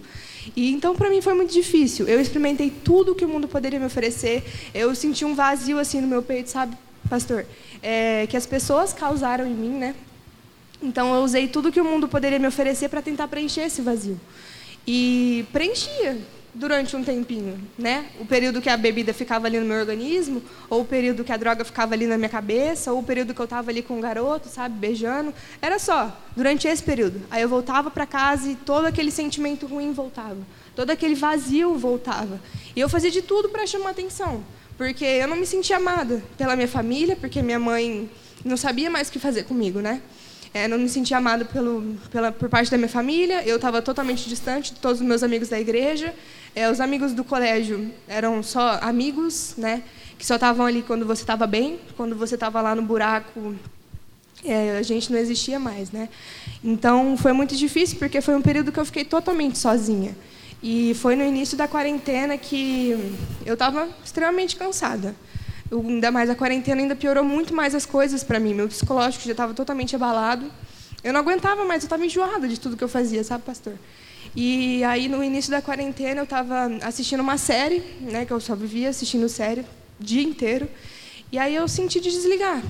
E 0.56 0.72
então 0.72 0.96
para 0.96 1.10
mim 1.10 1.22
foi 1.22 1.34
muito 1.34 1.54
difícil. 1.54 2.08
Eu 2.08 2.20
experimentei 2.20 2.70
tudo 2.70 3.16
que 3.16 3.24
o 3.24 3.30
mundo 3.30 3.48
poderia 3.48 3.80
me 3.80 3.86
oferecer. 3.86 4.44
Eu 4.74 4.94
senti 4.96 5.24
um 5.24 5.36
vazio 5.36 5.80
assim 5.80 6.02
no 6.02 6.08
meu 6.08 6.22
peito, 6.22 6.50
sabe, 6.50 6.76
pastor? 7.10 7.46
É, 7.82 8.28
que 8.28 8.36
as 8.36 8.46
pessoas 8.46 8.94
causaram 8.94 9.46
em 9.46 9.54
mim, 9.54 9.78
né? 9.78 9.96
Então 10.82 11.16
eu 11.16 11.24
usei 11.24 11.48
tudo 11.48 11.72
que 11.72 11.80
o 11.80 11.86
mundo 11.86 12.08
poderia 12.08 12.40
me 12.40 12.48
oferecer 12.48 12.90
para 12.90 13.02
tentar 13.02 13.28
preencher 13.28 13.62
esse 13.62 13.82
vazio. 13.82 14.20
E 14.86 15.46
preenchia 15.54 16.18
durante 16.54 16.96
um 16.96 17.04
tempinho, 17.04 17.60
né? 17.78 18.06
O 18.20 18.26
período 18.26 18.62
que 18.62 18.70
a 18.70 18.78
bebida 18.78 19.14
ficava 19.14 19.48
ali 19.48 19.60
no 19.60 19.66
meu 19.66 19.80
organismo, 19.80 20.42
ou 20.70 20.82
o 20.82 20.86
período 20.86 21.24
que 21.24 21.32
a 21.32 21.38
droga 21.38 21.66
ficava 21.66 21.94
ali 21.94 22.06
na 22.06 22.18
minha 22.18 22.30
cabeça, 22.30 22.92
ou 22.92 23.00
o 23.00 23.04
período 23.04 23.34
que 23.34 23.40
eu 23.42 23.46
estava 23.46 23.72
ali 23.72 23.82
com 23.82 23.98
um 23.98 24.02
garoto, 24.02 24.48
sabe, 24.50 24.78
beijando. 24.78 25.34
Era 25.62 25.80
só, 25.80 26.16
durante 26.36 26.68
esse 26.68 26.84
período. 26.84 27.22
Aí 27.32 27.42
eu 27.42 27.50
voltava 27.50 27.90
para 27.90 28.06
casa 28.06 28.50
e 28.50 28.56
todo 28.56 28.86
aquele 28.86 29.10
sentimento 29.10 29.66
ruim 29.66 29.92
voltava. 29.94 30.38
Todo 30.76 30.92
aquele 30.92 31.16
vazio 31.16 31.76
voltava. 31.76 32.40
E 32.76 32.80
eu 32.80 32.88
fazia 32.88 33.10
de 33.10 33.22
tudo 33.22 33.50
para 33.50 33.66
chamar 33.66 33.90
atenção, 33.90 34.44
porque 34.78 35.06
eu 35.06 35.28
não 35.28 35.36
me 35.36 35.46
sentia 35.46 35.78
amada 35.78 36.24
pela 36.38 36.56
minha 36.56 36.68
família, 36.68 37.16
porque 37.16 37.42
minha 37.42 37.60
mãe 37.60 38.10
não 38.46 38.58
sabia 38.58 38.90
mais 38.90 39.08
o 39.08 39.12
que 39.12 39.20
fazer 39.20 39.44
comigo, 39.44 39.80
né? 39.80 40.02
É, 40.54 40.68
não 40.68 40.78
me 40.78 40.88
sentia 40.88 41.18
amado 41.18 41.48
pelo, 41.48 41.96
pela, 42.12 42.32
por 42.32 42.48
parte 42.48 42.70
da 42.70 42.78
minha 42.78 42.90
família. 42.90 43.44
Eu 43.44 43.56
estava 43.56 43.82
totalmente 43.82 44.30
distante 44.30 44.72
de 44.72 44.80
todos 44.80 45.02
os 45.02 45.06
meus 45.06 45.24
amigos 45.24 45.50
da 45.50 45.60
igreja. 45.60 46.14
É, 46.56 46.70
os 46.70 46.80
amigos 46.80 47.14
do 47.14 47.24
colégio 47.24 47.92
eram 48.08 48.44
só 48.44 48.80
amigos, 48.82 49.56
né? 49.58 49.84
Que 50.18 50.26
só 50.26 50.36
estavam 50.36 50.66
ali 50.66 50.82
quando 50.82 51.06
você 51.06 51.24
estava 51.24 51.48
bem, 51.48 51.80
quando 51.98 52.16
você 52.16 52.36
estava 52.36 52.62
lá 52.62 52.76
no 52.76 52.82
buraco. 52.82 53.56
É, 54.46 54.78
a 54.78 54.82
gente 54.82 55.12
não 55.12 55.18
existia 55.18 55.60
mais, 55.60 55.92
né? 55.92 56.10
Então 56.64 57.18
foi 57.18 57.34
muito 57.34 57.56
difícil 57.56 57.98
porque 57.98 58.22
foi 58.22 58.36
um 58.36 58.42
período 58.42 58.72
que 58.72 58.80
eu 58.80 58.86
fiquei 58.86 59.04
totalmente 59.04 59.58
sozinha. 59.58 60.16
E 60.62 60.94
foi 60.96 61.16
no 61.16 61.24
início 61.24 61.58
da 61.58 61.68
quarentena 61.68 62.38
que 62.38 63.16
eu 63.46 63.54
estava 63.54 63.90
extremamente 64.04 64.56
cansada 64.56 65.16
ainda 65.80 66.12
mais 66.12 66.30
a 66.30 66.36
quarentena 66.36 66.82
ainda 66.82 66.96
piorou 66.96 67.24
muito 67.24 67.54
mais 67.54 67.74
as 67.74 67.86
coisas 67.86 68.24
para 68.24 68.40
mim. 68.40 68.54
Meu 68.54 68.68
psicológico 68.68 69.24
já 69.24 69.32
estava 69.32 69.54
totalmente 69.54 69.96
abalado. 69.96 70.52
Eu 71.04 71.12
não 71.12 71.20
aguentava 71.20 71.66
mais, 71.66 71.84
eu 71.84 71.88
estava 71.88 72.06
enjoada 72.06 72.48
de 72.48 72.60
tudo 72.60 72.78
que 72.78 72.84
eu 72.84 72.88
fazia, 72.88 73.24
sabe, 73.24 73.44
pastor? 73.44 73.74
E 74.36 74.84
aí, 74.84 75.08
no 75.08 75.24
início 75.24 75.52
da 75.52 75.62
quarentena, 75.62 76.22
eu 76.22 76.24
estava 76.24 76.66
assistindo 76.82 77.20
uma 77.20 77.38
série, 77.38 77.80
né, 78.02 78.26
que 78.26 78.34
eu 78.34 78.40
só 78.40 78.56
vivia 78.56 78.90
assistindo 78.90 79.30
série 79.30 79.62
o 79.62 79.66
dia 80.00 80.24
inteiro. 80.24 80.68
E 81.32 81.38
aí 81.38 81.54
eu 81.56 81.68
senti 81.68 82.00
de 82.00 82.10
desligar. 82.10 82.64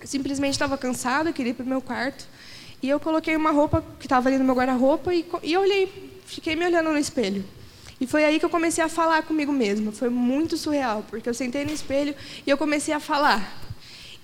Eu 0.00 0.06
simplesmente 0.06 0.52
estava 0.52 0.76
cansada, 0.76 1.32
queria 1.32 1.50
ir 1.50 1.54
para 1.54 1.64
o 1.64 1.68
meu 1.68 1.80
quarto. 1.80 2.26
E 2.82 2.88
eu 2.88 2.98
coloquei 2.98 3.36
uma 3.36 3.52
roupa 3.52 3.84
que 4.00 4.06
estava 4.06 4.28
ali 4.28 4.36
no 4.36 4.44
meu 4.44 4.54
guarda-roupa 4.54 5.14
e, 5.14 5.24
e 5.42 5.56
olhei, 5.56 6.12
fiquei 6.26 6.56
me 6.56 6.66
olhando 6.66 6.90
no 6.90 6.98
espelho. 6.98 7.44
E 8.00 8.06
foi 8.06 8.24
aí 8.24 8.38
que 8.40 8.44
eu 8.44 8.50
comecei 8.50 8.82
a 8.82 8.88
falar 8.88 9.22
comigo 9.22 9.52
mesma. 9.52 9.92
Foi 9.92 10.08
muito 10.08 10.56
surreal, 10.56 11.04
porque 11.08 11.28
eu 11.28 11.34
sentei 11.34 11.64
no 11.64 11.72
espelho 11.72 12.14
e 12.44 12.50
eu 12.50 12.58
comecei 12.58 12.92
a 12.92 13.00
falar. 13.00 13.62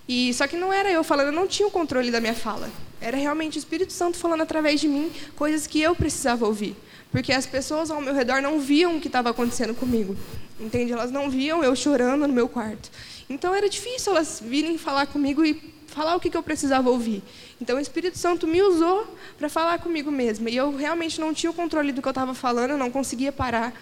E 0.08 0.34
só 0.34 0.48
que 0.48 0.56
não 0.56 0.72
era 0.72 0.90
eu 0.90 1.04
falando, 1.04 1.28
eu 1.28 1.32
não 1.32 1.46
tinha 1.46 1.68
o 1.68 1.70
controle 1.70 2.10
da 2.10 2.20
minha 2.20 2.34
fala. 2.34 2.68
Era 3.00 3.16
realmente 3.16 3.56
o 3.56 3.60
Espírito 3.60 3.92
Santo 3.92 4.18
falando 4.18 4.42
através 4.42 4.80
de 4.80 4.88
mim 4.88 5.10
coisas 5.36 5.66
que 5.66 5.80
eu 5.80 5.94
precisava 5.94 6.46
ouvir, 6.46 6.76
porque 7.10 7.32
as 7.32 7.46
pessoas 7.46 7.90
ao 7.90 8.00
meu 8.00 8.14
redor 8.14 8.42
não 8.42 8.60
viam 8.60 8.96
o 8.96 9.00
que 9.00 9.08
estava 9.08 9.30
acontecendo 9.30 9.74
comigo. 9.74 10.16
Entende? 10.60 10.92
Elas 10.92 11.10
não 11.10 11.30
viam 11.30 11.64
eu 11.64 11.74
chorando 11.74 12.26
no 12.26 12.34
meu 12.34 12.48
quarto. 12.48 12.90
Então 13.28 13.54
era 13.54 13.68
difícil 13.68 14.12
elas 14.12 14.42
virem 14.44 14.76
falar 14.76 15.06
comigo 15.06 15.42
e 15.44 15.54
falar 15.86 16.14
o 16.14 16.20
que, 16.20 16.30
que 16.30 16.36
eu 16.36 16.42
precisava 16.42 16.88
ouvir. 16.88 17.22
Então 17.60 17.76
o 17.76 17.80
Espírito 17.80 18.16
Santo 18.18 18.46
me 18.46 18.62
usou 18.62 19.06
para 19.38 19.48
falar 19.48 19.78
comigo 19.78 20.10
mesma. 20.10 20.48
E 20.50 20.56
eu 20.56 20.74
realmente 20.74 21.20
não 21.20 21.34
tinha 21.34 21.50
o 21.50 21.54
controle 21.54 21.92
do 21.92 22.00
que 22.00 22.08
eu 22.08 22.10
estava 22.10 22.34
falando, 22.34 22.72
eu 22.72 22.78
não 22.78 22.90
conseguia 22.90 23.32
parar. 23.32 23.72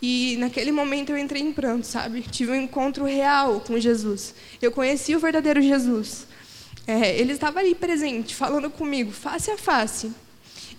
E 0.00 0.36
naquele 0.38 0.72
momento 0.72 1.10
eu 1.10 1.18
entrei 1.18 1.42
em 1.42 1.52
pranto, 1.52 1.86
sabe? 1.86 2.22
Tive 2.22 2.52
um 2.52 2.54
encontro 2.54 3.04
real 3.04 3.60
com 3.60 3.78
Jesus. 3.78 4.34
Eu 4.62 4.70
conheci 4.70 5.14
o 5.14 5.18
verdadeiro 5.18 5.60
Jesus. 5.60 6.26
É, 6.88 7.18
ele 7.18 7.34
estava 7.34 7.60
ali 7.60 7.74
presente, 7.74 8.34
falando 8.34 8.70
comigo, 8.70 9.12
face 9.12 9.50
a 9.50 9.58
face. 9.58 10.10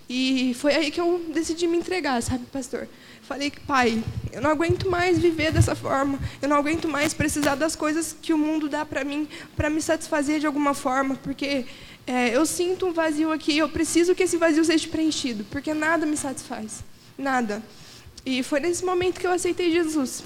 E 0.08 0.52
foi 0.54 0.74
aí 0.74 0.90
que 0.90 1.00
eu 1.00 1.24
decidi 1.32 1.68
me 1.68 1.76
entregar, 1.76 2.20
sabe, 2.20 2.44
pastor? 2.46 2.88
Falei 3.22 3.48
que, 3.48 3.60
pai, 3.60 4.02
eu 4.32 4.42
não 4.42 4.50
aguento 4.50 4.90
mais 4.90 5.20
viver 5.20 5.52
dessa 5.52 5.76
forma. 5.76 6.18
Eu 6.42 6.48
não 6.48 6.56
aguento 6.56 6.88
mais 6.88 7.14
precisar 7.14 7.54
das 7.54 7.76
coisas 7.76 8.16
que 8.20 8.32
o 8.32 8.38
mundo 8.38 8.68
dá 8.68 8.84
para 8.84 9.04
mim, 9.04 9.28
para 9.54 9.70
me 9.70 9.80
satisfazer 9.80 10.40
de 10.40 10.48
alguma 10.48 10.74
forma, 10.74 11.14
porque 11.14 11.64
é, 12.04 12.36
eu 12.36 12.44
sinto 12.44 12.86
um 12.86 12.92
vazio 12.92 13.30
aqui. 13.30 13.56
Eu 13.56 13.68
preciso 13.68 14.12
que 14.12 14.24
esse 14.24 14.36
vazio 14.36 14.64
seja 14.64 14.88
preenchido, 14.88 15.44
porque 15.44 15.72
nada 15.72 16.04
me 16.04 16.16
satisfaz, 16.16 16.82
nada. 17.16 17.62
E 18.26 18.42
foi 18.42 18.58
nesse 18.58 18.84
momento 18.84 19.20
que 19.20 19.28
eu 19.28 19.32
aceitei 19.32 19.70
Jesus. 19.70 20.24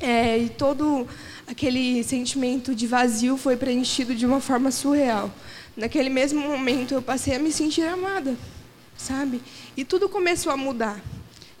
É, 0.00 0.38
e 0.38 0.48
todo 0.48 1.06
aquele 1.46 2.02
sentimento 2.02 2.74
de 2.74 2.86
vazio 2.86 3.36
foi 3.36 3.56
preenchido 3.56 4.14
de 4.14 4.26
uma 4.26 4.40
forma 4.40 4.70
surreal. 4.70 5.30
Naquele 5.76 6.08
mesmo 6.08 6.40
momento 6.40 6.94
eu 6.94 7.02
passei 7.02 7.36
a 7.36 7.38
me 7.38 7.52
sentir 7.52 7.82
amada, 7.82 8.34
sabe? 8.96 9.40
E 9.76 9.84
tudo 9.84 10.08
começou 10.08 10.52
a 10.52 10.56
mudar 10.56 11.02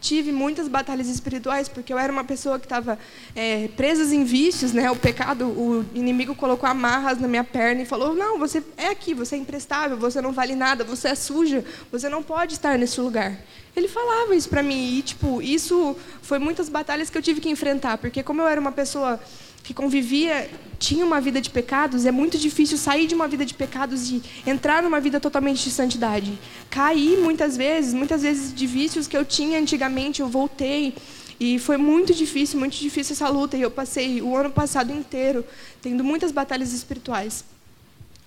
tive 0.06 0.30
muitas 0.30 0.68
batalhas 0.68 1.08
espirituais, 1.08 1.68
porque 1.68 1.92
eu 1.92 1.98
era 1.98 2.12
uma 2.12 2.22
pessoa 2.22 2.58
que 2.58 2.66
estava 2.66 2.98
é, 3.34 3.68
presa 3.76 4.14
em 4.14 4.24
vícios, 4.24 4.72
né? 4.72 4.90
O 4.90 4.96
pecado, 4.96 5.46
o 5.46 5.84
inimigo 5.94 6.34
colocou 6.34 6.68
amarras 6.68 7.18
na 7.18 7.26
minha 7.26 7.42
perna 7.42 7.82
e 7.82 7.84
falou: 7.84 8.14
não, 8.14 8.38
você 8.38 8.62
é 8.76 8.88
aqui, 8.88 9.14
você 9.14 9.34
é 9.34 9.38
imprestável, 9.38 9.96
você 9.96 10.20
não 10.20 10.32
vale 10.32 10.54
nada, 10.54 10.84
você 10.84 11.08
é 11.08 11.14
suja, 11.14 11.64
você 11.90 12.08
não 12.08 12.22
pode 12.22 12.54
estar 12.54 12.78
nesse 12.78 13.00
lugar. 13.00 13.36
Ele 13.74 13.88
falava 13.88 14.34
isso 14.34 14.48
para 14.48 14.62
mim 14.62 14.98
e 14.98 15.02
tipo 15.02 15.42
isso 15.42 15.96
foi 16.22 16.38
muitas 16.38 16.68
batalhas 16.68 17.10
que 17.10 17.18
eu 17.18 17.22
tive 17.22 17.40
que 17.40 17.50
enfrentar, 17.50 17.98
porque 17.98 18.22
como 18.22 18.40
eu 18.40 18.46
era 18.46 18.60
uma 18.60 18.72
pessoa 18.72 19.20
que 19.66 19.74
convivia, 19.74 20.48
tinha 20.78 21.04
uma 21.04 21.20
vida 21.20 21.40
de 21.40 21.50
pecados, 21.50 22.06
é 22.06 22.12
muito 22.12 22.38
difícil 22.38 22.78
sair 22.78 23.08
de 23.08 23.16
uma 23.16 23.26
vida 23.26 23.44
de 23.44 23.52
pecados 23.52 24.08
e 24.08 24.22
entrar 24.46 24.80
numa 24.80 25.00
vida 25.00 25.18
totalmente 25.18 25.64
de 25.64 25.72
santidade. 25.72 26.38
Caí 26.70 27.16
muitas 27.16 27.56
vezes, 27.56 27.92
muitas 27.92 28.22
vezes 28.22 28.54
de 28.54 28.64
vícios 28.64 29.08
que 29.08 29.16
eu 29.16 29.24
tinha 29.24 29.58
antigamente, 29.58 30.20
eu 30.20 30.28
voltei. 30.28 30.94
E 31.40 31.58
foi 31.58 31.76
muito 31.76 32.14
difícil, 32.14 32.60
muito 32.60 32.76
difícil 32.76 33.14
essa 33.14 33.28
luta. 33.28 33.56
E 33.56 33.62
eu 33.62 33.70
passei 33.70 34.22
o 34.22 34.36
ano 34.36 34.50
passado 34.50 34.92
inteiro 34.92 35.44
tendo 35.82 36.04
muitas 36.04 36.30
batalhas 36.30 36.72
espirituais. 36.72 37.44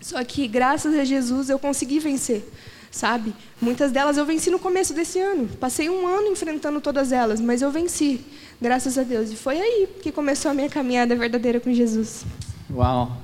Só 0.01 0.21
que, 0.25 0.45
graças 0.45 0.93
a 0.93 1.05
Jesus, 1.05 1.49
eu 1.49 1.57
consegui 1.57 1.99
vencer 1.99 2.45
sabe? 2.91 3.33
Muitas 3.61 3.91
delas 3.91 4.17
eu 4.17 4.25
venci 4.25 4.49
no 4.49 4.59
começo 4.59 4.93
desse 4.93 5.19
ano. 5.19 5.47
Passei 5.59 5.89
um 5.89 6.07
ano 6.07 6.27
enfrentando 6.27 6.81
todas 6.81 7.11
elas, 7.11 7.39
mas 7.39 7.61
eu 7.61 7.71
venci, 7.71 8.21
graças 8.61 8.97
a 8.97 9.03
Deus. 9.03 9.31
E 9.31 9.35
foi 9.35 9.59
aí 9.59 9.87
que 10.01 10.11
começou 10.11 10.51
a 10.51 10.53
minha 10.53 10.69
caminhada 10.69 11.15
verdadeira 11.15 11.59
com 11.59 11.71
Jesus. 11.73 12.25
Uau, 12.71 13.17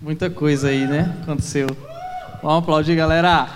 muita 0.00 0.30
coisa 0.30 0.68
aí, 0.68 0.86
né? 0.86 1.16
Aconteceu. 1.22 1.68
Vamos 2.42 2.62
aplaudir, 2.62 2.96
galera. 2.96 3.48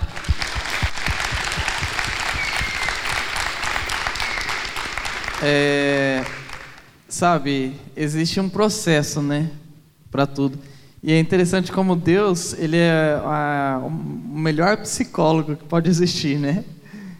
É, 5.45 6.23
sabe, 7.09 7.75
existe 7.97 8.39
um 8.39 8.47
processo, 8.47 9.21
né, 9.21 9.49
para 10.09 10.25
tudo. 10.25 10.57
E 11.03 11.11
é 11.11 11.19
interessante 11.19 11.69
como 11.69 11.97
Deus, 11.97 12.53
ele 12.53 12.77
é 12.77 13.19
a, 13.25 13.81
o 13.83 13.89
melhor 14.39 14.77
psicólogo 14.77 15.57
que 15.57 15.65
pode 15.65 15.89
existir, 15.89 16.39
né? 16.39 16.63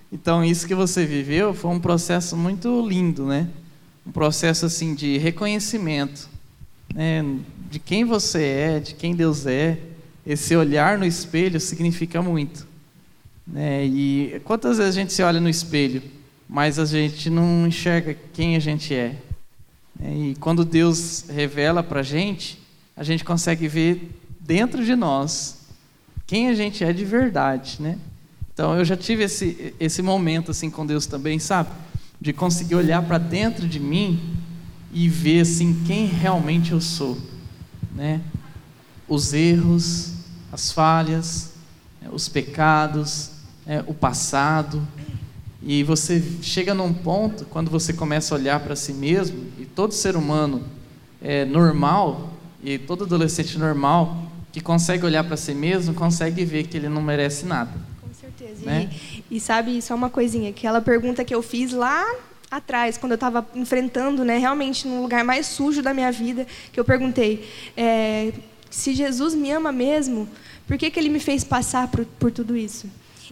Então, 0.10 0.42
isso 0.42 0.66
que 0.66 0.74
você 0.74 1.06
viveu 1.06 1.54
foi 1.54 1.70
um 1.72 1.82
processo 1.82 2.38
muito 2.38 2.88
lindo, 2.88 3.26
né? 3.26 3.50
Um 4.06 4.12
processo 4.12 4.66
assim 4.66 4.94
de 4.94 5.18
reconhecimento, 5.18 6.30
né? 6.94 7.24
De 7.70 7.80
quem 7.80 8.06
você 8.06 8.44
é, 8.44 8.80
de 8.80 8.94
quem 8.96 9.16
Deus 9.16 9.46
é. 9.46 9.80
Esse 10.26 10.56
olhar 10.56 10.98
no 10.98 11.06
espelho 11.06 11.60
significa 11.60 12.22
muito, 12.22 12.66
né? 13.46 13.86
E 13.86 14.42
quantas 14.46 14.78
vezes 14.78 14.96
a 14.96 15.00
gente 15.00 15.12
se 15.12 15.22
olha 15.22 15.40
no 15.40 15.50
espelho, 15.50 16.02
mas 16.48 16.80
a 16.80 16.86
gente 16.86 17.30
não 17.30 17.68
enxerga 17.68 18.16
quem 18.34 18.56
a 18.56 18.60
gente 18.60 18.94
é. 18.94 19.16
Né? 20.00 20.16
E 20.16 20.36
quando 20.36 20.64
Deus 20.64 21.26
revela 21.30 21.82
para 21.82 22.02
a 22.02 22.04
gente, 22.04 22.62
a 22.96 23.04
gente 23.04 23.24
consegue 23.24 23.68
ver 23.68 24.12
dentro 24.40 24.86
de 24.86 24.96
nós 24.96 25.64
quem 26.28 26.50
a 26.50 26.54
gente 26.54 26.84
é 26.84 26.94
de 26.94 27.04
verdade, 27.04 27.78
né? 27.80 27.98
Então 28.54 28.78
eu 28.78 28.86
já 28.86 28.96
tive 28.96 29.24
esse 29.24 29.74
esse 29.80 30.02
momento 30.02 30.52
assim 30.52 30.70
com 30.70 30.86
Deus 30.86 31.06
também, 31.06 31.40
sabe? 31.40 31.70
De 32.24 32.32
conseguir 32.32 32.76
olhar 32.76 33.02
para 33.04 33.18
dentro 33.18 33.68
de 33.68 33.82
mim 33.82 34.38
e 34.94 35.10
ver 35.10 35.42
assim 35.42 35.84
quem 35.86 36.06
realmente 36.06 36.72
eu 36.72 36.80
sou, 36.80 37.18
né? 37.94 38.22
Os 39.10 39.34
erros, 39.34 40.14
as 40.50 40.72
falhas, 40.72 41.52
né? 42.02 42.08
os 42.14 42.30
pecados, 42.30 43.32
né? 43.66 43.84
o 43.88 43.94
passado. 43.94 44.88
E 45.62 45.84
você 45.84 46.24
chega 46.42 46.74
num 46.74 46.94
ponto 46.94 47.44
quando 47.44 47.70
você 47.70 47.92
começa 47.92 48.34
a 48.34 48.38
olhar 48.38 48.62
para 48.62 48.78
si 48.78 48.94
mesmo 48.94 49.46
e 49.60 49.66
todo 49.66 49.94
ser 49.94 50.16
humano 50.16 50.64
é 51.22 51.44
normal 51.44 52.32
e 52.64 52.78
todo 52.78 53.04
adolescente 53.04 53.58
normal 53.58 54.32
que 54.54 54.62
consegue 54.62 55.06
olhar 55.06 55.26
para 55.26 55.36
si 55.36 55.54
mesmo 55.54 55.94
consegue 55.94 56.46
ver 56.46 56.68
que 56.68 56.78
ele 56.78 56.88
não 56.88 57.02
merece 57.02 57.46
nada. 57.46 57.74
Com 58.00 58.14
certeza. 58.14 58.66
Né? 58.66 58.90
E, 59.12 59.13
e 59.30 59.40
sabe, 59.40 59.82
só 59.82 59.96
uma 59.96 60.10
coisinha, 60.10 60.50
aquela 60.50 60.82
pergunta 60.82 61.24
que 61.24 61.34
eu 61.34 61.42
fiz 61.42 61.72
lá 61.72 62.06
atrás, 62.50 62.98
quando 62.98 63.14
eu 63.14 63.16
estava 63.16 63.48
enfrentando, 63.56 64.24
né, 64.24 64.38
realmente 64.38 64.88
no 64.88 65.02
lugar 65.02 65.24
mais 65.24 65.48
sujo 65.48 65.82
da 65.82 65.94
minha 65.94 66.12
vida, 66.12 66.46
que 66.72 66.80
eu 66.80 66.86
perguntei, 66.86 67.50
é, 67.76 68.32
se 68.70 68.94
Jesus 68.94 69.34
me 69.34 69.52
ama 69.52 69.72
mesmo, 69.72 70.30
por 70.68 70.78
que, 70.78 70.90
que 70.92 71.00
ele 71.00 71.10
me 71.10 71.20
fez 71.20 71.44
passar 71.44 71.88
por, 71.88 72.06
por 72.06 72.32
tudo 72.32 72.56
isso? 72.56 72.88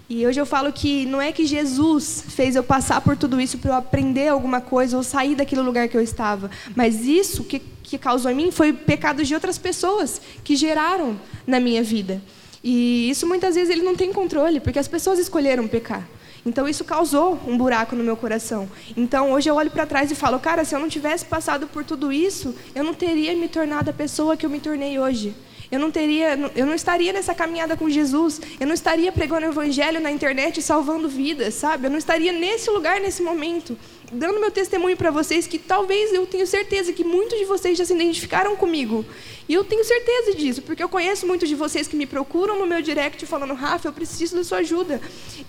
E 0.09 0.25
hoje 0.25 0.41
eu 0.41 0.45
falo 0.45 0.73
que 0.73 1.05
não 1.05 1.21
é 1.21 1.31
que 1.31 1.45
Jesus 1.45 2.25
fez 2.29 2.55
eu 2.55 2.63
passar 2.63 2.99
por 2.99 3.15
tudo 3.15 3.39
isso 3.39 3.57
para 3.57 3.71
eu 3.71 3.75
aprender 3.75 4.27
alguma 4.27 4.59
coisa 4.59 4.97
ou 4.97 5.03
sair 5.03 5.35
daquele 5.35 5.61
lugar 5.61 5.87
que 5.87 5.95
eu 5.95 6.01
estava, 6.01 6.49
mas 6.75 7.05
isso 7.05 7.43
que 7.43 7.61
que 7.91 7.97
causou 7.97 8.31
em 8.31 8.35
mim 8.35 8.51
foi 8.51 8.71
pecados 8.71 9.27
de 9.27 9.33
outras 9.33 9.57
pessoas 9.57 10.21
que 10.45 10.55
geraram 10.55 11.19
na 11.45 11.59
minha 11.59 11.83
vida. 11.83 12.21
E 12.63 13.09
isso 13.09 13.25
muitas 13.25 13.55
vezes 13.55 13.69
ele 13.69 13.81
não 13.81 13.95
tem 13.95 14.13
controle, 14.13 14.59
porque 14.59 14.79
as 14.79 14.87
pessoas 14.87 15.19
escolheram 15.19 15.67
pecar. 15.67 16.07
Então 16.45 16.67
isso 16.67 16.83
causou 16.83 17.39
um 17.47 17.57
buraco 17.57 17.95
no 17.95 18.03
meu 18.03 18.17
coração. 18.17 18.69
Então 18.97 19.31
hoje 19.31 19.49
eu 19.49 19.55
olho 19.55 19.69
para 19.69 19.85
trás 19.85 20.11
e 20.11 20.15
falo, 20.15 20.39
cara, 20.39 20.65
se 20.65 20.75
eu 20.75 20.79
não 20.79 20.89
tivesse 20.89 21.25
passado 21.25 21.67
por 21.67 21.83
tudo 21.83 22.11
isso, 22.11 22.55
eu 22.73 22.83
não 22.83 22.93
teria 22.93 23.35
me 23.35 23.47
tornado 23.47 23.89
a 23.89 23.93
pessoa 23.93 24.35
que 24.35 24.45
eu 24.45 24.49
me 24.49 24.59
tornei 24.59 24.97
hoje. 24.97 25.35
Eu 25.71 25.79
não 25.79 25.89
teria, 25.89 26.37
eu 26.53 26.65
não 26.65 26.73
estaria 26.73 27.13
nessa 27.13 27.33
caminhada 27.33 27.77
com 27.77 27.89
Jesus. 27.89 28.41
Eu 28.59 28.67
não 28.67 28.73
estaria 28.73 29.09
pregando 29.11 29.45
o 29.45 29.49
evangelho 29.49 30.01
na 30.01 30.11
internet 30.11 30.57
e 30.57 30.61
salvando 30.61 31.07
vidas, 31.07 31.53
sabe? 31.53 31.87
Eu 31.87 31.91
não 31.91 31.97
estaria 31.97 32.33
nesse 32.33 32.69
lugar 32.69 32.99
nesse 32.99 33.23
momento 33.23 33.77
dando 34.11 34.39
meu 34.39 34.51
testemunho 34.51 34.97
para 34.97 35.09
vocês 35.09 35.47
que 35.47 35.57
talvez 35.57 36.13
eu 36.13 36.25
tenho 36.25 36.45
certeza 36.45 36.91
que 36.91 37.03
muitos 37.03 37.39
de 37.39 37.45
vocês 37.45 37.77
já 37.77 37.85
se 37.85 37.93
identificaram 37.93 38.55
comigo. 38.55 39.05
E 39.47 39.53
eu 39.53 39.63
tenho 39.63 39.83
certeza 39.83 40.33
disso, 40.33 40.61
porque 40.61 40.81
eu 40.81 40.87
conheço 40.87 41.27
muitos 41.27 41.49
de 41.49 41.55
vocês 41.55 41.87
que 41.87 41.95
me 41.95 42.05
procuram 42.05 42.57
no 42.57 42.65
meu 42.65 42.81
direct 42.81 43.25
falando, 43.25 43.53
Rafa, 43.53 43.87
eu 43.87 43.93
preciso 43.93 44.35
da 44.35 44.43
sua 44.43 44.59
ajuda. 44.59 45.01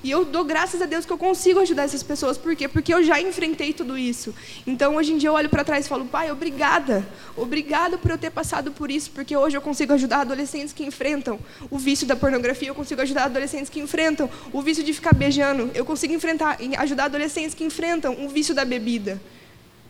E 0.03 0.11
eu 0.11 0.25
dou 0.25 0.45
graças 0.45 0.83
a 0.83 0.87
Deus 0.87 1.07
que 1.07 1.13
eu 1.13 1.19
consigo 1.19 1.61
ajudar 1.61 1.85
essas 1.85 2.03
pessoas. 2.03 2.37
Por 2.37 2.57
quê? 2.57 2.67
Porque 2.67 2.93
eu 2.93 3.03
já 3.05 3.21
enfrentei 3.21 3.73
tudo 3.73 3.97
isso. 3.97 4.35
Então, 4.67 4.97
hoje 4.97 5.13
em 5.13 5.19
dia, 5.19 5.29
eu 5.29 5.35
olho 5.35 5.49
para 5.49 5.63
trás 5.63 5.87
e 5.87 5.89
falo, 5.89 6.05
pai, 6.05 6.33
obrigada. 6.33 7.07
Obrigada 7.37 7.97
por 7.97 8.11
eu 8.11 8.19
ter 8.19 8.31
passado 8.31 8.73
por 8.73 8.91
isso, 8.91 9.11
porque 9.11 9.37
hoje 9.37 9.57
eu 9.57 9.61
consigo 9.63 9.93
ajudar 9.93 10.23
adolescentes 10.23 10.73
que 10.73 10.85
enfrentam 10.85 11.39
o 11.71 11.79
vício 11.79 12.07
da 12.07 12.17
pornografia, 12.17 12.69
eu 12.69 12.75
consigo 12.75 13.01
ajudar 13.03 13.25
adolescentes 13.25 13.69
que 13.69 13.79
enfrentam 13.79 14.29
o 14.53 14.61
vício 14.61 14.83
de 14.83 14.93
ficar 14.93 15.15
beijando, 15.15 15.71
eu 15.75 15.85
consigo 15.85 16.13
enfrentar, 16.13 16.59
ajudar 16.79 17.05
adolescentes 17.05 17.55
que 17.55 17.65
enfrentam 17.65 18.17
o 18.25 18.29
vício 18.29 18.52
da 18.55 18.65
bebida. 18.65 19.21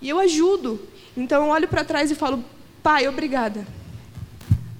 E 0.00 0.08
eu 0.08 0.18
ajudo. 0.18 0.80
Então 1.16 1.44
eu 1.44 1.50
olho 1.50 1.68
para 1.68 1.84
trás 1.84 2.10
e 2.10 2.14
falo, 2.14 2.44
pai, 2.82 3.06
obrigada. 3.06 3.66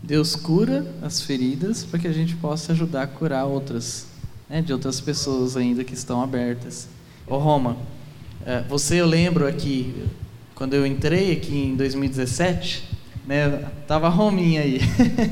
Deus 0.02 0.34
cura 0.34 0.84
as 1.00 1.22
feridas 1.22 1.84
para 1.84 1.98
que 1.98 2.08
a 2.08 2.12
gente 2.12 2.34
possa 2.36 2.72
ajudar 2.72 3.02
a 3.02 3.06
curar 3.06 3.44
outras, 3.44 4.08
né, 4.48 4.60
de 4.60 4.72
outras 4.72 5.00
pessoas 5.00 5.56
ainda 5.56 5.84
que 5.84 5.94
estão 5.94 6.20
abertas. 6.20 6.88
Ô 7.24 7.36
Roma, 7.36 7.76
é, 8.44 8.62
você 8.62 9.00
eu 9.00 9.06
lembro 9.06 9.46
aqui, 9.46 9.94
quando 10.56 10.74
eu 10.74 10.84
entrei 10.84 11.32
aqui 11.32 11.56
em 11.56 11.76
2017, 11.76 12.82
né, 13.24 13.70
tava 13.86 14.08
a 14.08 14.10
Rominha 14.10 14.62
aí. 14.62 14.80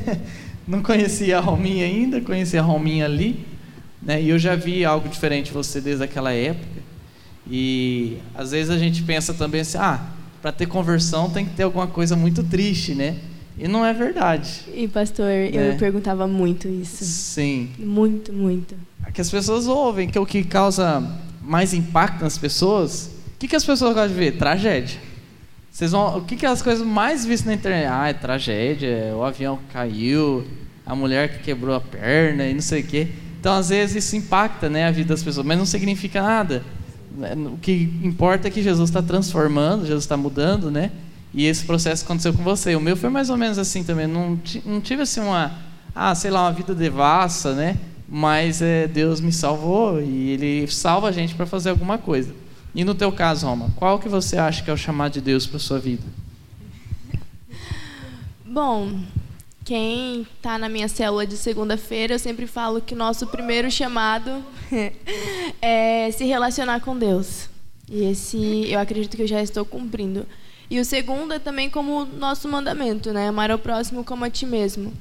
Não 0.69 0.83
conhecia 0.83 1.39
a 1.39 1.41
Rominha 1.41 1.85
ainda, 1.85 2.21
conhecia 2.21 2.61
a 2.61 2.63
Rominha 2.63 3.07
ali, 3.07 3.45
né, 4.01 4.23
e 4.23 4.29
eu 4.29 4.39
já 4.39 4.55
vi 4.55 4.85
algo 4.85 5.09
diferente 5.09 5.53
você 5.53 5.81
desde 5.81 6.05
aquela 6.05 6.33
época. 6.33 6.80
E 7.51 8.19
às 8.35 8.53
vezes 8.53 8.71
a 8.71 8.79
gente 8.79 9.03
pensa 9.03 9.35
também 9.35 9.63
assim, 9.63 9.79
ah, 9.79 10.01
para 10.41 10.53
ter 10.53 10.67
conversão 10.67 11.29
tem 11.29 11.45
que 11.45 11.55
ter 11.55 11.65
alguma 11.65 11.87
coisa 11.87 12.15
muito 12.15 12.43
triste, 12.45 12.95
né? 12.95 13.17
E 13.59 13.69
não 13.69 13.85
é 13.85 13.93
verdade. 13.93 14.63
E 14.75 14.89
pastor, 14.89 15.27
né? 15.27 15.73
eu 15.73 15.77
perguntava 15.77 16.27
muito 16.27 16.67
isso. 16.69 17.05
Sim. 17.05 17.71
Muito, 17.79 18.33
muito. 18.33 18.75
É 19.07 19.11
que 19.11 19.21
as 19.21 19.31
pessoas 19.31 19.67
ouvem 19.67 20.09
que 20.09 20.19
o 20.19 20.25
que 20.25 20.43
causa 20.45 21.03
mais 21.43 21.75
impacto 21.75 22.23
nas 22.23 22.39
pessoas, 22.39 23.11
o 23.35 23.39
que, 23.39 23.49
que 23.49 23.57
as 23.57 23.65
pessoas 23.65 23.93
gostam 23.95 24.09
de 24.09 24.15
ver? 24.15 24.39
Tragédia. 24.39 25.01
Vocês 25.71 25.93
vão, 25.93 26.19
o 26.19 26.23
que, 26.23 26.37
que 26.37 26.47
é 26.47 26.49
as 26.49 26.63
coisas 26.63 26.87
mais 26.87 27.25
vistas 27.25 27.47
na 27.47 27.55
internet? 27.55 27.87
Ah, 27.87 28.09
é 28.09 28.13
tragédia, 28.13 28.89
é 28.89 29.15
o 29.15 29.23
avião 29.23 29.59
caiu, 29.73 30.45
a 30.85 30.95
mulher 30.95 31.37
que 31.37 31.45
quebrou 31.45 31.75
a 31.75 31.81
perna 31.81 32.47
e 32.47 32.55
não 32.55 32.61
sei 32.61 32.83
o 32.83 32.87
quê. 32.87 33.09
Então, 33.39 33.55
às 33.55 33.69
vezes, 33.69 34.05
isso 34.05 34.17
impacta 34.17 34.69
né, 34.69 34.87
a 34.87 34.91
vida 34.91 35.11
das 35.11 35.23
pessoas, 35.23 35.47
mas 35.47 35.57
não 35.57 35.65
significa 35.65 36.21
nada. 36.21 36.63
O 37.53 37.59
que 37.59 37.93
importa 38.03 38.49
é 38.49 38.51
que 38.51 38.63
Jesus 38.63 38.91
está 38.91 39.03
transformando, 39.03 39.87
Jesus 39.87 40.05
está 40.05 40.17
mudando, 40.17 40.71
né? 40.71 40.91
E 41.33 41.47
esse 41.47 41.65
processo 41.65 42.05
aconteceu 42.05 42.33
com 42.33 42.43
você. 42.43 42.75
O 42.75 42.81
meu 42.81 42.97
foi 42.97 43.09
mais 43.09 43.31
ou 43.31 43.37
menos 43.37 43.59
assim 43.59 43.85
também. 43.85 44.07
Não, 44.07 44.39
não 44.65 44.81
tive 44.81 45.03
assim 45.03 45.21
uma, 45.21 45.53
ah, 45.95 46.15
sei 46.15 46.31
lá, 46.31 46.43
uma 46.43 46.53
vida 46.53 46.75
devassa, 46.75 47.55
né? 47.55 47.79
Mas 48.09 48.61
é, 48.61 48.89
Deus 48.89 49.21
me 49.21 49.33
salvou 49.33 50.03
e 50.03 50.31
Ele 50.31 50.67
salva 50.67 51.09
a 51.09 51.13
gente 51.13 51.35
para 51.35 51.47
fazer 51.47 51.71
alguma 51.71 51.99
coisa. 51.99 52.35
E 52.75 52.85
no 52.85 52.95
teu 52.95 53.13
caso, 53.13 53.47
Roma, 53.47 53.71
qual 53.77 53.99
que 53.99 54.09
você 54.09 54.37
acha 54.37 54.63
que 54.63 54.71
é 54.71 54.73
o 54.73 54.77
chamado 54.77 55.13
de 55.13 55.21
Deus 55.21 55.47
para 55.47 55.59
sua 55.59 55.79
vida? 55.79 56.05
Bom, 58.45 58.99
quem 59.65 60.27
está 60.37 60.59
na 60.59 60.69
minha 60.69 60.89
célula 60.89 61.27
de 61.27 61.37
segunda-feira, 61.37 62.15
eu 62.15 62.19
sempre 62.19 62.47
falo 62.47 62.81
que 62.81 62.95
nosso 62.95 63.27
primeiro 63.27 63.71
chamado 63.71 64.45
é 65.61 66.11
se 66.13 66.25
relacionar 66.25 66.81
com 66.81 66.97
Deus. 66.97 67.49
E 67.89 68.05
esse 68.05 68.71
eu 68.71 68.79
acredito 68.79 69.17
que 69.17 69.23
eu 69.23 69.27
já 69.27 69.43
estou 69.43 69.65
cumprindo. 69.65 70.27
E 70.71 70.79
o 70.79 70.85
segundo 70.85 71.35
é 71.35 71.39
também 71.39 71.69
como 71.69 72.05
nosso 72.05 72.49
mandamento, 72.49 73.13
né? 73.13 73.29
Amar 73.29 73.51
ao 73.51 73.59
próximo 73.59 74.05
como 74.05 74.25
a 74.25 74.31
ti 74.31 74.47
mesmo. 74.47 74.93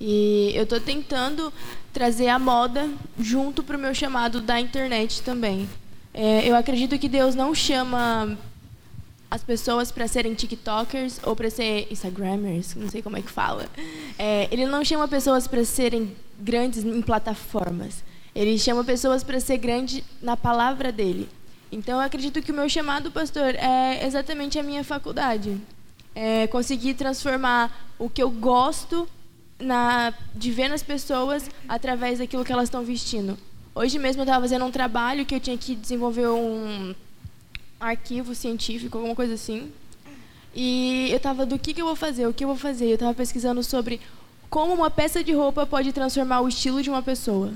E 0.00 0.52
eu 0.54 0.62
estou 0.62 0.78
tentando 0.78 1.52
trazer 1.92 2.28
a 2.28 2.38
moda 2.38 2.88
junto 3.18 3.62
para 3.62 3.76
o 3.76 3.80
meu 3.80 3.94
chamado 3.94 4.40
da 4.40 4.60
internet 4.60 5.22
também. 5.22 5.68
É, 6.14 6.48
eu 6.48 6.54
acredito 6.54 6.98
que 6.98 7.08
Deus 7.08 7.34
não 7.34 7.54
chama 7.54 8.38
as 9.30 9.42
pessoas 9.42 9.90
para 9.90 10.06
serem 10.06 10.34
TikTokers 10.34 11.20
ou 11.22 11.34
para 11.34 11.50
ser 11.50 11.88
Instagrammers, 11.90 12.74
não 12.74 12.88
sei 12.88 13.02
como 13.02 13.16
é 13.16 13.22
que 13.22 13.30
fala. 13.30 13.68
É, 14.18 14.48
ele 14.50 14.66
não 14.66 14.84
chama 14.84 15.08
pessoas 15.08 15.48
para 15.48 15.64
serem 15.64 16.14
grandes 16.38 16.84
em 16.84 17.02
plataformas. 17.02 18.04
Ele 18.34 18.58
chama 18.58 18.84
pessoas 18.84 19.24
para 19.24 19.40
ser 19.40 19.56
grande 19.56 20.04
na 20.20 20.36
palavra 20.36 20.92
dele. 20.92 21.28
Então, 21.72 21.98
eu 21.98 22.06
acredito 22.06 22.40
que 22.40 22.52
o 22.52 22.54
meu 22.54 22.68
chamado, 22.68 23.10
pastor, 23.10 23.54
é 23.54 24.06
exatamente 24.06 24.58
a 24.58 24.62
minha 24.62 24.84
faculdade. 24.84 25.56
É 26.14 26.46
conseguir 26.46 26.94
transformar 26.94 27.94
o 27.98 28.08
que 28.08 28.22
eu 28.22 28.30
gosto 28.30 29.08
na, 29.58 30.14
de 30.34 30.50
ver 30.50 30.68
nas 30.68 30.82
pessoas 30.82 31.50
através 31.68 32.18
daquilo 32.18 32.44
que 32.44 32.52
elas 32.52 32.64
estão 32.64 32.84
vestindo. 32.84 33.36
Hoje 33.74 33.98
mesmo 33.98 34.22
eu 34.22 34.24
estava 34.24 34.42
fazendo 34.42 34.64
um 34.64 34.70
trabalho 34.70 35.26
que 35.26 35.34
eu 35.34 35.40
tinha 35.40 35.58
que 35.58 35.74
desenvolver 35.74 36.28
um 36.28 36.94
arquivo 37.88 38.34
científico, 38.34 38.98
alguma 38.98 39.14
coisa 39.14 39.34
assim. 39.34 39.70
E 40.54 41.08
eu 41.10 41.18
estava 41.18 41.44
do 41.44 41.58
que, 41.58 41.74
que 41.74 41.82
eu 41.82 41.86
vou 41.86 41.96
fazer, 41.96 42.26
o 42.26 42.32
que 42.32 42.44
eu 42.44 42.48
vou 42.48 42.56
fazer. 42.56 42.86
Eu 42.86 42.94
estava 42.94 43.12
pesquisando 43.12 43.62
sobre 43.62 44.00
como 44.48 44.72
uma 44.72 44.90
peça 44.90 45.22
de 45.22 45.32
roupa 45.32 45.66
pode 45.66 45.92
transformar 45.92 46.40
o 46.40 46.48
estilo 46.48 46.82
de 46.82 46.88
uma 46.88 47.02
pessoa. 47.02 47.52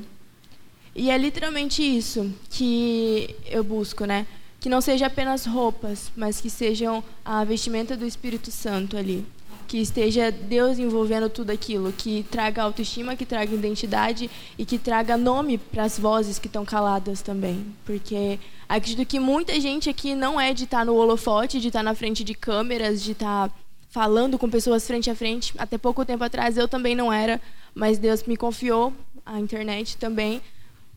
E 0.95 1.11
é 1.11 1.17
literalmente 1.17 1.83
isso 1.83 2.31
que 2.51 3.35
eu 3.47 3.63
busco, 3.63 4.05
né? 4.05 4.27
Que 4.59 4.69
não 4.69 4.81
seja 4.81 5.07
apenas 5.07 5.47
roupas, 5.47 6.11
mas 6.17 6.41
que 6.41 6.51
sejam 6.51 7.03
a 7.25 7.45
vestimenta 7.45 7.97
do 7.97 8.05
Espírito 8.07 8.51
Santo 8.51 8.97
ali. 8.97 9.25
Que 9.71 9.79
esteja 9.79 10.33
Deus 10.33 10.81
envolvendo 10.81 11.31
tudo 11.31 11.51
aquilo, 11.51 11.93
que 11.93 12.25
traga 12.25 12.65
autoestima, 12.65 13.15
que 13.15 13.25
traga 13.25 13.55
identidade 13.55 14.29
e 14.59 14.65
que 14.65 14.77
traga 14.77 15.17
nome 15.17 15.59
para 15.59 15.85
as 15.85 15.97
vozes 15.97 16.41
que 16.41 16.49
estão 16.49 16.65
caladas 16.65 17.23
também. 17.23 17.65
Porque 17.85 18.41
acredito 18.69 19.07
que 19.07 19.21
muita 19.21 19.61
gente 19.61 19.89
aqui 19.89 20.13
não 20.13 20.41
é 20.41 20.53
de 20.53 20.65
estar 20.65 20.85
no 20.85 20.97
holofote, 20.97 21.61
de 21.61 21.69
estar 21.69 21.85
na 21.85 21.95
frente 21.95 22.25
de 22.25 22.35
câmeras, 22.35 23.01
de 23.01 23.13
estar 23.13 23.49
falando 23.91 24.37
com 24.37 24.51
pessoas 24.51 24.85
frente 24.85 25.09
a 25.09 25.15
frente. 25.15 25.55
Até 25.57 25.79
pouco 25.79 26.05
tempo 26.05 26.25
atrás 26.25 26.57
eu 26.57 26.67
também 26.67 26.97
não 26.97 27.13
era, 27.13 27.41
mas 27.73 27.97
Deus 27.97 28.25
me 28.25 28.37
confiou 28.37 28.93
a 29.25 29.39
internet 29.39 29.97
também 29.99 30.43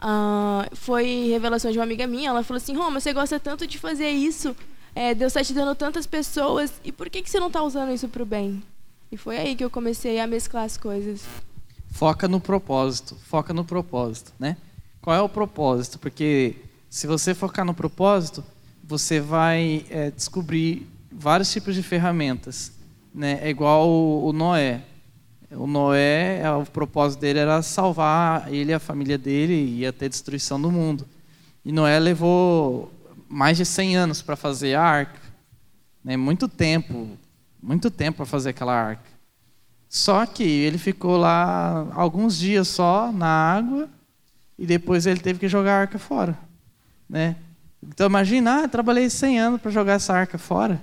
Uh, 0.03 0.75
foi 0.75 1.29
revelação 1.29 1.71
de 1.71 1.77
uma 1.77 1.85
amiga 1.85 2.05
minha. 2.05 2.29
Ela 2.29 2.43
falou 2.43 2.57
assim: 2.57 2.75
Roma, 2.75 2.99
você 2.99 3.13
gosta 3.13 3.39
tanto 3.39 3.65
de 3.65 3.79
fazer 3.79 4.09
isso. 4.09 4.53
É, 4.95 5.15
Deus 5.15 5.31
está 5.31 5.43
te 5.43 5.53
dando 5.53 5.73
tantas 5.75 6.05
pessoas. 6.05 6.73
E 6.83 6.91
por 6.91 7.09
que, 7.09 7.21
que 7.21 7.29
você 7.29 7.39
não 7.39 7.47
está 7.47 7.61
usando 7.63 7.91
isso 7.91 8.07
para 8.07 8.23
o 8.23 8.25
bem? 8.25 8.61
E 9.11 9.17
foi 9.17 9.37
aí 9.37 9.55
que 9.55 9.63
eu 9.63 9.69
comecei 9.69 10.19
a 10.19 10.27
mesclar 10.27 10.65
as 10.65 10.77
coisas. 10.77 11.23
Foca 11.91 12.27
no 12.27 12.39
propósito. 12.39 13.15
Foca 13.27 13.53
no 13.53 13.65
propósito, 13.65 14.31
né? 14.39 14.57
Qual 15.01 15.15
é 15.15 15.21
o 15.21 15.29
propósito? 15.29 15.99
Porque 15.99 16.55
se 16.89 17.07
você 17.07 17.33
focar 17.33 17.65
no 17.65 17.73
propósito, 17.73 18.43
você 18.83 19.19
vai 19.19 19.85
é, 19.89 20.11
descobrir 20.11 20.87
vários 21.11 21.51
tipos 21.51 21.73
de 21.75 21.81
ferramentas. 21.81 22.71
Né? 23.13 23.39
É 23.41 23.49
igual 23.49 23.89
o, 23.89 24.27
o 24.27 24.33
Noé. 24.33 24.81
O 25.51 25.67
Noé, 25.67 26.39
é, 26.41 26.51
o 26.51 26.65
propósito 26.65 27.19
dele 27.19 27.39
era 27.39 27.61
salvar 27.63 28.53
ele 28.53 28.71
e 28.71 28.73
a 28.73 28.79
família 28.79 29.17
dele 29.17 29.53
e 29.53 29.79
ia 29.79 29.91
ter 29.91 30.07
destruição 30.07 30.61
do 30.61 30.71
mundo. 30.71 31.07
E 31.65 31.71
Noé 31.71 31.99
levou 31.99 32.91
mais 33.33 33.57
de 33.57 33.65
100 33.65 33.97
anos 33.97 34.21
para 34.21 34.35
fazer 34.35 34.75
a 34.75 34.83
arca. 34.83 35.19
Né? 36.03 36.15
Muito 36.15 36.47
tempo, 36.47 37.17
muito 37.61 37.89
tempo 37.89 38.17
para 38.17 38.25
fazer 38.25 38.51
aquela 38.51 38.73
arca. 38.73 39.11
Só 39.89 40.25
que 40.25 40.43
ele 40.43 40.77
ficou 40.77 41.17
lá 41.17 41.87
alguns 41.93 42.37
dias 42.37 42.67
só 42.67 43.11
na 43.11 43.27
água 43.27 43.89
e 44.57 44.65
depois 44.65 45.05
ele 45.05 45.19
teve 45.19 45.39
que 45.39 45.47
jogar 45.47 45.73
a 45.73 45.81
arca 45.81 45.99
fora. 45.99 46.37
Né? 47.09 47.35
Então 47.81 48.07
imagina, 48.07 48.63
ah, 48.63 48.67
trabalhei 48.67 49.09
100 49.09 49.39
anos 49.39 49.61
para 49.61 49.71
jogar 49.71 49.93
essa 49.93 50.13
arca 50.13 50.37
fora. 50.37 50.81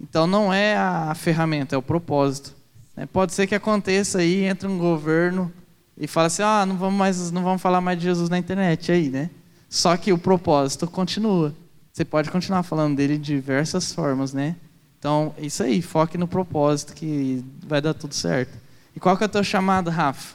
Então 0.00 0.26
não 0.26 0.52
é 0.52 0.76
a 0.76 1.14
ferramenta, 1.14 1.74
é 1.74 1.78
o 1.78 1.82
propósito. 1.82 2.54
Né? 2.96 3.06
Pode 3.06 3.32
ser 3.34 3.46
que 3.46 3.54
aconteça 3.54 4.18
aí, 4.18 4.44
entre 4.44 4.66
um 4.66 4.78
governo 4.78 5.52
e 5.96 6.06
fala 6.06 6.26
assim, 6.26 6.42
ah, 6.42 6.64
não 6.66 6.76
vamos 6.76 6.98
mais, 6.98 7.30
não 7.30 7.42
vamos 7.42 7.62
falar 7.62 7.80
mais 7.80 7.98
de 7.98 8.04
Jesus 8.04 8.28
na 8.28 8.38
internet 8.38 8.90
aí, 8.90 9.08
né? 9.10 9.30
Só 9.68 9.96
que 9.96 10.12
o 10.12 10.18
propósito 10.18 10.86
continua. 10.86 11.54
Você 11.94 12.04
pode 12.04 12.28
continuar 12.28 12.64
falando 12.64 12.96
dele 12.96 13.16
de 13.16 13.36
diversas 13.36 13.92
formas, 13.92 14.32
né? 14.32 14.56
Então, 14.98 15.32
isso 15.38 15.62
aí, 15.62 15.80
foque 15.80 16.18
no 16.18 16.26
propósito 16.26 16.92
que 16.92 17.44
vai 17.64 17.80
dar 17.80 17.94
tudo 17.94 18.12
certo. 18.12 18.58
E 18.96 18.98
qual 18.98 19.16
que 19.16 19.22
é 19.22 19.26
o 19.26 19.28
teu 19.28 19.44
chamado, 19.44 19.90
Rafa? 19.90 20.34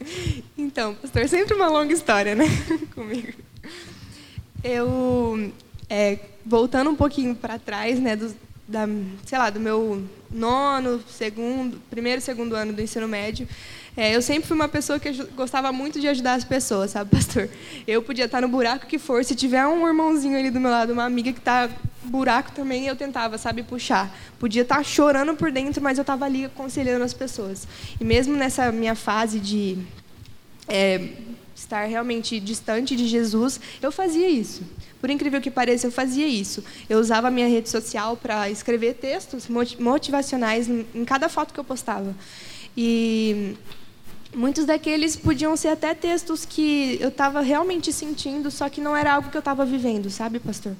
Então, 0.56 0.94
pastor, 0.94 1.28
sempre 1.28 1.54
uma 1.54 1.68
longa 1.68 1.92
história, 1.92 2.34
né? 2.34 2.44
Comigo. 2.94 3.32
Eu, 4.62 5.52
é, 5.90 6.18
voltando 6.46 6.90
um 6.90 6.96
pouquinho 6.96 7.34
para 7.34 7.58
trás, 7.58 8.00
né, 8.00 8.16
da, 8.66 8.86
sei 9.26 9.38
lá, 9.38 9.50
do 9.50 9.60
meu 9.60 10.02
nono, 10.30 11.02
segundo, 11.08 11.80
primeiro 11.90 12.20
segundo 12.20 12.54
ano 12.54 12.72
do 12.72 12.80
ensino 12.80 13.06
médio, 13.06 13.46
é, 13.96 14.16
eu 14.16 14.20
sempre 14.20 14.48
fui 14.48 14.56
uma 14.56 14.68
pessoa 14.68 14.98
que 14.98 15.12
gostava 15.36 15.70
muito 15.70 16.00
de 16.00 16.08
ajudar 16.08 16.34
as 16.34 16.44
pessoas, 16.44 16.90
sabe, 16.90 17.10
pastor? 17.14 17.48
Eu 17.86 18.02
podia 18.02 18.24
estar 18.24 18.40
no 18.40 18.48
buraco 18.48 18.86
que 18.86 18.98
for, 18.98 19.24
se 19.24 19.34
tiver 19.34 19.66
um 19.66 19.86
irmãozinho 19.86 20.38
ali 20.38 20.50
do 20.50 20.58
meu 20.58 20.70
lado, 20.70 20.92
uma 20.92 21.04
amiga 21.04 21.32
que 21.32 21.38
está 21.38 21.70
buraco 22.04 22.52
também, 22.52 22.86
eu 22.86 22.96
tentava, 22.96 23.38
sabe, 23.38 23.62
puxar. 23.62 24.14
Podia 24.38 24.62
estar 24.62 24.84
chorando 24.84 25.34
por 25.36 25.50
dentro, 25.50 25.82
mas 25.82 25.98
eu 25.98 26.02
estava 26.02 26.24
ali 26.24 26.44
aconselhando 26.44 27.04
as 27.04 27.14
pessoas. 27.14 27.66
E 28.00 28.04
mesmo 28.04 28.36
nessa 28.36 28.70
minha 28.72 28.94
fase 28.94 29.38
de 29.38 29.78
é, 30.68 31.08
estar 31.54 31.84
realmente 31.84 32.38
distante 32.40 32.96
de 32.96 33.06
Jesus, 33.06 33.60
eu 33.80 33.92
fazia 33.92 34.28
isso. 34.28 34.62
Por 35.04 35.10
incrível 35.10 35.38
que 35.38 35.50
pareça, 35.50 35.86
eu 35.86 35.92
fazia 35.92 36.26
isso. 36.26 36.64
Eu 36.88 36.98
usava 36.98 37.28
a 37.28 37.30
minha 37.30 37.46
rede 37.46 37.68
social 37.68 38.16
para 38.16 38.48
escrever 38.48 38.94
textos 38.94 39.46
motivacionais 39.78 40.66
em 40.66 41.04
cada 41.04 41.28
foto 41.28 41.52
que 41.52 41.60
eu 41.60 41.64
postava. 41.64 42.16
E 42.74 43.54
muitos 44.34 44.64
daqueles 44.64 45.14
podiam 45.14 45.54
ser 45.58 45.68
até 45.68 45.92
textos 45.92 46.46
que 46.46 46.96
eu 47.02 47.10
estava 47.10 47.42
realmente 47.42 47.92
sentindo, 47.92 48.50
só 48.50 48.70
que 48.70 48.80
não 48.80 48.96
era 48.96 49.12
algo 49.12 49.28
que 49.28 49.36
eu 49.36 49.40
estava 49.40 49.62
vivendo, 49.66 50.08
sabe, 50.08 50.40
pastor? 50.40 50.72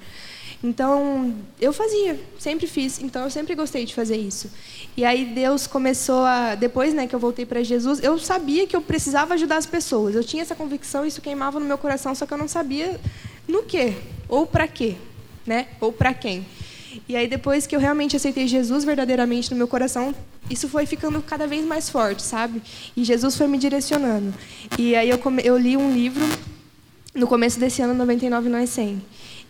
Então, 0.63 1.35
eu 1.61 1.75
fazia, 1.75 2.19
sempre 2.39 2.67
fiz. 2.67 3.03
Então, 3.03 3.25
eu 3.25 3.31
sempre 3.31 3.55
gostei 3.55 3.85
de 3.85 3.95
fazer 3.95 4.17
isso. 4.17 4.51
E 4.97 5.05
aí 5.05 5.27
Deus 5.27 5.67
começou 5.67 6.25
a, 6.25 6.55
depois, 6.55 6.95
né, 6.95 7.07
que 7.07 7.15
eu 7.15 7.21
voltei 7.21 7.45
para 7.45 7.63
Jesus, 7.63 8.03
eu 8.03 8.19
sabia 8.19 8.67
que 8.67 8.75
eu 8.75 8.81
precisava 8.81 9.35
ajudar 9.35 9.59
as 9.59 9.67
pessoas. 9.67 10.15
Eu 10.15 10.25
tinha 10.25 10.41
essa 10.41 10.55
convicção, 10.55 11.05
isso 11.05 11.21
queimava 11.21 11.61
no 11.61 11.67
meu 11.67 11.77
coração, 11.77 12.15
só 12.15 12.25
que 12.25 12.33
eu 12.33 12.39
não 12.39 12.49
sabia 12.49 12.99
no 13.47 13.63
quê 13.63 13.95
ou 14.29 14.47
para 14.47 14.67
quê, 14.67 14.97
né? 15.47 15.69
Ou 15.81 15.93
para 15.93 16.15
quem. 16.15 16.47
E 17.09 17.17
aí 17.17 17.27
depois 17.27 17.67
que 17.67 17.75
eu 17.75 17.81
realmente 17.81 18.17
aceitei 18.17 18.47
Jesus 18.47 18.85
verdadeiramente 18.85 19.51
no 19.51 19.57
meu 19.57 19.69
coração, 19.69 20.15
isso 20.51 20.69
foi 20.69 20.87
ficando 20.87 21.21
cada 21.23 21.47
vez 21.47 21.65
mais 21.65 21.89
forte, 21.89 22.23
sabe? 22.23 22.63
E 22.97 23.05
Jesus 23.05 23.37
foi 23.37 23.47
me 23.47 23.59
direcionando. 23.59 24.33
E 24.79 24.95
aí 24.95 25.09
eu, 25.09 25.21
eu 25.43 25.57
li 25.57 25.77
um 25.77 25.93
livro 25.93 26.25
no 27.15 27.27
começo 27.27 27.59
desse 27.59 27.81
ano, 27.81 27.95
99 27.95 28.49
não 28.49 28.59
é 28.59 28.67
100. 28.67 29.03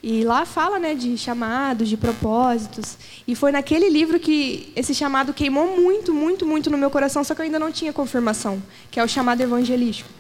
E 0.03 0.23
lá 0.23 0.45
fala 0.45 0.79
né, 0.79 0.95
de 0.95 1.17
chamados, 1.17 1.89
de 1.89 1.97
propósitos. 1.97 2.99
E 3.27 3.35
foi 3.35 3.51
naquele 3.51 3.89
livro 3.89 4.21
que 4.21 4.71
esse 4.77 4.95
chamado 4.95 5.33
queimou 5.33 5.77
muito, 5.81 6.13
muito, 6.13 6.45
muito 6.45 6.69
no 6.69 6.77
meu 6.77 6.91
coração, 6.91 7.25
só 7.25 7.35
que 7.35 7.41
eu 7.41 7.45
ainda 7.47 7.59
não 7.59 7.73
tinha 7.73 7.93
confirmação, 7.93 8.63
que 8.91 9.01
é 9.01 9.05
o 9.05 9.09
chamado 9.09 9.41
evangelístico. 9.41 10.11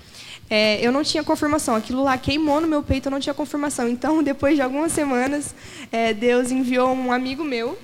É, 0.49 0.85
eu 0.87 0.93
não 0.93 1.03
tinha 1.03 1.25
confirmação, 1.25 1.75
aquilo 1.75 2.03
lá 2.03 2.19
queimou 2.19 2.61
no 2.61 2.69
meu 2.69 2.83
peito, 2.83 3.09
eu 3.09 3.11
não 3.11 3.21
tinha 3.21 3.35
confirmação. 3.35 3.89
Então, 3.89 4.23
depois 4.25 4.57
de 4.57 4.63
algumas 4.63 4.93
semanas, 4.93 5.55
é, 5.91 6.13
Deus 6.13 6.51
enviou 6.51 6.93
um 6.93 7.13
amigo 7.13 7.43
meu, 7.43 7.79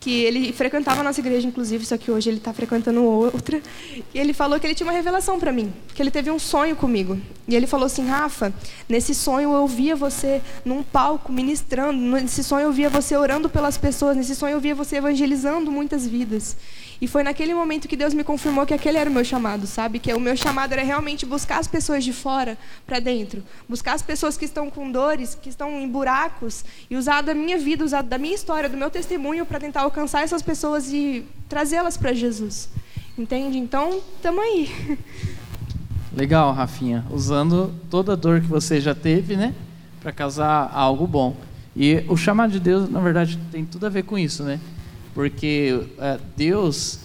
que 0.00 0.22
ele 0.22 0.50
frequentava 0.54 1.00
a 1.02 1.04
nossa 1.04 1.20
igreja, 1.20 1.46
inclusive, 1.46 1.84
só 1.84 1.98
que 1.98 2.10
hoje 2.10 2.30
ele 2.30 2.38
está 2.38 2.54
frequentando 2.54 3.04
outra. 3.04 3.60
E 4.14 4.18
ele 4.18 4.32
falou 4.32 4.58
que 4.58 4.66
ele 4.66 4.74
tinha 4.74 4.86
uma 4.86 4.94
revelação 4.94 5.38
para 5.38 5.52
mim, 5.52 5.70
que 5.94 6.02
ele 6.02 6.10
teve 6.10 6.30
um 6.30 6.38
sonho 6.38 6.74
comigo. 6.74 7.20
E 7.46 7.54
ele 7.54 7.66
falou 7.66 7.84
assim: 7.84 8.06
Rafa, 8.06 8.50
nesse 8.88 9.14
sonho 9.14 9.52
eu 9.52 9.66
via 9.66 9.94
você 9.94 10.40
num 10.64 10.82
palco 10.82 11.30
ministrando, 11.30 11.98
nesse 11.98 12.42
sonho 12.42 12.64
eu 12.64 12.72
via 12.72 12.88
você 12.88 13.14
orando 13.14 13.50
pelas 13.50 13.76
pessoas, 13.76 14.16
nesse 14.16 14.34
sonho 14.34 14.54
eu 14.54 14.60
via 14.60 14.74
você 14.74 14.96
evangelizando 14.96 15.70
muitas 15.70 16.06
vidas. 16.06 16.56
E 17.00 17.08
foi 17.08 17.22
naquele 17.22 17.54
momento 17.54 17.88
que 17.88 17.96
Deus 17.96 18.12
me 18.12 18.22
confirmou 18.22 18.66
que 18.66 18.74
aquele 18.74 18.98
era 18.98 19.08
o 19.08 19.12
meu 19.12 19.24
chamado, 19.24 19.66
sabe? 19.66 19.98
Que 19.98 20.12
o 20.12 20.20
meu 20.20 20.36
chamado 20.36 20.72
era 20.72 20.82
realmente 20.82 21.24
buscar 21.24 21.58
as 21.58 21.66
pessoas 21.66 22.04
de 22.04 22.12
fora 22.12 22.58
para 22.86 23.00
dentro. 23.00 23.42
Buscar 23.66 23.94
as 23.94 24.02
pessoas 24.02 24.36
que 24.36 24.44
estão 24.44 24.68
com 24.68 24.92
dores, 24.92 25.34
que 25.34 25.48
estão 25.48 25.80
em 25.80 25.88
buracos, 25.88 26.62
e 26.90 26.96
usar 26.96 27.22
da 27.22 27.32
minha 27.32 27.56
vida, 27.56 27.84
usar 27.84 28.02
da 28.02 28.18
minha 28.18 28.34
história, 28.34 28.68
do 28.68 28.76
meu 28.76 28.90
testemunho 28.90 29.46
para 29.46 29.58
tentar 29.58 29.80
alcançar 29.80 30.22
essas 30.22 30.42
pessoas 30.42 30.92
e 30.92 31.24
trazê-las 31.48 31.96
para 31.96 32.12
Jesus. 32.12 32.68
Entende? 33.16 33.56
Então, 33.56 34.00
estamos 34.16 34.44
aí. 34.44 34.98
Legal, 36.14 36.52
Rafinha. 36.52 37.06
Usando 37.10 37.72
toda 37.88 38.12
a 38.12 38.16
dor 38.16 38.42
que 38.42 38.46
você 38.46 38.78
já 38.78 38.94
teve, 38.94 39.36
né? 39.36 39.54
Para 40.02 40.12
causar 40.12 40.70
algo 40.74 41.06
bom. 41.06 41.34
E 41.74 42.04
o 42.08 42.16
chamado 42.16 42.50
de 42.50 42.60
Deus, 42.60 42.90
na 42.90 43.00
verdade, 43.00 43.38
tem 43.50 43.64
tudo 43.64 43.86
a 43.86 43.88
ver 43.88 44.02
com 44.02 44.18
isso, 44.18 44.42
né? 44.42 44.60
Porque 45.14 45.86
é, 45.98 46.18
Deus 46.36 46.98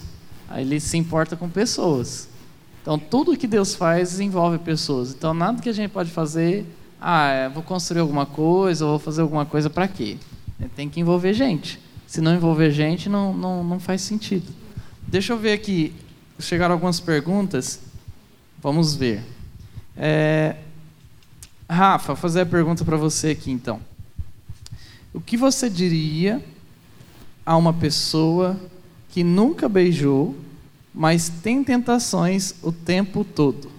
ele 0.55 0.79
se 0.79 0.97
importa 0.97 1.35
com 1.35 1.49
pessoas. 1.49 2.29
Então 2.81 2.99
tudo 2.99 3.35
que 3.35 3.47
Deus 3.47 3.73
faz 3.73 4.19
envolve 4.19 4.59
pessoas. 4.59 5.11
Então 5.11 5.33
nada 5.33 5.61
que 5.61 5.69
a 5.69 5.73
gente 5.73 5.91
pode 5.91 6.11
fazer, 6.11 6.65
ah, 7.01 7.49
vou 7.53 7.63
construir 7.63 8.01
alguma 8.01 8.25
coisa, 8.25 8.85
ou 8.85 8.91
vou 8.91 8.99
fazer 8.99 9.21
alguma 9.21 9.45
coisa 9.45 9.69
para 9.69 9.87
quê? 9.87 10.17
É, 10.61 10.67
tem 10.67 10.89
que 10.89 10.99
envolver 10.99 11.33
gente. 11.33 11.79
Se 12.07 12.21
não 12.21 12.35
envolver 12.35 12.71
gente, 12.71 13.09
não, 13.09 13.33
não, 13.33 13.63
não 13.63 13.79
faz 13.79 14.01
sentido. 14.01 14.53
Deixa 15.07 15.33
eu 15.33 15.37
ver 15.37 15.53
aqui. 15.53 15.93
Chegaram 16.39 16.73
algumas 16.73 16.99
perguntas. 16.99 17.79
Vamos 18.61 18.95
ver. 18.95 19.23
É... 19.97 20.55
Rafa, 21.69 22.13
vou 22.13 22.15
fazer 22.15 22.41
a 22.41 22.45
pergunta 22.45 22.85
para 22.85 22.97
você 22.97 23.29
aqui 23.29 23.51
então. 23.51 23.79
O 25.13 25.19
que 25.19 25.35
você 25.35 25.69
diria 25.69 26.43
a 27.45 27.55
uma 27.55 27.73
pessoa 27.73 28.59
que 29.09 29.23
nunca 29.23 29.69
beijou, 29.69 30.35
mas 30.93 31.29
tem 31.29 31.63
tentações 31.63 32.55
o 32.63 32.71
tempo 32.71 33.23
todo? 33.23 33.69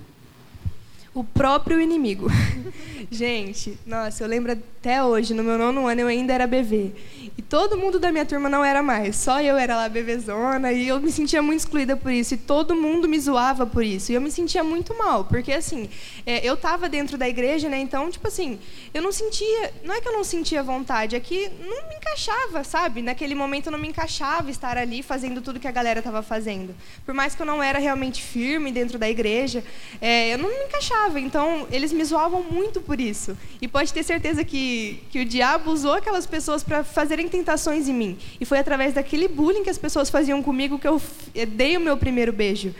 O 1.13 1.25
próprio 1.25 1.81
inimigo. 1.81 2.29
Gente, 3.11 3.79
nossa, 3.87 4.23
eu 4.23 4.29
lembro 4.29 4.53
até 4.53 5.03
hoje, 5.03 5.33
no 5.33 5.43
meu 5.43 5.59
nono 5.59 5.87
ano 5.87 6.03
eu 6.03 6.09
ainda 6.09 6.33
era 6.33 6.47
bebê. 6.47 6.93
E 7.39 7.43
todo 7.43 7.77
mundo 7.77 7.99
da 7.99 8.11
minha 8.11 8.25
turma 8.25 8.49
não 8.49 8.65
era 8.65 8.83
mais. 8.83 9.17
Só 9.17 9.43
eu 9.43 9.59
era 9.59 9.77
lá 9.77 9.89
bebezona 9.91 10.73
e 10.73 10.89
eu 10.89 10.99
me 10.99 11.13
sentia 11.13 11.43
muito 11.43 11.61
excluída 11.61 11.95
por 11.95 12.11
isso. 12.11 12.33
E 12.33 12.37
todo 12.39 12.75
mundo 12.75 13.07
me 13.07 13.19
zoava 13.21 13.67
por 13.67 13.85
isso. 13.85 14.11
E 14.11 14.15
eu 14.15 14.23
me 14.23 14.31
sentia 14.31 14.65
muito 14.65 14.97
mal, 14.97 15.25
porque 15.25 15.53
assim, 15.53 15.91
é, 16.25 16.47
eu 16.47 16.55
estava 16.55 16.89
dentro 16.89 17.19
da 17.19 17.29
igreja, 17.29 17.69
né? 17.69 17.79
Então, 17.79 18.11
tipo 18.11 18.27
assim, 18.27 18.59
eu 18.95 19.03
não 19.03 19.13
sentia. 19.13 19.75
Não 19.85 19.95
é 19.95 20.01
que 20.01 20.09
eu 20.09 20.15
não 20.15 20.25
sentia 20.25 20.63
vontade, 20.63 21.15
é 21.15 21.21
que 21.21 21.51
não 21.61 21.89
me 21.89 21.97
encaixava, 21.97 22.65
sabe? 22.65 23.03
Naquele 23.03 23.35
momento 23.35 23.67
eu 23.67 23.73
não 23.73 23.79
me 23.79 23.89
encaixava 23.89 24.51
estar 24.51 24.79
ali 24.79 25.03
fazendo 25.03 25.43
tudo 25.43 25.61
que 25.61 25.69
a 25.69 25.73
galera 25.73 25.99
estava 25.99 26.23
fazendo. 26.23 26.75
Por 27.05 27.13
mais 27.13 27.35
que 27.35 27.43
eu 27.43 27.47
não 27.47 27.63
era 27.63 27.79
realmente 27.79 28.23
firme 28.23 28.73
dentro 28.73 28.99
da 28.99 29.11
igreja, 29.11 29.63
é, 30.01 30.33
eu 30.33 30.39
não 30.39 30.49
me 30.49 30.65
encaixava. 30.65 31.21
Então, 31.21 31.67
eles 31.71 31.93
me 31.93 32.03
zoavam 32.03 32.43
muito 32.43 32.81
por 32.81 32.99
isso. 32.99 33.37
E 33.61 33.69
pode 33.69 33.93
ter 33.93 34.03
certeza 34.03 34.43
que, 34.43 35.03
que 35.11 35.21
o 35.21 35.25
diabo 35.25 35.71
usou 35.71 35.93
aquelas 35.93 36.27
pessoas 36.27 36.65
para 36.65 36.83
fazerem 36.83 37.26
tentações 37.29 37.89
em 37.89 37.95
mim. 37.95 38.19
E 38.41 38.45
foi 38.45 38.59
através 38.59 38.95
daquele 38.95 39.29
bullying 39.29 39.63
que 39.63 39.71
as 39.71 39.79
pessoas 39.79 40.11
faziam 40.11 40.43
comigo 40.43 40.79
que 40.79 40.89
eu 40.89 41.01
dei 41.49 41.77
o 41.77 41.81
meu 41.81 41.97
primeiro 41.97 42.33
beijo. 42.33 42.75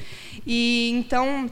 E 0.47 0.91
então 0.93 1.51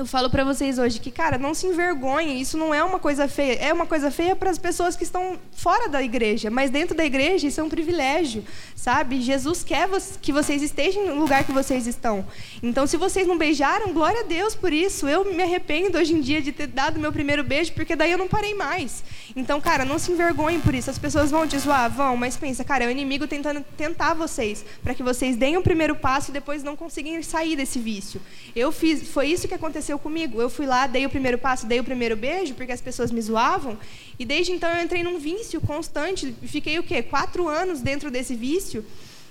eu 0.00 0.06
falo 0.06 0.30
para 0.30 0.44
vocês 0.44 0.78
hoje 0.78 1.00
que, 1.00 1.10
cara, 1.10 1.38
não 1.38 1.52
se 1.54 1.66
envergonhem, 1.66 2.40
isso 2.40 2.56
não 2.56 2.72
é 2.72 2.82
uma 2.82 2.98
coisa 2.98 3.26
feia. 3.26 3.54
É 3.54 3.72
uma 3.72 3.86
coisa 3.86 4.10
feia 4.10 4.36
para 4.36 4.50
as 4.50 4.58
pessoas 4.58 4.96
que 4.96 5.02
estão 5.02 5.38
fora 5.52 5.88
da 5.88 6.02
igreja, 6.02 6.50
mas 6.50 6.70
dentro 6.70 6.96
da 6.96 7.04
igreja 7.04 7.46
isso 7.46 7.60
é 7.60 7.64
um 7.64 7.68
privilégio, 7.68 8.44
sabe? 8.76 9.20
Jesus 9.20 9.64
quer 9.64 9.88
que 10.20 10.32
vocês 10.32 10.62
estejam 10.62 11.06
no 11.06 11.20
lugar 11.20 11.44
que 11.44 11.52
vocês 11.52 11.86
estão. 11.86 12.24
Então, 12.62 12.86
se 12.86 12.96
vocês 12.96 13.26
não 13.26 13.38
beijaram, 13.38 13.92
glória 13.92 14.20
a 14.20 14.24
Deus 14.24 14.54
por 14.54 14.72
isso. 14.72 15.08
Eu 15.08 15.24
me 15.24 15.42
arrependo 15.42 15.98
hoje 15.98 16.14
em 16.14 16.20
dia 16.20 16.40
de 16.42 16.52
ter 16.52 16.66
dado 16.66 17.00
meu 17.00 17.12
primeiro 17.12 17.42
beijo, 17.42 17.72
porque 17.72 17.96
daí 17.96 18.12
eu 18.12 18.18
não 18.18 18.28
parei 18.28 18.54
mais. 18.54 19.02
Então, 19.34 19.60
cara, 19.60 19.84
não 19.84 19.98
se 19.98 20.12
envergonhem 20.12 20.60
por 20.60 20.74
isso. 20.74 20.90
As 20.90 20.98
pessoas 20.98 21.30
vão 21.30 21.46
te 21.46 21.58
zoar, 21.58 21.90
vão, 21.90 22.16
mas 22.16 22.36
pensa, 22.36 22.64
cara, 22.64 22.84
é 22.84 22.86
o 22.86 22.90
inimigo 22.90 23.26
tentando 23.26 23.64
tentar 23.76 24.14
vocês, 24.14 24.64
para 24.82 24.94
que 24.94 25.02
vocês 25.02 25.36
deem 25.36 25.56
o 25.56 25.62
primeiro 25.62 25.96
passo 25.96 26.30
e 26.30 26.34
depois 26.34 26.62
não 26.62 26.76
conseguem 26.76 27.20
sair 27.22 27.56
desse 27.56 27.78
vício. 27.78 28.20
Eu 28.54 28.70
fiz, 28.70 29.08
foi 29.08 29.28
isso 29.28 29.48
que 29.48 29.54
aconteceu 29.54 29.87
aconteceu 29.88 29.98
comigo. 29.98 30.40
Eu 30.40 30.50
fui 30.50 30.66
lá, 30.66 30.86
dei 30.86 31.06
o 31.06 31.10
primeiro 31.10 31.38
passo, 31.38 31.66
dei 31.66 31.80
o 31.80 31.84
primeiro 31.84 32.16
beijo, 32.16 32.54
porque 32.54 32.72
as 32.72 32.80
pessoas 32.80 33.10
me 33.10 33.20
zoavam. 33.20 33.78
E 34.18 34.24
desde 34.24 34.52
então 34.52 34.68
eu 34.70 34.84
entrei 34.84 35.02
num 35.02 35.18
vício 35.18 35.60
constante. 35.60 36.34
Fiquei 36.42 36.78
o 36.78 36.82
quê? 36.82 37.02
Quatro 37.02 37.48
anos 37.48 37.80
dentro 37.80 38.10
desse 38.10 38.34
vício. 38.34 38.84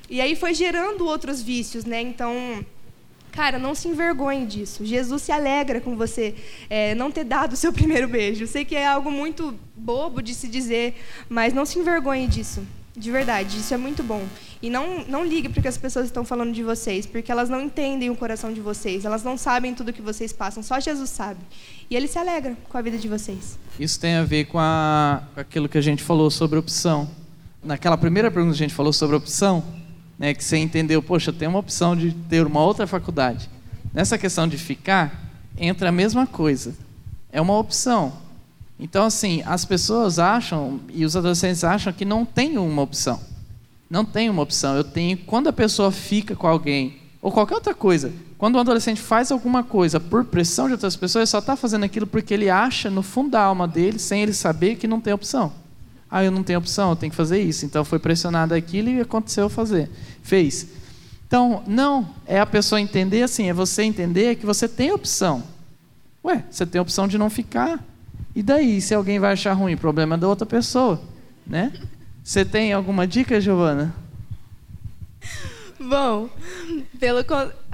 E 0.10 0.20
aí 0.20 0.36
foi 0.36 0.54
gerando 0.54 1.06
outros 1.06 1.42
vícios, 1.42 1.86
né? 1.86 2.02
Então, 2.02 2.66
cara, 3.32 3.60
não 3.60 3.76
se 3.76 3.88
envergonhe 3.88 4.46
disso. 4.46 4.86
Jesus 4.86 5.22
se 5.22 5.32
alegra 5.32 5.80
com 5.82 5.96
você 5.96 6.34
é, 6.70 6.96
não 6.96 7.12
ter 7.12 7.24
dado 7.24 7.54
o 7.54 7.58
seu 7.58 7.72
primeiro 7.74 8.08
beijo. 8.08 8.48
Sei 8.48 8.66
que 8.66 8.76
é 8.76 8.88
algo 8.88 9.12
muito 9.12 9.54
bobo 9.76 10.22
de 10.22 10.34
se 10.34 10.48
dizer, 10.48 10.96
mas 11.30 11.54
não 11.54 11.66
se 11.66 11.78
envergonhe 11.78 12.28
disso. 12.28 12.66
De 12.98 13.12
verdade, 13.12 13.60
isso 13.60 13.72
é 13.76 13.78
muito 13.78 14.02
bom. 14.02 14.26
E 14.60 14.72
não, 14.72 15.06
não 15.08 15.24
ligue 15.24 15.50
porque 15.50 15.68
as 15.68 15.78
pessoas 15.78 16.08
estão 16.08 16.26
falando 16.26 16.52
de 16.52 16.64
vocês, 16.64 17.06
porque 17.06 17.32
elas 17.32 17.48
não 17.48 17.62
entendem 17.62 18.10
o 18.10 18.16
coração 18.16 18.52
de 18.52 18.60
vocês, 18.60 19.06
elas 19.06 19.24
não 19.24 19.38
sabem 19.38 19.76
tudo 19.76 19.94
que 19.94 20.02
vocês 20.02 20.34
passam, 20.34 20.64
só 20.64 20.80
Jesus 20.80 21.12
sabe. 21.12 21.40
E 21.92 21.96
ele 21.96 22.08
se 22.08 22.18
alegra 22.18 22.58
com 22.68 22.76
a 22.76 22.82
vida 22.82 22.98
de 22.98 23.08
vocês. 23.08 23.60
Isso 23.80 24.00
tem 24.00 24.16
a 24.16 24.24
ver 24.24 24.46
com, 24.46 24.58
a, 24.58 25.22
com 25.36 25.40
aquilo 25.40 25.70
que 25.70 25.78
a 25.78 25.82
gente 25.82 26.02
falou 26.02 26.32
sobre 26.32 26.58
opção. 26.58 27.08
Naquela 27.64 27.98
primeira 27.98 28.32
pergunta 28.32 28.58
que 28.58 28.64
a 28.64 28.68
gente 28.68 28.76
falou 28.76 28.92
sobre 28.92 29.16
opção, 29.16 29.64
né, 30.18 30.34
que 30.34 30.44
você 30.44 30.58
entendeu, 30.58 31.04
poxa, 31.04 31.32
tem 31.32 31.48
uma 31.48 31.60
opção 31.60 31.96
de 31.96 32.12
ter 32.12 32.48
uma 32.48 32.62
outra 32.62 32.88
faculdade. 32.88 33.48
Nessa 33.94 34.18
questão 34.18 34.48
de 34.48 34.58
ficar, 34.58 35.32
entra 35.56 35.90
a 35.90 35.92
mesma 35.92 36.26
coisa. 36.26 36.74
É 37.32 37.40
uma 37.40 37.58
opção. 37.60 38.26
Então, 38.80 39.06
assim, 39.06 39.42
as 39.46 39.66
pessoas 39.66 40.20
acham, 40.20 40.80
e 40.94 41.04
os 41.04 41.16
adolescentes 41.16 41.64
acham 41.64 41.92
que 41.92 42.06
não 42.06 42.24
tem 42.24 42.58
uma 42.58 42.82
opção. 42.82 43.20
Não 43.90 44.06
tem 44.06 44.30
uma 44.30 44.42
opção. 44.42 44.76
Eu 44.76 44.84
tenho, 44.84 45.18
quando 45.18 45.48
a 45.48 45.54
pessoa 45.54 45.92
fica 45.92 46.36
com 46.36 46.48
alguém, 46.48 46.98
ou 47.22 47.32
qualquer 47.32 47.56
outra 47.56 47.74
coisa, 47.74 48.14
quando 48.38 48.56
um 48.56 48.60
adolescente 48.60 49.02
faz 49.02 49.32
alguma 49.32 49.64
coisa 49.64 50.00
por 50.00 50.26
pressão 50.26 50.68
de 50.68 50.74
outras 50.74 50.96
pessoas, 50.96 51.22
ele 51.22 51.28
só 51.28 51.40
está 51.40 51.56
fazendo 51.56 51.84
aquilo 51.86 52.06
porque 52.06 52.34
ele 52.34 52.50
acha 52.50 52.90
no 52.90 53.02
fundo 53.02 53.32
da 53.32 53.42
alma 53.42 53.68
dele, 53.68 53.98
sem 53.98 54.22
ele 54.22 54.34
saber, 54.34 54.76
que 54.76 54.88
não 54.88 55.02
tem 55.02 55.14
opção. 55.14 55.52
Ah, 56.10 56.24
eu 56.24 56.32
não 56.32 56.44
tenho 56.44 56.60
opção, 56.60 56.92
eu 56.92 56.96
tenho 56.96 57.10
que 57.10 57.18
fazer 57.18 57.42
isso. 57.42 57.66
Então 57.66 57.84
foi 57.84 57.98
pressionado 57.98 58.54
aquilo 58.54 58.90
e 58.90 59.02
aconteceu 59.02 59.50
fazer. 59.50 59.90
Fez. 60.22 60.68
Então, 61.28 61.64
não, 61.68 62.08
é 62.26 62.40
a 62.40 62.46
pessoa 62.46 62.80
entender 62.80 63.24
assim, 63.24 63.50
é 63.50 63.54
você 63.54 63.84
entender 63.84 64.36
que 64.36 64.46
você 64.46 64.68
tem 64.68 64.92
opção. 64.92 65.44
Ué, 66.24 66.46
você 66.50 66.66
tem 66.66 66.80
opção 66.80 67.08
de 67.08 67.18
não 67.18 67.30
ficar. 67.30 67.84
E 68.38 68.44
daí, 68.44 68.80
se 68.80 68.94
alguém 68.94 69.18
vai 69.18 69.34
achar 69.34 69.54
ruim, 69.54 69.76
problema 69.76 70.16
da 70.16 70.28
outra 70.28 70.46
pessoa, 70.46 71.02
né? 71.44 71.74
Você 72.24 72.46
tem 72.46 72.72
alguma 72.72 73.08
dica, 73.08 73.42
Giovana? 73.42 73.92
Bom, 75.80 76.30
Pelo, 77.00 77.26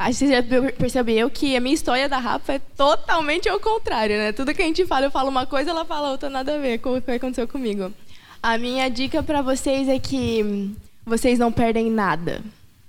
você 0.09 0.25
já 0.25 0.41
percebeu 0.77 1.29
que 1.29 1.57
a 1.57 1.59
minha 1.59 1.75
história 1.75 2.07
da 2.07 2.17
Rafa 2.17 2.53
é 2.53 2.59
totalmente 2.77 3.49
ao 3.49 3.59
contrário, 3.59 4.15
né? 4.15 4.31
Tudo 4.31 4.53
que 4.53 4.61
a 4.61 4.65
gente 4.65 4.85
fala, 4.85 5.07
eu 5.07 5.11
falo 5.11 5.29
uma 5.29 5.45
coisa, 5.45 5.71
ela 5.71 5.83
fala 5.83 6.11
outra, 6.11 6.29
nada 6.29 6.55
a 6.55 6.57
ver 6.57 6.77
com 6.77 6.95
o 6.95 7.01
que 7.01 7.11
aconteceu 7.11 7.45
comigo. 7.45 7.91
A 8.41 8.57
minha 8.57 8.87
dica 8.89 9.21
para 9.21 9.41
vocês 9.41 9.89
é 9.89 9.99
que 9.99 10.73
vocês 11.05 11.37
não 11.37 11.51
perdem 11.51 11.91
nada. 11.91 12.41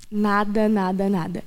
Nada, 0.08 0.68
nada, 0.68 1.08
nada. 1.08 1.42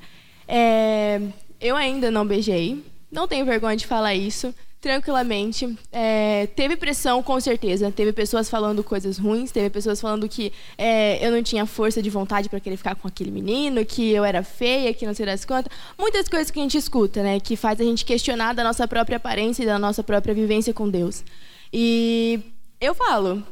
É, 0.45 1.21
eu 1.61 1.77
ainda 1.77 2.11
não 2.11 2.27
beijei, 2.27 2.83
não 3.09 3.29
tenho 3.29 3.45
vergonha 3.45 3.77
de 3.77 3.87
falar 3.87 4.13
isso 4.13 4.53
tranquilamente. 4.79 5.77
É, 5.91 6.47
teve 6.55 6.75
pressão, 6.75 7.21
com 7.23 7.39
certeza. 7.39 7.91
Teve 7.91 8.13
pessoas 8.13 8.49
falando 8.49 8.83
coisas 8.83 9.17
ruins, 9.17 9.51
teve 9.51 9.69
pessoas 9.69 9.99
falando 9.99 10.27
que 10.29 10.51
é, 10.77 11.25
eu 11.25 11.31
não 11.31 11.41
tinha 11.41 11.65
força 11.65 12.01
de 12.01 12.09
vontade 12.09 12.49
para 12.49 12.59
querer 12.59 12.77
ficar 12.77 12.95
com 12.95 13.07
aquele 13.07 13.31
menino, 13.31 13.85
que 13.85 14.11
eu 14.11 14.23
era 14.23 14.43
feia, 14.43 14.93
que 14.93 15.05
não 15.05 15.13
sei 15.13 15.25
das 15.25 15.45
quantas. 15.45 15.71
Muitas 15.97 16.27
coisas 16.27 16.51
que 16.51 16.59
a 16.59 16.61
gente 16.61 16.77
escuta, 16.77 17.23
né? 17.23 17.39
Que 17.39 17.55
faz 17.55 17.79
a 17.81 17.83
gente 17.83 18.05
questionar 18.05 18.53
da 18.53 18.63
nossa 18.63 18.87
própria 18.87 19.17
aparência 19.17 19.63
e 19.63 19.65
da 19.65 19.79
nossa 19.79 20.03
própria 20.03 20.33
vivência 20.33 20.73
com 20.73 20.89
Deus. 20.89 21.23
E 21.71 22.39
eu 22.79 22.93
falo, 22.93 23.43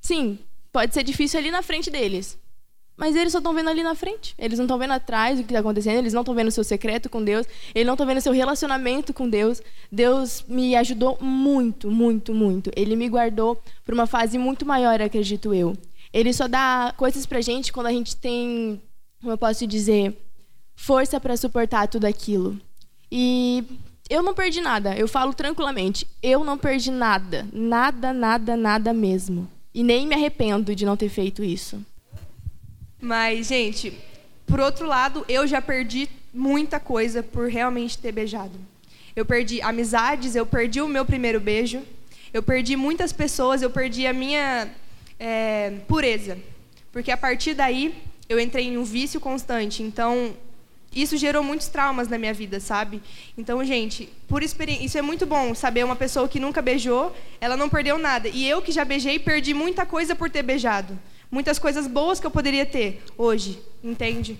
sim, 0.00 0.38
pode 0.72 0.94
ser 0.94 1.02
difícil 1.02 1.40
ali 1.40 1.50
na 1.50 1.62
frente 1.62 1.90
deles. 1.90 2.38
Mas 3.00 3.16
eles 3.16 3.32
só 3.32 3.38
estão 3.38 3.54
vendo 3.54 3.70
ali 3.70 3.82
na 3.82 3.94
frente. 3.94 4.34
Eles 4.38 4.58
não 4.58 4.66
estão 4.66 4.76
vendo 4.76 4.92
atrás 4.92 5.40
o 5.40 5.42
que 5.42 5.48
está 5.48 5.60
acontecendo. 5.60 5.96
Eles 5.96 6.12
não 6.12 6.20
estão 6.20 6.34
vendo 6.34 6.48
o 6.48 6.50
seu 6.50 6.62
secreto 6.62 7.08
com 7.08 7.24
Deus. 7.24 7.46
Eles 7.74 7.86
não 7.86 7.94
estão 7.94 8.06
vendo 8.06 8.18
o 8.18 8.20
seu 8.20 8.30
relacionamento 8.30 9.14
com 9.14 9.26
Deus. 9.26 9.62
Deus 9.90 10.44
me 10.46 10.76
ajudou 10.76 11.16
muito, 11.18 11.90
muito, 11.90 12.34
muito. 12.34 12.70
Ele 12.76 12.94
me 12.94 13.08
guardou 13.08 13.58
para 13.86 13.94
uma 13.94 14.06
fase 14.06 14.36
muito 14.36 14.66
maior, 14.66 15.00
acredito 15.00 15.54
eu. 15.54 15.74
Ele 16.12 16.30
só 16.34 16.46
dá 16.46 16.92
coisas 16.94 17.24
para 17.24 17.40
gente 17.40 17.72
quando 17.72 17.86
a 17.86 17.90
gente 17.90 18.14
tem, 18.14 18.78
como 19.18 19.32
eu 19.32 19.38
posso 19.38 19.66
dizer, 19.66 20.14
força 20.76 21.18
para 21.18 21.38
suportar 21.38 21.88
tudo 21.88 22.04
aquilo. 22.04 22.60
E 23.10 23.64
eu 24.10 24.22
não 24.22 24.34
perdi 24.34 24.60
nada. 24.60 24.94
Eu 24.94 25.08
falo 25.08 25.32
tranquilamente. 25.32 26.06
Eu 26.22 26.44
não 26.44 26.58
perdi 26.58 26.90
nada. 26.90 27.48
Nada, 27.50 28.12
nada, 28.12 28.58
nada 28.58 28.92
mesmo. 28.92 29.48
E 29.72 29.82
nem 29.82 30.06
me 30.06 30.14
arrependo 30.14 30.74
de 30.74 30.84
não 30.84 30.98
ter 30.98 31.08
feito 31.08 31.42
isso. 31.42 31.82
Mas, 33.00 33.46
gente, 33.46 33.96
por 34.46 34.60
outro 34.60 34.86
lado, 34.86 35.24
eu 35.28 35.46
já 35.46 35.62
perdi 35.62 36.08
muita 36.34 36.78
coisa 36.78 37.22
por 37.22 37.48
realmente 37.48 37.96
ter 37.96 38.12
beijado. 38.12 38.52
Eu 39.16 39.24
perdi 39.24 39.62
amizades, 39.62 40.36
eu 40.36 40.44
perdi 40.44 40.80
o 40.80 40.88
meu 40.88 41.04
primeiro 41.04 41.40
beijo, 41.40 41.82
eu 42.32 42.42
perdi 42.42 42.76
muitas 42.76 43.12
pessoas, 43.12 43.62
eu 43.62 43.70
perdi 43.70 44.06
a 44.06 44.12
minha 44.12 44.68
é, 45.18 45.72
pureza. 45.88 46.38
Porque 46.92 47.10
a 47.10 47.16
partir 47.16 47.54
daí 47.54 47.94
eu 48.28 48.38
entrei 48.38 48.66
em 48.66 48.76
um 48.76 48.84
vício 48.84 49.18
constante. 49.18 49.82
Então, 49.82 50.34
isso 50.94 51.16
gerou 51.16 51.42
muitos 51.42 51.68
traumas 51.68 52.08
na 52.08 52.18
minha 52.18 52.34
vida, 52.34 52.60
sabe? 52.60 53.00
Então, 53.38 53.64
gente, 53.64 54.08
por 54.28 54.42
experiência, 54.42 54.84
isso 54.84 54.98
é 54.98 55.02
muito 55.02 55.24
bom 55.24 55.54
saber 55.54 55.84
uma 55.84 55.96
pessoa 55.96 56.28
que 56.28 56.38
nunca 56.38 56.60
beijou, 56.60 57.16
ela 57.40 57.56
não 57.56 57.68
perdeu 57.68 57.98
nada. 57.98 58.28
E 58.28 58.48
eu 58.48 58.60
que 58.60 58.72
já 58.72 58.84
beijei, 58.84 59.18
perdi 59.18 59.54
muita 59.54 59.86
coisa 59.86 60.14
por 60.14 60.28
ter 60.28 60.42
beijado 60.42 60.98
muitas 61.30 61.58
coisas 61.58 61.86
boas 61.86 62.18
que 62.18 62.26
eu 62.26 62.30
poderia 62.30 62.66
ter 62.66 63.02
hoje, 63.16 63.58
entende? 63.82 64.38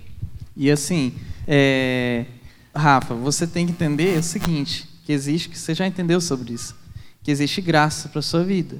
E 0.57 0.70
assim, 0.70 1.14
é... 1.46 2.26
Rafa, 2.74 3.14
você 3.14 3.46
tem 3.46 3.66
que 3.66 3.72
entender 3.72 4.18
o 4.18 4.22
seguinte, 4.22 4.88
que 5.05 5.12
existe, 5.12 5.48
que 5.48 5.59
você 5.59 5.74
já 5.74 5.87
entendeu 5.87 6.20
sobre 6.20 6.53
isso, 6.53 6.76
que 7.22 7.31
existe 7.31 7.61
graça 7.61 8.09
para 8.09 8.22
sua 8.22 8.44
vida, 8.44 8.79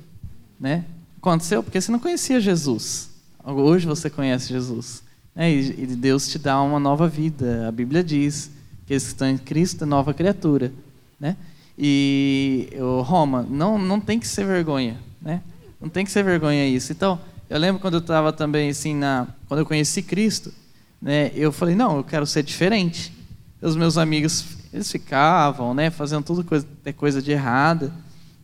né? 0.59 0.85
Aconteceu 1.18 1.62
porque 1.62 1.81
você 1.81 1.92
não 1.92 1.99
conhecia 1.99 2.40
Jesus. 2.40 3.11
Hoje 3.44 3.87
você 3.87 4.09
conhece 4.09 4.49
Jesus. 4.49 5.03
Né? 5.35 5.53
E 5.53 5.87
Deus 5.87 6.29
te 6.29 6.38
dá 6.38 6.61
uma 6.62 6.81
nova 6.81 7.07
vida. 7.07 7.68
A 7.68 7.73
Bíblia 7.73 8.03
diz 8.03 8.51
que 8.87 8.94
estão 8.94 9.29
em 9.29 9.37
Cristo 9.37 9.85
é 9.85 9.87
nova 9.87 10.14
criatura. 10.14 10.73
Né? 11.18 11.37
E 11.79 12.70
Roma, 13.05 13.46
não, 13.49 13.77
não 13.79 14.01
tem 14.01 14.18
que 14.18 14.27
ser 14.27 14.46
vergonha. 14.46 14.99
Né? 15.20 15.42
Não 15.79 15.90
tem 15.90 16.07
que 16.07 16.11
ser 16.11 16.23
vergonha 16.23 16.66
isso. 16.66 16.90
Então, 16.90 17.20
eu 17.50 17.58
lembro 17.58 17.80
quando 17.80 17.94
eu 17.94 18.00
estava 18.00 18.32
também 18.32 18.70
assim 18.70 18.94
na, 18.94 19.26
quando 19.48 19.58
eu 19.58 19.66
conheci 19.66 20.02
Cristo, 20.02 20.54
né? 21.02 21.32
Eu 21.34 21.50
falei 21.50 21.74
não, 21.74 21.96
eu 21.96 22.04
quero 22.04 22.24
ser 22.24 22.44
diferente. 22.44 23.12
Os 23.60 23.74
meus 23.74 23.98
amigos 23.98 24.56
eles 24.72 24.90
ficavam, 24.90 25.74
né? 25.74 25.90
Fazendo 25.90 26.22
tudo 26.22 26.44
coisa, 26.44 26.64
coisa 26.96 27.20
de 27.20 27.32
errada. 27.32 27.92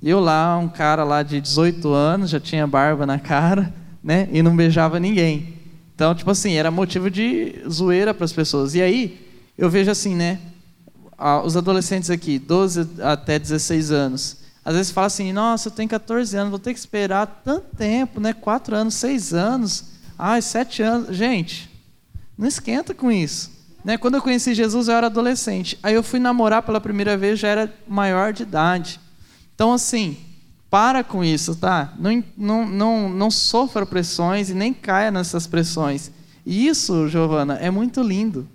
E 0.02 0.10
eu 0.10 0.18
lá, 0.18 0.58
um 0.58 0.68
cara 0.68 1.04
lá 1.04 1.22
de 1.22 1.40
18 1.40 1.88
anos, 1.88 2.30
já 2.30 2.40
tinha 2.40 2.66
barba 2.66 3.06
na 3.06 3.16
cara, 3.16 3.72
né? 4.02 4.28
E 4.32 4.42
não 4.42 4.56
beijava 4.56 4.98
ninguém. 4.98 5.54
Então, 5.94 6.12
tipo 6.12 6.30
assim, 6.32 6.54
era 6.54 6.70
motivo 6.70 7.08
de 7.08 7.62
zoeira 7.68 8.12
para 8.12 8.24
as 8.24 8.32
pessoas. 8.32 8.74
E 8.74 8.82
aí, 8.82 9.24
eu 9.56 9.70
vejo 9.70 9.88
assim, 9.88 10.16
né? 10.16 10.40
Os 11.44 11.56
adolescentes 11.56 12.10
aqui, 12.10 12.40
12 12.40 12.88
até 13.00 13.38
16 13.38 13.92
anos, 13.92 14.38
às 14.66 14.74
vezes 14.74 14.90
fala 14.90 15.06
assim, 15.06 15.32
nossa, 15.32 15.68
eu 15.68 15.72
tenho 15.72 15.88
14 15.88 16.36
anos, 16.36 16.50
vou 16.50 16.58
ter 16.58 16.74
que 16.74 16.80
esperar 16.80 17.40
tanto 17.44 17.76
tempo, 17.76 18.20
né? 18.20 18.32
4 18.32 18.74
anos, 18.74 18.94
6 18.94 19.32
anos, 19.32 19.84
ai, 20.18 20.42
7 20.42 20.82
anos. 20.82 21.16
Gente, 21.16 21.70
não 22.36 22.48
esquenta 22.48 22.92
com 22.92 23.12
isso. 23.12 23.52
Né? 23.84 23.96
Quando 23.96 24.16
eu 24.16 24.22
conheci 24.22 24.54
Jesus, 24.54 24.88
eu 24.88 24.96
era 24.96 25.06
adolescente. 25.06 25.78
Aí 25.84 25.94
eu 25.94 26.02
fui 26.02 26.18
namorar 26.18 26.64
pela 26.64 26.80
primeira 26.80 27.16
vez, 27.16 27.38
já 27.38 27.46
era 27.46 27.72
maior 27.86 28.32
de 28.32 28.42
idade. 28.42 28.98
Então, 29.54 29.72
assim, 29.72 30.16
para 30.68 31.04
com 31.04 31.22
isso, 31.22 31.54
tá? 31.54 31.94
Não, 31.96 32.24
não, 32.36 32.66
não, 32.66 33.08
não 33.08 33.30
sofra 33.30 33.86
pressões 33.86 34.50
e 34.50 34.54
nem 34.54 34.74
caia 34.74 35.12
nessas 35.12 35.46
pressões. 35.46 36.10
E 36.44 36.66
isso, 36.66 37.06
Giovana, 37.06 37.54
é 37.54 37.70
muito 37.70 38.02
lindo. 38.02 38.48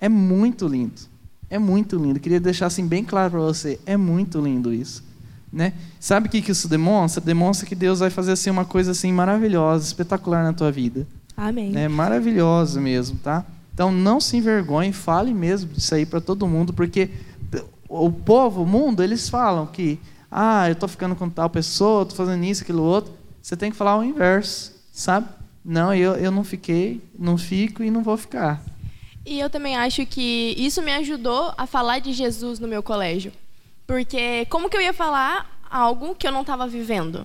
É 0.00 0.08
muito 0.08 0.66
lindo. 0.66 1.00
É 1.48 1.60
muito 1.60 1.96
lindo. 1.96 2.18
Queria 2.18 2.40
deixar 2.40 2.66
assim 2.66 2.84
bem 2.84 3.04
claro 3.04 3.30
para 3.30 3.40
você. 3.40 3.78
É 3.86 3.96
muito 3.96 4.40
lindo 4.40 4.74
isso. 4.74 5.13
Né? 5.54 5.72
Sabe 6.00 6.26
o 6.26 6.30
que, 6.30 6.50
isso 6.50 6.66
demonstra? 6.66 7.20
Demonstra 7.20 7.64
que 7.64 7.76
Deus 7.76 8.00
vai 8.00 8.10
fazer 8.10 8.32
assim, 8.32 8.50
uma 8.50 8.64
coisa 8.64 8.90
assim 8.90 9.12
maravilhosa, 9.12 9.86
espetacular 9.86 10.42
na 10.42 10.52
tua 10.52 10.72
vida. 10.72 11.06
Amém. 11.36 11.72
É 11.76 11.86
maravilhoso 11.86 12.80
mesmo, 12.80 13.18
tá? 13.18 13.46
Então 13.72 13.92
não 13.92 14.20
se 14.20 14.36
envergonhe, 14.36 14.92
fale 14.92 15.32
mesmo 15.32 15.72
disso 15.72 15.94
aí 15.94 16.04
para 16.04 16.20
todo 16.20 16.48
mundo, 16.48 16.72
porque 16.72 17.08
o 17.88 18.10
povo, 18.10 18.62
o 18.62 18.66
mundo, 18.66 19.00
eles 19.00 19.28
falam 19.28 19.64
que 19.64 20.00
ah, 20.28 20.68
eu 20.68 20.72
estou 20.72 20.88
ficando 20.88 21.14
com 21.14 21.30
tal 21.30 21.48
pessoa, 21.48 22.02
estou 22.02 22.16
fazendo 22.16 22.42
isso, 22.42 22.64
aquilo 22.64 22.82
outro. 22.82 23.12
Você 23.40 23.56
tem 23.56 23.70
que 23.70 23.76
falar 23.76 23.96
o 23.96 24.02
inverso, 24.02 24.72
sabe? 24.92 25.28
Não, 25.64 25.94
eu, 25.94 26.14
eu 26.14 26.32
não 26.32 26.42
fiquei, 26.42 27.00
não 27.16 27.38
fico 27.38 27.84
e 27.84 27.92
não 27.92 28.02
vou 28.02 28.16
ficar. 28.16 28.60
E 29.24 29.38
eu 29.38 29.48
também 29.48 29.76
acho 29.76 30.04
que 30.04 30.52
isso 30.58 30.82
me 30.82 30.92
ajudou 30.92 31.54
a 31.56 31.64
falar 31.64 32.00
de 32.00 32.12
Jesus 32.12 32.58
no 32.58 32.66
meu 32.66 32.82
colégio. 32.82 33.32
Porque 33.86 34.46
como 34.46 34.68
que 34.68 34.76
eu 34.76 34.80
ia 34.80 34.92
falar 34.92 35.60
algo 35.70 36.14
que 36.14 36.26
eu 36.26 36.32
não 36.32 36.40
estava 36.40 36.66
vivendo? 36.66 37.24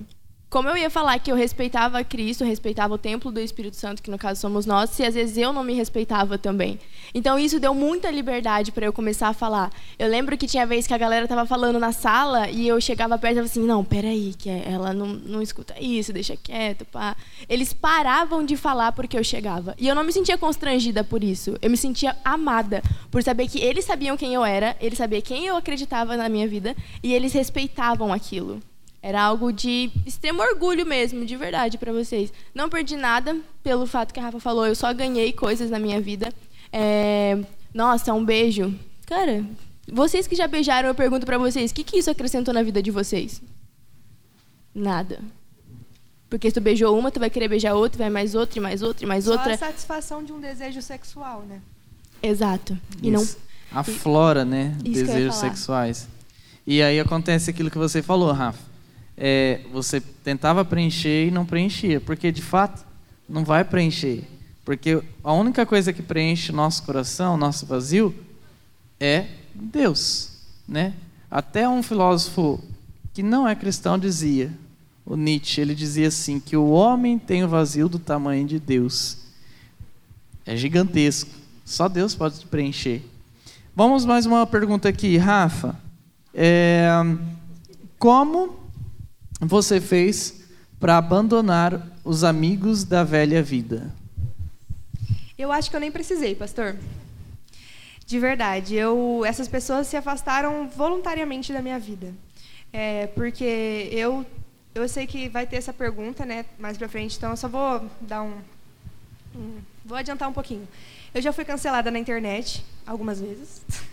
Como 0.50 0.68
eu 0.68 0.76
ia 0.76 0.90
falar 0.90 1.20
que 1.20 1.32
eu 1.32 1.36
respeitava 1.36 2.04
Cristo, 2.04 2.44
respeitava 2.44 2.96
o 2.96 2.98
templo 2.98 3.32
do 3.32 3.40
Espírito 3.40 3.76
Santo, 3.76 4.02
que 4.02 4.10
no 4.10 4.18
caso 4.18 4.42
somos 4.42 4.66
nós, 4.66 4.90
se 4.90 5.04
às 5.04 5.14
vezes 5.14 5.38
eu 5.38 5.54
não 5.54 5.64
me 5.64 5.76
respeitava 5.76 6.40
também. 6.40 6.80
Então 7.14 7.38
isso 7.38 7.60
deu 7.60 7.72
muita 7.76 8.10
liberdade 8.10 8.72
para 8.72 8.84
eu 8.84 8.92
começar 8.92 9.28
a 9.28 9.34
falar. 9.34 9.72
Eu 10.00 10.08
lembro 10.08 10.36
que 10.36 10.48
tinha 10.48 10.66
vez 10.66 10.88
que 10.88 10.94
a 10.94 10.98
galera 10.98 11.26
estava 11.26 11.46
falando 11.46 11.78
na 11.78 11.92
sala 11.92 12.50
e 12.50 12.68
eu 12.68 12.82
chegava 12.82 13.16
perto 13.16 13.34
e 13.34 13.36
falava 13.36 13.52
assim: 13.52 13.64
não, 13.64 13.86
peraí, 13.86 14.34
que 14.36 14.50
ela 14.50 14.92
não, 14.92 15.10
não 15.10 15.40
escuta 15.40 15.76
isso, 15.80 16.12
deixa 16.12 16.36
quieto. 16.36 16.84
Pá. 16.84 17.16
Eles 17.48 17.72
paravam 17.72 18.44
de 18.44 18.58
falar 18.58 18.92
porque 18.94 19.20
eu 19.20 19.24
chegava. 19.24 19.76
E 19.78 19.88
eu 19.88 19.94
não 19.94 20.04
me 20.04 20.12
sentia 20.12 20.36
constrangida 20.36 21.04
por 21.04 21.24
isso. 21.24 21.60
Eu 21.62 21.70
me 21.70 21.78
sentia 21.78 22.16
amada 22.26 22.82
por 23.12 23.22
saber 23.22 23.48
que 23.48 23.60
eles 23.60 23.86
sabiam 23.86 24.18
quem 24.18 24.34
eu 24.34 24.44
era, 24.44 24.76
eles 24.82 24.98
sabiam 24.98 25.22
quem 25.22 25.46
eu 25.46 25.56
acreditava 25.56 26.18
na 26.18 26.28
minha 26.28 26.48
vida 26.48 26.76
e 27.04 27.14
eles 27.14 27.34
respeitavam 27.34 28.12
aquilo. 28.12 28.60
Era 29.02 29.22
algo 29.22 29.52
de 29.52 29.90
extremo 30.06 30.42
orgulho 30.42 30.86
mesmo, 30.86 31.26
de 31.26 31.36
verdade, 31.38 31.78
para 31.78 31.94
vocês. 31.94 32.34
Não 32.54 32.70
perdi 32.70 32.98
nada 32.98 33.38
pelo 33.64 33.86
fato 33.86 34.14
que 34.14 34.20
a 34.20 34.24
Rafa 34.24 34.40
falou, 34.40 34.68
eu 34.68 34.76
só 34.76 34.94
ganhei 34.94 35.32
coisas 35.32 35.70
na 35.70 35.80
minha 35.80 36.02
vida. 36.02 36.34
É... 36.72 37.38
Nossa, 37.74 38.14
um 38.14 38.26
beijo. 38.26 38.76
Cara, 39.06 39.46
vocês 39.90 40.28
que 40.28 40.36
já 40.36 40.48
beijaram, 40.48 40.90
eu 40.90 40.96
pergunto 40.96 41.26
para 41.26 41.38
vocês, 41.38 41.72
o 41.72 41.74
que, 41.74 41.84
que 41.84 41.98
isso 41.98 42.12
acrescentou 42.12 42.54
na 42.54 42.62
vida 42.62 42.82
de 42.82 42.92
vocês? 42.92 43.42
Nada. 44.76 45.20
Porque 46.30 46.50
se 46.50 46.56
tu 46.56 46.62
beijou 46.62 46.98
uma, 46.98 47.10
tu 47.10 47.20
vai 47.20 47.30
querer 47.30 47.48
beijar 47.48 47.74
outra, 47.74 47.98
vai 47.98 48.10
mais 48.10 48.36
outra, 48.36 48.60
e 48.60 48.62
mais 48.62 48.82
outra, 48.82 49.04
e 49.04 49.08
mais 49.08 49.24
Só 49.24 49.32
outra. 49.32 49.54
a 49.54 49.58
satisfação 49.58 50.24
de 50.24 50.34
um 50.34 50.40
desejo 50.40 50.82
sexual, 50.82 51.44
né? 51.48 51.62
Exato. 52.22 52.78
E 53.02 53.10
Isso. 53.10 53.38
não 53.72 53.80
aflora, 53.80 54.44
né, 54.44 54.76
Isso 54.84 55.06
desejos 55.06 55.36
sexuais. 55.36 56.08
E 56.68 56.84
aí 56.84 57.00
acontece 57.00 57.50
aquilo 57.50 57.72
que 57.72 57.78
você 57.78 58.02
falou, 58.04 58.32
Rafa 58.32 58.69
é, 59.22 59.60
você 59.74 60.00
tentava 60.00 60.64
preencher 60.64 61.28
e 61.28 61.32
não 61.32 61.46
preenchia, 61.46 62.00
porque 62.00 62.32
de 62.32 62.42
fato 62.42 62.86
não 63.28 63.44
vai 63.44 63.66
preencher. 63.66 64.24
Porque 64.64 65.04
a 65.22 65.34
única 65.34 65.66
coisa 65.66 65.92
que 65.92 66.02
preenche 66.02 66.54
nosso 66.54 66.84
coração, 66.84 67.36
nosso 67.36 67.66
vazio, 67.66 68.16
é 68.98 69.26
Deus. 69.54 70.32
Né? 70.66 70.94
Até 71.30 71.68
um 71.68 71.84
filósofo 71.84 72.64
que 73.14 73.22
não 73.22 73.46
é 73.46 73.54
cristão 73.56 74.00
dizia, 74.00 74.54
o 75.06 75.18
Nietzsche, 75.18 75.60
ele 75.60 75.76
dizia 75.76 76.08
assim, 76.08 76.40
que 76.40 76.56
o 76.56 76.70
homem 76.70 77.20
tem 77.20 77.44
o 77.44 77.50
vazio 77.50 77.90
do 77.90 78.00
tamanho 78.00 78.48
de 78.48 78.58
Deus. 78.58 79.18
É 80.46 80.56
gigantesco. 80.56 81.32
Só 81.66 81.90
Deus 81.90 82.16
pode 82.16 82.46
preencher. 82.46 83.04
Vamos 83.76 84.06
mais 84.06 84.26
uma 84.26 84.48
pergunta 84.48 84.88
aqui, 84.88 85.18
Rafa. 85.18 85.76
É, 86.34 86.90
como 87.98 88.69
você 89.40 89.80
fez 89.80 90.42
para 90.80 90.98
abandonar 90.98 91.88
os 92.04 92.24
amigos 92.24 92.84
da 92.84 93.04
velha 93.04 93.42
vida? 93.42 93.94
Eu 95.38 95.52
acho 95.52 95.70
que 95.70 95.76
eu 95.76 95.80
nem 95.80 95.92
precisei, 95.92 96.36
pastor. 96.36 96.76
De 98.06 98.20
verdade, 98.20 98.76
eu, 98.76 99.24
essas 99.26 99.48
pessoas 99.48 99.88
se 99.88 99.96
afastaram 99.96 100.68
voluntariamente 100.68 101.54
da 101.54 101.62
minha 101.62 101.80
vida. 101.80 102.14
É, 102.74 103.08
porque 103.08 103.90
eu, 103.92 104.26
eu 104.76 104.88
sei 104.90 105.08
que 105.08 105.30
vai 105.30 105.48
ter 105.48 105.58
essa 105.58 105.72
pergunta 105.72 106.26
né, 106.26 106.46
mais 106.58 106.78
para 106.78 106.90
frente, 106.90 107.18
então 107.18 107.32
eu 107.32 107.38
só 107.38 107.48
vou 107.48 107.90
dar 108.02 108.24
um, 108.24 108.34
um. 109.36 109.58
Vou 109.86 109.98
adiantar 109.98 110.28
um 110.28 110.34
pouquinho. 110.34 110.68
Eu 111.14 111.22
já 111.22 111.32
fui 111.32 111.46
cancelada 111.46 111.90
na 111.90 112.00
internet 112.00 112.66
algumas 112.86 113.20
vezes. 113.20 113.62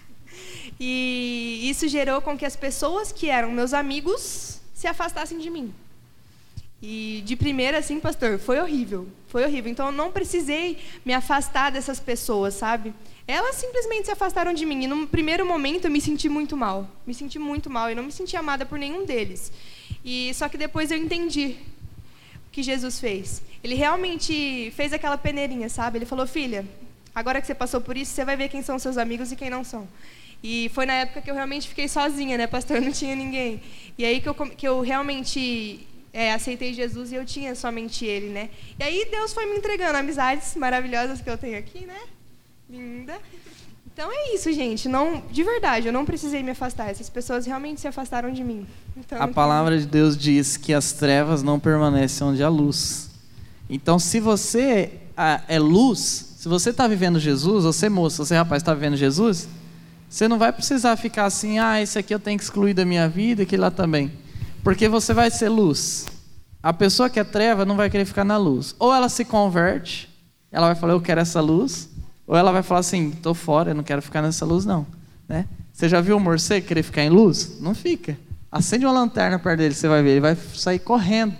E 0.78 1.70
isso 1.70 1.88
gerou 1.88 2.20
com 2.20 2.36
que 2.36 2.44
as 2.44 2.54
pessoas 2.54 3.10
que 3.10 3.30
eram 3.30 3.50
meus 3.50 3.72
amigos 3.72 4.55
se 4.76 4.86
afastassem 4.86 5.38
de 5.38 5.48
mim. 5.48 5.72
E 6.82 7.22
de 7.24 7.34
primeira, 7.34 7.78
assim, 7.78 7.98
pastor, 7.98 8.38
foi 8.38 8.60
horrível. 8.60 9.08
Foi 9.28 9.42
horrível. 9.42 9.70
Então 9.72 9.86
eu 9.86 9.92
não 9.92 10.12
precisei 10.12 10.78
me 11.02 11.14
afastar 11.14 11.72
dessas 11.72 11.98
pessoas, 11.98 12.52
sabe? 12.52 12.92
Elas 13.26 13.56
simplesmente 13.56 14.04
se 14.04 14.10
afastaram 14.12 14.52
de 14.52 14.66
mim. 14.66 14.84
E 14.84 14.86
no 14.86 15.06
primeiro 15.06 15.46
momento 15.46 15.86
eu 15.86 15.90
me 15.90 16.00
senti 16.00 16.28
muito 16.28 16.54
mal. 16.58 16.86
Me 17.06 17.14
senti 17.14 17.38
muito 17.38 17.70
mal. 17.70 17.88
Eu 17.88 17.96
não 17.96 18.02
me 18.02 18.12
senti 18.12 18.36
amada 18.36 18.66
por 18.66 18.78
nenhum 18.78 19.06
deles. 19.06 19.50
E 20.04 20.32
só 20.34 20.46
que 20.46 20.58
depois 20.58 20.90
eu 20.90 20.98
entendi 20.98 21.56
o 22.46 22.50
que 22.52 22.62
Jesus 22.62 23.00
fez. 23.00 23.42
Ele 23.64 23.74
realmente 23.74 24.70
fez 24.76 24.92
aquela 24.92 25.16
peneirinha, 25.16 25.70
sabe? 25.70 25.96
Ele 25.96 26.06
falou: 26.06 26.26
"Filha, 26.26 26.66
agora 27.14 27.40
que 27.40 27.46
você 27.46 27.54
passou 27.54 27.80
por 27.80 27.96
isso, 27.96 28.12
você 28.12 28.26
vai 28.26 28.36
ver 28.36 28.50
quem 28.50 28.62
são 28.62 28.78
seus 28.78 28.98
amigos 28.98 29.32
e 29.32 29.36
quem 29.36 29.48
não 29.48 29.64
são". 29.64 29.88
E 30.42 30.70
foi 30.74 30.86
na 30.86 30.94
época 30.94 31.22
que 31.22 31.30
eu 31.30 31.34
realmente 31.34 31.68
fiquei 31.68 31.88
sozinha, 31.88 32.38
né, 32.38 32.46
pastor? 32.46 32.80
Não 32.82 32.92
tinha 32.92 33.14
ninguém. 33.14 33.60
E 33.98 34.04
aí 34.04 34.20
que 34.20 34.28
eu, 34.28 34.34
que 34.34 34.68
eu 34.68 34.80
realmente 34.80 35.86
é, 36.12 36.32
aceitei 36.32 36.72
Jesus 36.72 37.12
e 37.12 37.14
eu 37.14 37.24
tinha 37.24 37.54
somente 37.54 38.04
Ele, 38.04 38.28
né? 38.28 38.50
E 38.78 38.84
aí 38.84 39.08
Deus 39.10 39.32
foi 39.32 39.46
me 39.46 39.56
entregando 39.56 39.98
amizades 39.98 40.54
maravilhosas 40.56 41.20
que 41.20 41.28
eu 41.28 41.36
tenho 41.36 41.58
aqui, 41.58 41.86
né? 41.86 41.98
Linda. 42.68 43.18
Então 43.92 44.10
é 44.12 44.34
isso, 44.34 44.52
gente. 44.52 44.88
Não, 44.88 45.22
de 45.30 45.42
verdade, 45.42 45.86
eu 45.86 45.92
não 45.92 46.04
precisei 46.04 46.42
me 46.42 46.50
afastar. 46.50 46.90
Essas 46.90 47.08
pessoas 47.08 47.46
realmente 47.46 47.80
se 47.80 47.88
afastaram 47.88 48.30
de 48.30 48.44
mim. 48.44 48.66
Então, 48.96 49.20
a 49.20 49.26
palavra 49.26 49.78
de 49.78 49.86
Deus 49.86 50.16
diz 50.18 50.56
que 50.56 50.74
as 50.74 50.92
trevas 50.92 51.42
não 51.42 51.58
permanecem 51.58 52.26
onde 52.26 52.42
há 52.42 52.48
luz. 52.48 53.10
Então, 53.70 53.98
se 53.98 54.20
você 54.20 54.92
é 55.48 55.58
luz, 55.58 56.34
se 56.36 56.48
você 56.48 56.70
está 56.70 56.86
vivendo 56.86 57.18
Jesus, 57.18 57.64
você 57.64 57.88
moça, 57.88 58.24
você 58.24 58.36
rapaz 58.36 58.62
está 58.62 58.74
vivendo 58.74 58.96
Jesus, 58.96 59.48
você 60.08 60.28
não 60.28 60.38
vai 60.38 60.52
precisar 60.52 60.96
ficar 60.96 61.26
assim, 61.26 61.58
ah, 61.58 61.80
esse 61.80 61.98
aqui 61.98 62.14
eu 62.14 62.20
tenho 62.20 62.38
que 62.38 62.44
excluir 62.44 62.74
da 62.74 62.84
minha 62.84 63.08
vida, 63.08 63.42
aquele 63.42 63.62
lá 63.62 63.70
também. 63.70 64.12
Porque 64.62 64.88
você 64.88 65.12
vai 65.12 65.30
ser 65.30 65.48
luz. 65.48 66.06
A 66.62 66.72
pessoa 66.72 67.08
que 67.08 67.20
é 67.20 67.24
treva 67.24 67.64
não 67.64 67.76
vai 67.76 67.88
querer 67.90 68.04
ficar 68.04 68.24
na 68.24 68.36
luz. 68.36 68.74
Ou 68.78 68.92
ela 68.92 69.08
se 69.08 69.24
converte, 69.24 70.08
ela 70.50 70.66
vai 70.66 70.74
falar, 70.74 70.92
eu 70.92 71.00
quero 71.00 71.20
essa 71.20 71.40
luz. 71.40 71.88
Ou 72.26 72.36
ela 72.36 72.50
vai 72.50 72.62
falar 72.62 72.80
assim, 72.80 73.10
estou 73.10 73.34
fora, 73.34 73.70
eu 73.70 73.74
não 73.74 73.84
quero 73.84 74.02
ficar 74.02 74.22
nessa 74.22 74.44
luz 74.44 74.64
não. 74.64 74.86
Né? 75.28 75.46
Você 75.72 75.88
já 75.88 76.00
viu 76.00 76.16
o 76.16 76.20
morcego 76.20 76.66
querer 76.66 76.82
ficar 76.82 77.02
em 77.02 77.10
luz? 77.10 77.60
Não 77.60 77.74
fica. 77.74 78.18
Acende 78.50 78.86
uma 78.86 78.92
lanterna 78.92 79.38
perto 79.38 79.58
dele, 79.58 79.74
você 79.74 79.86
vai 79.86 80.02
ver, 80.02 80.10
ele 80.10 80.20
vai 80.20 80.36
sair 80.54 80.78
correndo. 80.78 81.34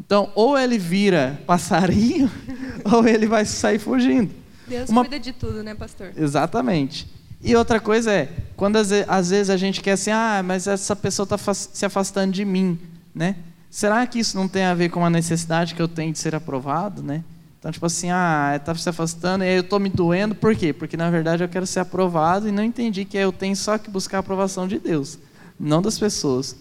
Então, 0.00 0.30
ou 0.34 0.58
ele 0.58 0.78
vira 0.78 1.40
passarinho, 1.46 2.30
ou 2.90 3.06
ele 3.06 3.26
vai 3.26 3.44
sair 3.44 3.78
fugindo. 3.78 4.30
Deus 4.66 4.88
uma... 4.88 5.02
cuida 5.02 5.20
de 5.20 5.32
tudo, 5.32 5.62
né, 5.62 5.74
pastor? 5.74 6.12
Exatamente. 6.16 7.06
E 7.44 7.54
outra 7.54 7.78
coisa 7.78 8.10
é, 8.10 8.32
quando 8.56 8.76
às 8.76 9.28
vezes 9.28 9.50
a 9.50 9.56
gente 9.58 9.82
quer 9.82 9.92
assim, 9.92 10.10
ah, 10.10 10.42
mas 10.42 10.66
essa 10.66 10.96
pessoa 10.96 11.24
está 11.24 11.52
se 11.52 11.84
afastando 11.84 12.32
de 12.32 12.42
mim, 12.42 12.78
né? 13.14 13.36
Será 13.68 14.06
que 14.06 14.18
isso 14.18 14.34
não 14.34 14.48
tem 14.48 14.64
a 14.64 14.72
ver 14.72 14.88
com 14.88 15.04
a 15.04 15.10
necessidade 15.10 15.74
que 15.74 15.82
eu 15.82 15.86
tenho 15.86 16.10
de 16.10 16.18
ser 16.18 16.34
aprovado, 16.34 17.02
né? 17.02 17.22
Então, 17.58 17.70
tipo 17.70 17.84
assim, 17.84 18.10
ah, 18.10 18.54
está 18.56 18.74
se 18.74 18.88
afastando 18.88 19.44
e 19.44 19.56
eu 19.56 19.60
estou 19.60 19.78
me 19.78 19.90
doendo, 19.90 20.34
por 20.34 20.56
quê? 20.56 20.72
Porque 20.72 20.96
na 20.96 21.10
verdade 21.10 21.44
eu 21.44 21.48
quero 21.48 21.66
ser 21.66 21.80
aprovado 21.80 22.48
e 22.48 22.52
não 22.52 22.64
entendi 22.64 23.04
que 23.04 23.18
eu 23.18 23.30
tenho 23.30 23.56
só 23.56 23.76
que 23.76 23.90
buscar 23.90 24.18
a 24.18 24.20
aprovação 24.20 24.66
de 24.66 24.78
Deus, 24.78 25.18
não 25.60 25.82
das 25.82 25.98
pessoas. 25.98 26.56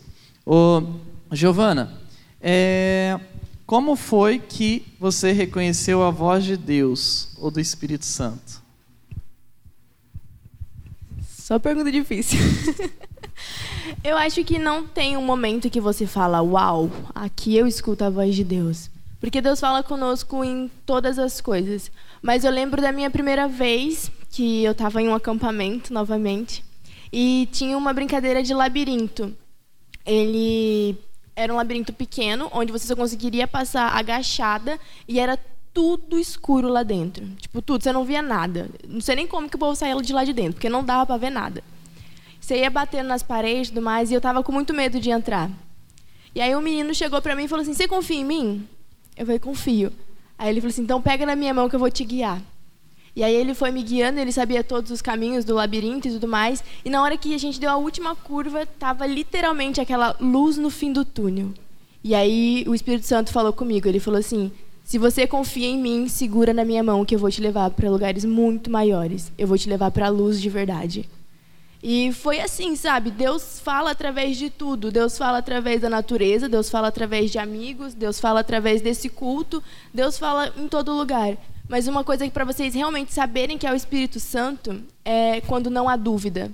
Ô, 0.46 0.84
Giovana, 1.32 1.94
é, 2.42 3.18
como 3.66 3.96
foi 3.96 4.38
que 4.38 4.86
você 5.00 5.32
reconheceu 5.32 6.04
a 6.04 6.12
voz 6.12 6.44
de 6.44 6.58
Deus 6.58 7.30
ou 7.38 7.50
do 7.50 7.62
Espírito 7.62 8.06
Santo? 8.06 8.63
Só 11.44 11.60
pergunta 11.60 11.92
difícil. 11.92 12.40
eu 14.02 14.16
acho 14.16 14.46
que 14.46 14.58
não 14.58 14.88
tem 14.88 15.18
um 15.18 15.22
momento 15.22 15.70
que 15.70 15.82
você 15.82 16.08
fala, 16.08 16.42
uau, 16.42 16.90
aqui 17.14 17.58
eu 17.58 17.68
escuto 17.68 18.06
a 18.06 18.10
voz 18.10 18.34
de 18.34 18.46
Deus. 18.46 18.90
Porque 19.20 19.42
Deus 19.42 19.60
fala 19.60 19.84
conosco 19.84 20.42
em 20.42 20.72
todas 20.86 21.20
as 21.20 21.42
coisas. 21.42 21.92
Mas 22.22 22.46
eu 22.46 22.52
lembro 22.52 22.82
da 22.82 22.94
minha 22.94 23.12
primeira 23.12 23.46
vez 23.46 24.10
que 24.30 24.64
eu 24.64 24.72
estava 24.72 25.02
em 25.02 25.10
um 25.10 25.14
acampamento 25.14 25.94
novamente 25.94 26.64
e 27.12 27.50
tinha 27.52 27.78
uma 27.78 27.92
brincadeira 27.92 28.42
de 28.42 28.54
labirinto. 28.54 29.36
Ele 30.06 30.98
era 31.36 31.52
um 31.52 31.58
labirinto 31.58 31.92
pequeno 31.92 32.50
onde 32.54 32.72
você 32.72 32.88
só 32.88 32.96
conseguiria 32.96 33.50
passar 33.50 33.90
agachada 33.98 34.80
e 35.06 35.20
era 35.20 35.38
tudo 35.74 36.20
escuro 36.20 36.68
lá 36.68 36.84
dentro. 36.84 37.26
Tipo, 37.40 37.62
tudo, 37.62 37.84
você 37.84 37.92
não 37.92 38.06
via 38.06 38.22
nada. 38.22 38.70
Não 38.88 39.02
sei 39.02 39.16
nem 39.16 39.28
como 39.28 39.50
que 39.50 39.56
o 39.56 39.60
povo 39.60 39.76
saía 39.76 39.96
de 39.96 40.14
lá 40.14 40.24
de 40.24 40.34
dentro, 40.34 40.54
porque 40.54 40.70
não 40.70 40.84
dava 40.84 41.06
para 41.06 41.18
ver 41.18 41.30
nada. 41.30 41.64
Você 42.40 42.58
ia 42.60 42.70
batendo 42.70 43.08
nas 43.08 43.24
paredes 43.24 43.70
e 43.70 43.72
tudo 43.72 43.82
mais, 43.82 44.12
e 44.12 44.14
eu 44.14 44.22
tava 44.22 44.44
com 44.44 44.52
muito 44.52 44.74
medo 44.74 45.00
de 45.00 45.10
entrar. 45.10 45.50
E 46.36 46.42
aí 46.42 46.54
o 46.54 46.60
um 46.60 46.62
menino 46.62 46.94
chegou 46.94 47.22
para 47.22 47.36
mim 47.36 47.46
e 47.46 47.48
falou 47.48 47.64
assim: 47.64 47.74
Você 47.74 47.88
confia 47.88 48.20
em 48.20 48.26
mim? 48.26 48.68
Eu 49.16 49.26
falei: 49.26 49.40
Confio. 49.40 49.92
Aí 50.38 50.50
ele 50.50 50.60
falou 50.60 50.72
assim: 50.72 50.82
Então 50.84 51.02
pega 51.02 51.26
na 51.26 51.36
minha 51.36 51.54
mão 51.54 51.70
que 51.70 51.76
eu 51.76 51.80
vou 51.80 51.90
te 51.90 52.04
guiar. 52.04 52.42
E 53.16 53.24
aí 53.24 53.34
ele 53.34 53.54
foi 53.54 53.70
me 53.70 53.84
guiando, 53.84 54.20
ele 54.20 54.32
sabia 54.32 54.64
todos 54.64 54.90
os 54.90 55.02
caminhos 55.02 55.46
do 55.46 55.54
labirinto 55.54 56.08
e 56.08 56.12
tudo 56.12 56.28
mais. 56.28 56.64
E 56.84 56.90
na 56.90 57.02
hora 57.04 57.16
que 57.16 57.34
a 57.36 57.38
gente 57.38 57.60
deu 57.60 57.70
a 57.70 57.78
última 57.78 58.16
curva, 58.16 58.66
tava 58.66 59.06
literalmente 59.06 59.80
aquela 59.80 60.16
luz 60.20 60.58
no 60.58 60.72
fim 60.72 60.92
do 60.92 61.06
túnel. 61.06 61.54
E 62.04 62.16
aí 62.16 62.66
o 62.68 62.74
Espírito 62.74 63.06
Santo 63.06 63.32
falou 63.32 63.54
comigo. 63.54 63.88
Ele 63.88 64.00
falou 64.00 64.20
assim: 64.20 64.52
se 64.84 64.98
você 64.98 65.26
confia 65.26 65.68
em 65.68 65.78
mim, 65.78 66.08
segura 66.08 66.54
na 66.54 66.66
minha 66.66 66.84
mão 66.84 67.06
que 67.06 67.16
eu 67.16 67.20
vou 67.20 67.32
te 67.32 67.42
levar 67.42 67.70
para 67.72 67.90
lugares 67.90 68.26
muito 68.26 68.70
maiores. 68.70 69.32
Eu 69.38 69.48
vou 69.48 69.58
te 69.58 69.70
levar 69.70 69.92
para 69.92 70.08
a 70.08 70.10
luz 70.10 70.42
de 70.42 70.50
verdade. 70.50 71.10
E 71.82 72.14
foi 72.14 72.40
assim, 72.40 72.76
sabe? 72.76 73.12
Deus 73.12 73.60
fala 73.60 73.92
através 73.92 74.38
de 74.38 74.50
tudo. 74.50 74.92
Deus 74.92 75.18
fala 75.18 75.40
através 75.40 75.82
da 75.82 75.90
natureza, 75.90 76.48
Deus 76.48 76.70
fala 76.70 76.88
através 76.88 77.32
de 77.32 77.40
amigos, 77.40 77.94
Deus 77.94 78.20
fala 78.20 78.40
através 78.40 78.82
desse 78.82 79.10
culto, 79.10 79.62
Deus 79.94 80.18
fala 80.18 80.54
em 80.58 80.68
todo 80.68 80.96
lugar. 80.96 81.38
Mas 81.68 81.88
uma 81.88 82.04
coisa 82.04 82.26
que 82.26 82.32
para 82.32 82.46
vocês 82.46 82.74
realmente 82.74 83.14
saberem 83.14 83.58
que 83.58 83.66
é 83.68 83.72
o 83.72 83.76
Espírito 83.76 84.20
Santo 84.20 84.82
é 85.04 85.42
quando 85.42 85.70
não 85.70 85.90
há 85.90 85.96
dúvida. 85.96 86.52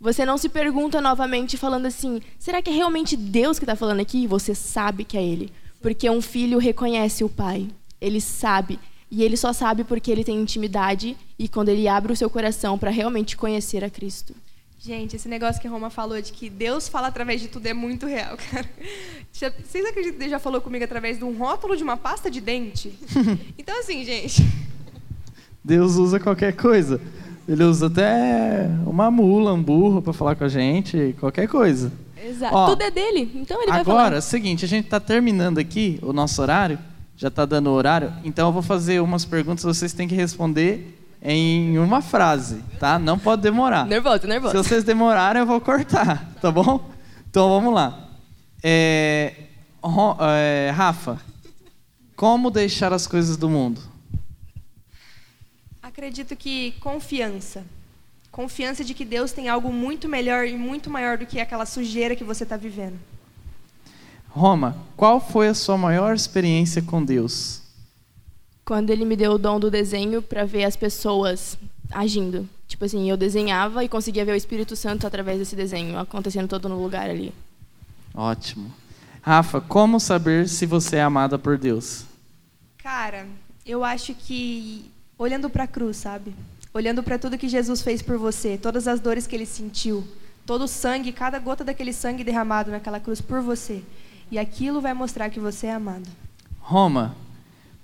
Você 0.00 0.24
não 0.24 0.36
se 0.36 0.48
pergunta 0.48 1.00
novamente 1.00 1.56
falando 1.56 1.86
assim: 1.86 2.20
será 2.38 2.62
que 2.62 2.70
é 2.70 2.72
realmente 2.72 3.16
Deus 3.16 3.58
que 3.58 3.64
está 3.64 3.74
falando 3.74 4.00
aqui? 4.00 4.24
E 4.24 4.26
você 4.26 4.54
sabe 4.54 5.04
que 5.04 5.16
é 5.16 5.22
Ele. 5.22 5.52
Porque 5.84 6.08
um 6.08 6.22
filho 6.22 6.56
reconhece 6.56 7.22
o 7.22 7.28
pai. 7.28 7.68
Ele 8.00 8.18
sabe. 8.18 8.78
E 9.10 9.22
ele 9.22 9.36
só 9.36 9.52
sabe 9.52 9.84
porque 9.84 10.10
ele 10.10 10.24
tem 10.24 10.40
intimidade 10.40 11.14
e 11.38 11.46
quando 11.46 11.68
ele 11.68 11.86
abre 11.86 12.10
o 12.10 12.16
seu 12.16 12.30
coração 12.30 12.78
para 12.78 12.90
realmente 12.90 13.36
conhecer 13.36 13.84
a 13.84 13.90
Cristo. 13.90 14.34
Gente, 14.80 15.14
esse 15.16 15.28
negócio 15.28 15.60
que 15.60 15.68
a 15.68 15.70
Roma 15.70 15.90
falou 15.90 16.22
de 16.22 16.32
que 16.32 16.48
Deus 16.48 16.88
fala 16.88 17.08
através 17.08 17.42
de 17.42 17.48
tudo 17.48 17.66
é 17.66 17.74
muito 17.74 18.06
real, 18.06 18.34
cara. 18.50 18.66
Vocês 19.30 19.84
acreditam 19.84 20.14
que 20.14 20.18
Deus 20.20 20.30
já 20.30 20.38
falou 20.38 20.58
comigo 20.62 20.82
através 20.82 21.18
de 21.18 21.24
um 21.24 21.36
rótulo 21.36 21.76
de 21.76 21.82
uma 21.82 21.98
pasta 21.98 22.30
de 22.30 22.40
dente? 22.40 22.90
Então, 23.58 23.78
assim, 23.78 24.02
gente. 24.06 24.42
Deus 25.62 25.96
usa 25.96 26.18
qualquer 26.18 26.56
coisa. 26.56 26.98
Ele 27.46 27.62
usa 27.62 27.88
até 27.88 28.70
uma 28.86 29.10
mula, 29.10 29.52
um 29.52 29.62
burro 29.62 30.00
para 30.00 30.14
falar 30.14 30.34
com 30.34 30.44
a 30.44 30.48
gente, 30.48 31.14
qualquer 31.20 31.46
coisa. 31.46 31.92
Exato. 32.24 32.56
Ó, 32.56 32.70
Tudo 32.70 32.82
é 32.82 32.90
dele, 32.90 33.30
então 33.34 33.60
ele 33.60 33.70
vai 33.70 33.84
falar. 33.84 34.00
Agora, 34.00 34.16
é 34.16 34.18
o 34.18 34.22
seguinte, 34.22 34.64
a 34.64 34.68
gente 34.68 34.86
está 34.86 34.98
terminando 34.98 35.58
aqui 35.58 35.98
o 36.02 36.12
nosso 36.12 36.40
horário, 36.40 36.78
já 37.16 37.28
está 37.28 37.44
dando 37.44 37.68
o 37.68 37.72
horário, 37.72 38.12
então 38.24 38.48
eu 38.48 38.52
vou 38.52 38.62
fazer 38.62 39.00
umas 39.00 39.24
perguntas, 39.24 39.62
vocês 39.62 39.92
têm 39.92 40.08
que 40.08 40.14
responder 40.14 40.98
em 41.22 41.78
uma 41.78 42.00
frase, 42.00 42.62
tá? 42.78 42.98
Não 42.98 43.18
pode 43.18 43.42
demorar. 43.42 43.86
Nervoso, 43.86 44.26
nervoso. 44.26 44.52
Se 44.52 44.56
vocês 44.56 44.84
demorarem, 44.84 45.40
eu 45.40 45.46
vou 45.46 45.60
cortar, 45.60 46.32
tá 46.40 46.50
bom? 46.50 46.90
Então 47.28 47.48
vamos 47.48 47.74
lá. 47.74 48.08
É, 48.62 49.34
é, 50.20 50.70
Rafa, 50.74 51.20
como 52.16 52.50
deixar 52.50 52.92
as 52.92 53.06
coisas 53.06 53.36
do 53.36 53.50
mundo? 53.50 53.80
Acredito 55.82 56.34
que 56.34 56.72
confiança. 56.80 57.64
Confiança 58.34 58.82
de 58.82 58.94
que 58.94 59.04
Deus 59.04 59.30
tem 59.30 59.48
algo 59.48 59.72
muito 59.72 60.08
melhor 60.08 60.44
e 60.44 60.56
muito 60.56 60.90
maior 60.90 61.16
do 61.16 61.24
que 61.24 61.38
aquela 61.38 61.64
sujeira 61.64 62.16
que 62.16 62.24
você 62.24 62.42
está 62.42 62.56
vivendo. 62.56 62.98
Roma, 64.28 64.76
qual 64.96 65.20
foi 65.20 65.46
a 65.46 65.54
sua 65.54 65.78
maior 65.78 66.16
experiência 66.16 66.82
com 66.82 67.04
Deus? 67.04 67.62
Quando 68.64 68.90
ele 68.90 69.04
me 69.04 69.14
deu 69.14 69.34
o 69.34 69.38
dom 69.38 69.60
do 69.60 69.70
desenho 69.70 70.20
para 70.20 70.44
ver 70.44 70.64
as 70.64 70.74
pessoas 70.74 71.56
agindo. 71.92 72.48
Tipo 72.66 72.84
assim, 72.84 73.08
eu 73.08 73.16
desenhava 73.16 73.84
e 73.84 73.88
conseguia 73.88 74.24
ver 74.24 74.32
o 74.32 74.36
Espírito 74.36 74.74
Santo 74.74 75.06
através 75.06 75.38
desse 75.38 75.54
desenho, 75.54 75.96
acontecendo 75.96 76.48
todo 76.48 76.68
no 76.68 76.82
lugar 76.82 77.08
ali. 77.08 77.32
Ótimo. 78.12 78.68
Rafa, 79.22 79.60
como 79.60 80.00
saber 80.00 80.48
se 80.48 80.66
você 80.66 80.96
é 80.96 81.02
amada 81.02 81.38
por 81.38 81.56
Deus? 81.56 82.04
Cara, 82.78 83.28
eu 83.64 83.84
acho 83.84 84.12
que 84.12 84.90
olhando 85.16 85.48
para 85.48 85.62
a 85.62 85.68
cruz, 85.68 85.98
sabe? 85.98 86.34
Olhando 86.76 87.04
para 87.04 87.20
tudo 87.20 87.38
que 87.38 87.48
Jesus 87.48 87.82
fez 87.82 88.02
por 88.02 88.18
você, 88.18 88.58
todas 88.58 88.88
as 88.88 88.98
dores 88.98 89.28
que 89.28 89.36
ele 89.36 89.46
sentiu, 89.46 90.02
todo 90.44 90.64
o 90.64 90.68
sangue, 90.68 91.12
cada 91.12 91.38
gota 91.38 91.62
daquele 91.62 91.92
sangue 91.92 92.24
derramado 92.24 92.72
naquela 92.72 92.98
cruz 92.98 93.20
por 93.20 93.40
você. 93.40 93.80
E 94.28 94.36
aquilo 94.40 94.80
vai 94.80 94.92
mostrar 94.92 95.30
que 95.30 95.38
você 95.38 95.68
é 95.68 95.72
amado. 95.72 96.08
Roma, 96.58 97.14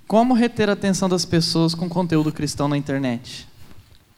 como 0.09 0.34
reter 0.34 0.68
a 0.68 0.72
atenção 0.72 1.09
das 1.09 1.24
pessoas 1.24 1.72
com 1.72 1.88
conteúdo 1.88 2.32
cristão 2.32 2.66
na 2.66 2.76
internet? 2.76 3.47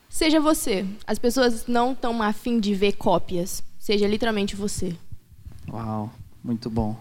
Seja 0.09 0.41
você. 0.41 0.87
As 1.07 1.18
pessoas 1.18 1.66
não 1.66 1.93
estão 1.93 2.23
afim 2.23 2.59
de 2.59 2.75
ver 2.75 2.93
cópias. 2.93 3.62
Seja 3.79 4.09
literalmente 4.09 4.57
você. 4.57 4.97
Uau, 5.70 6.11
muito 6.43 6.70
bom. 6.70 6.97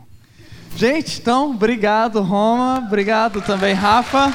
Gente, 0.76 1.22
então, 1.22 1.52
obrigado, 1.52 2.22
Roma. 2.22 2.84
Obrigado 2.86 3.42
também, 3.42 3.74
Rafa. 3.74 4.34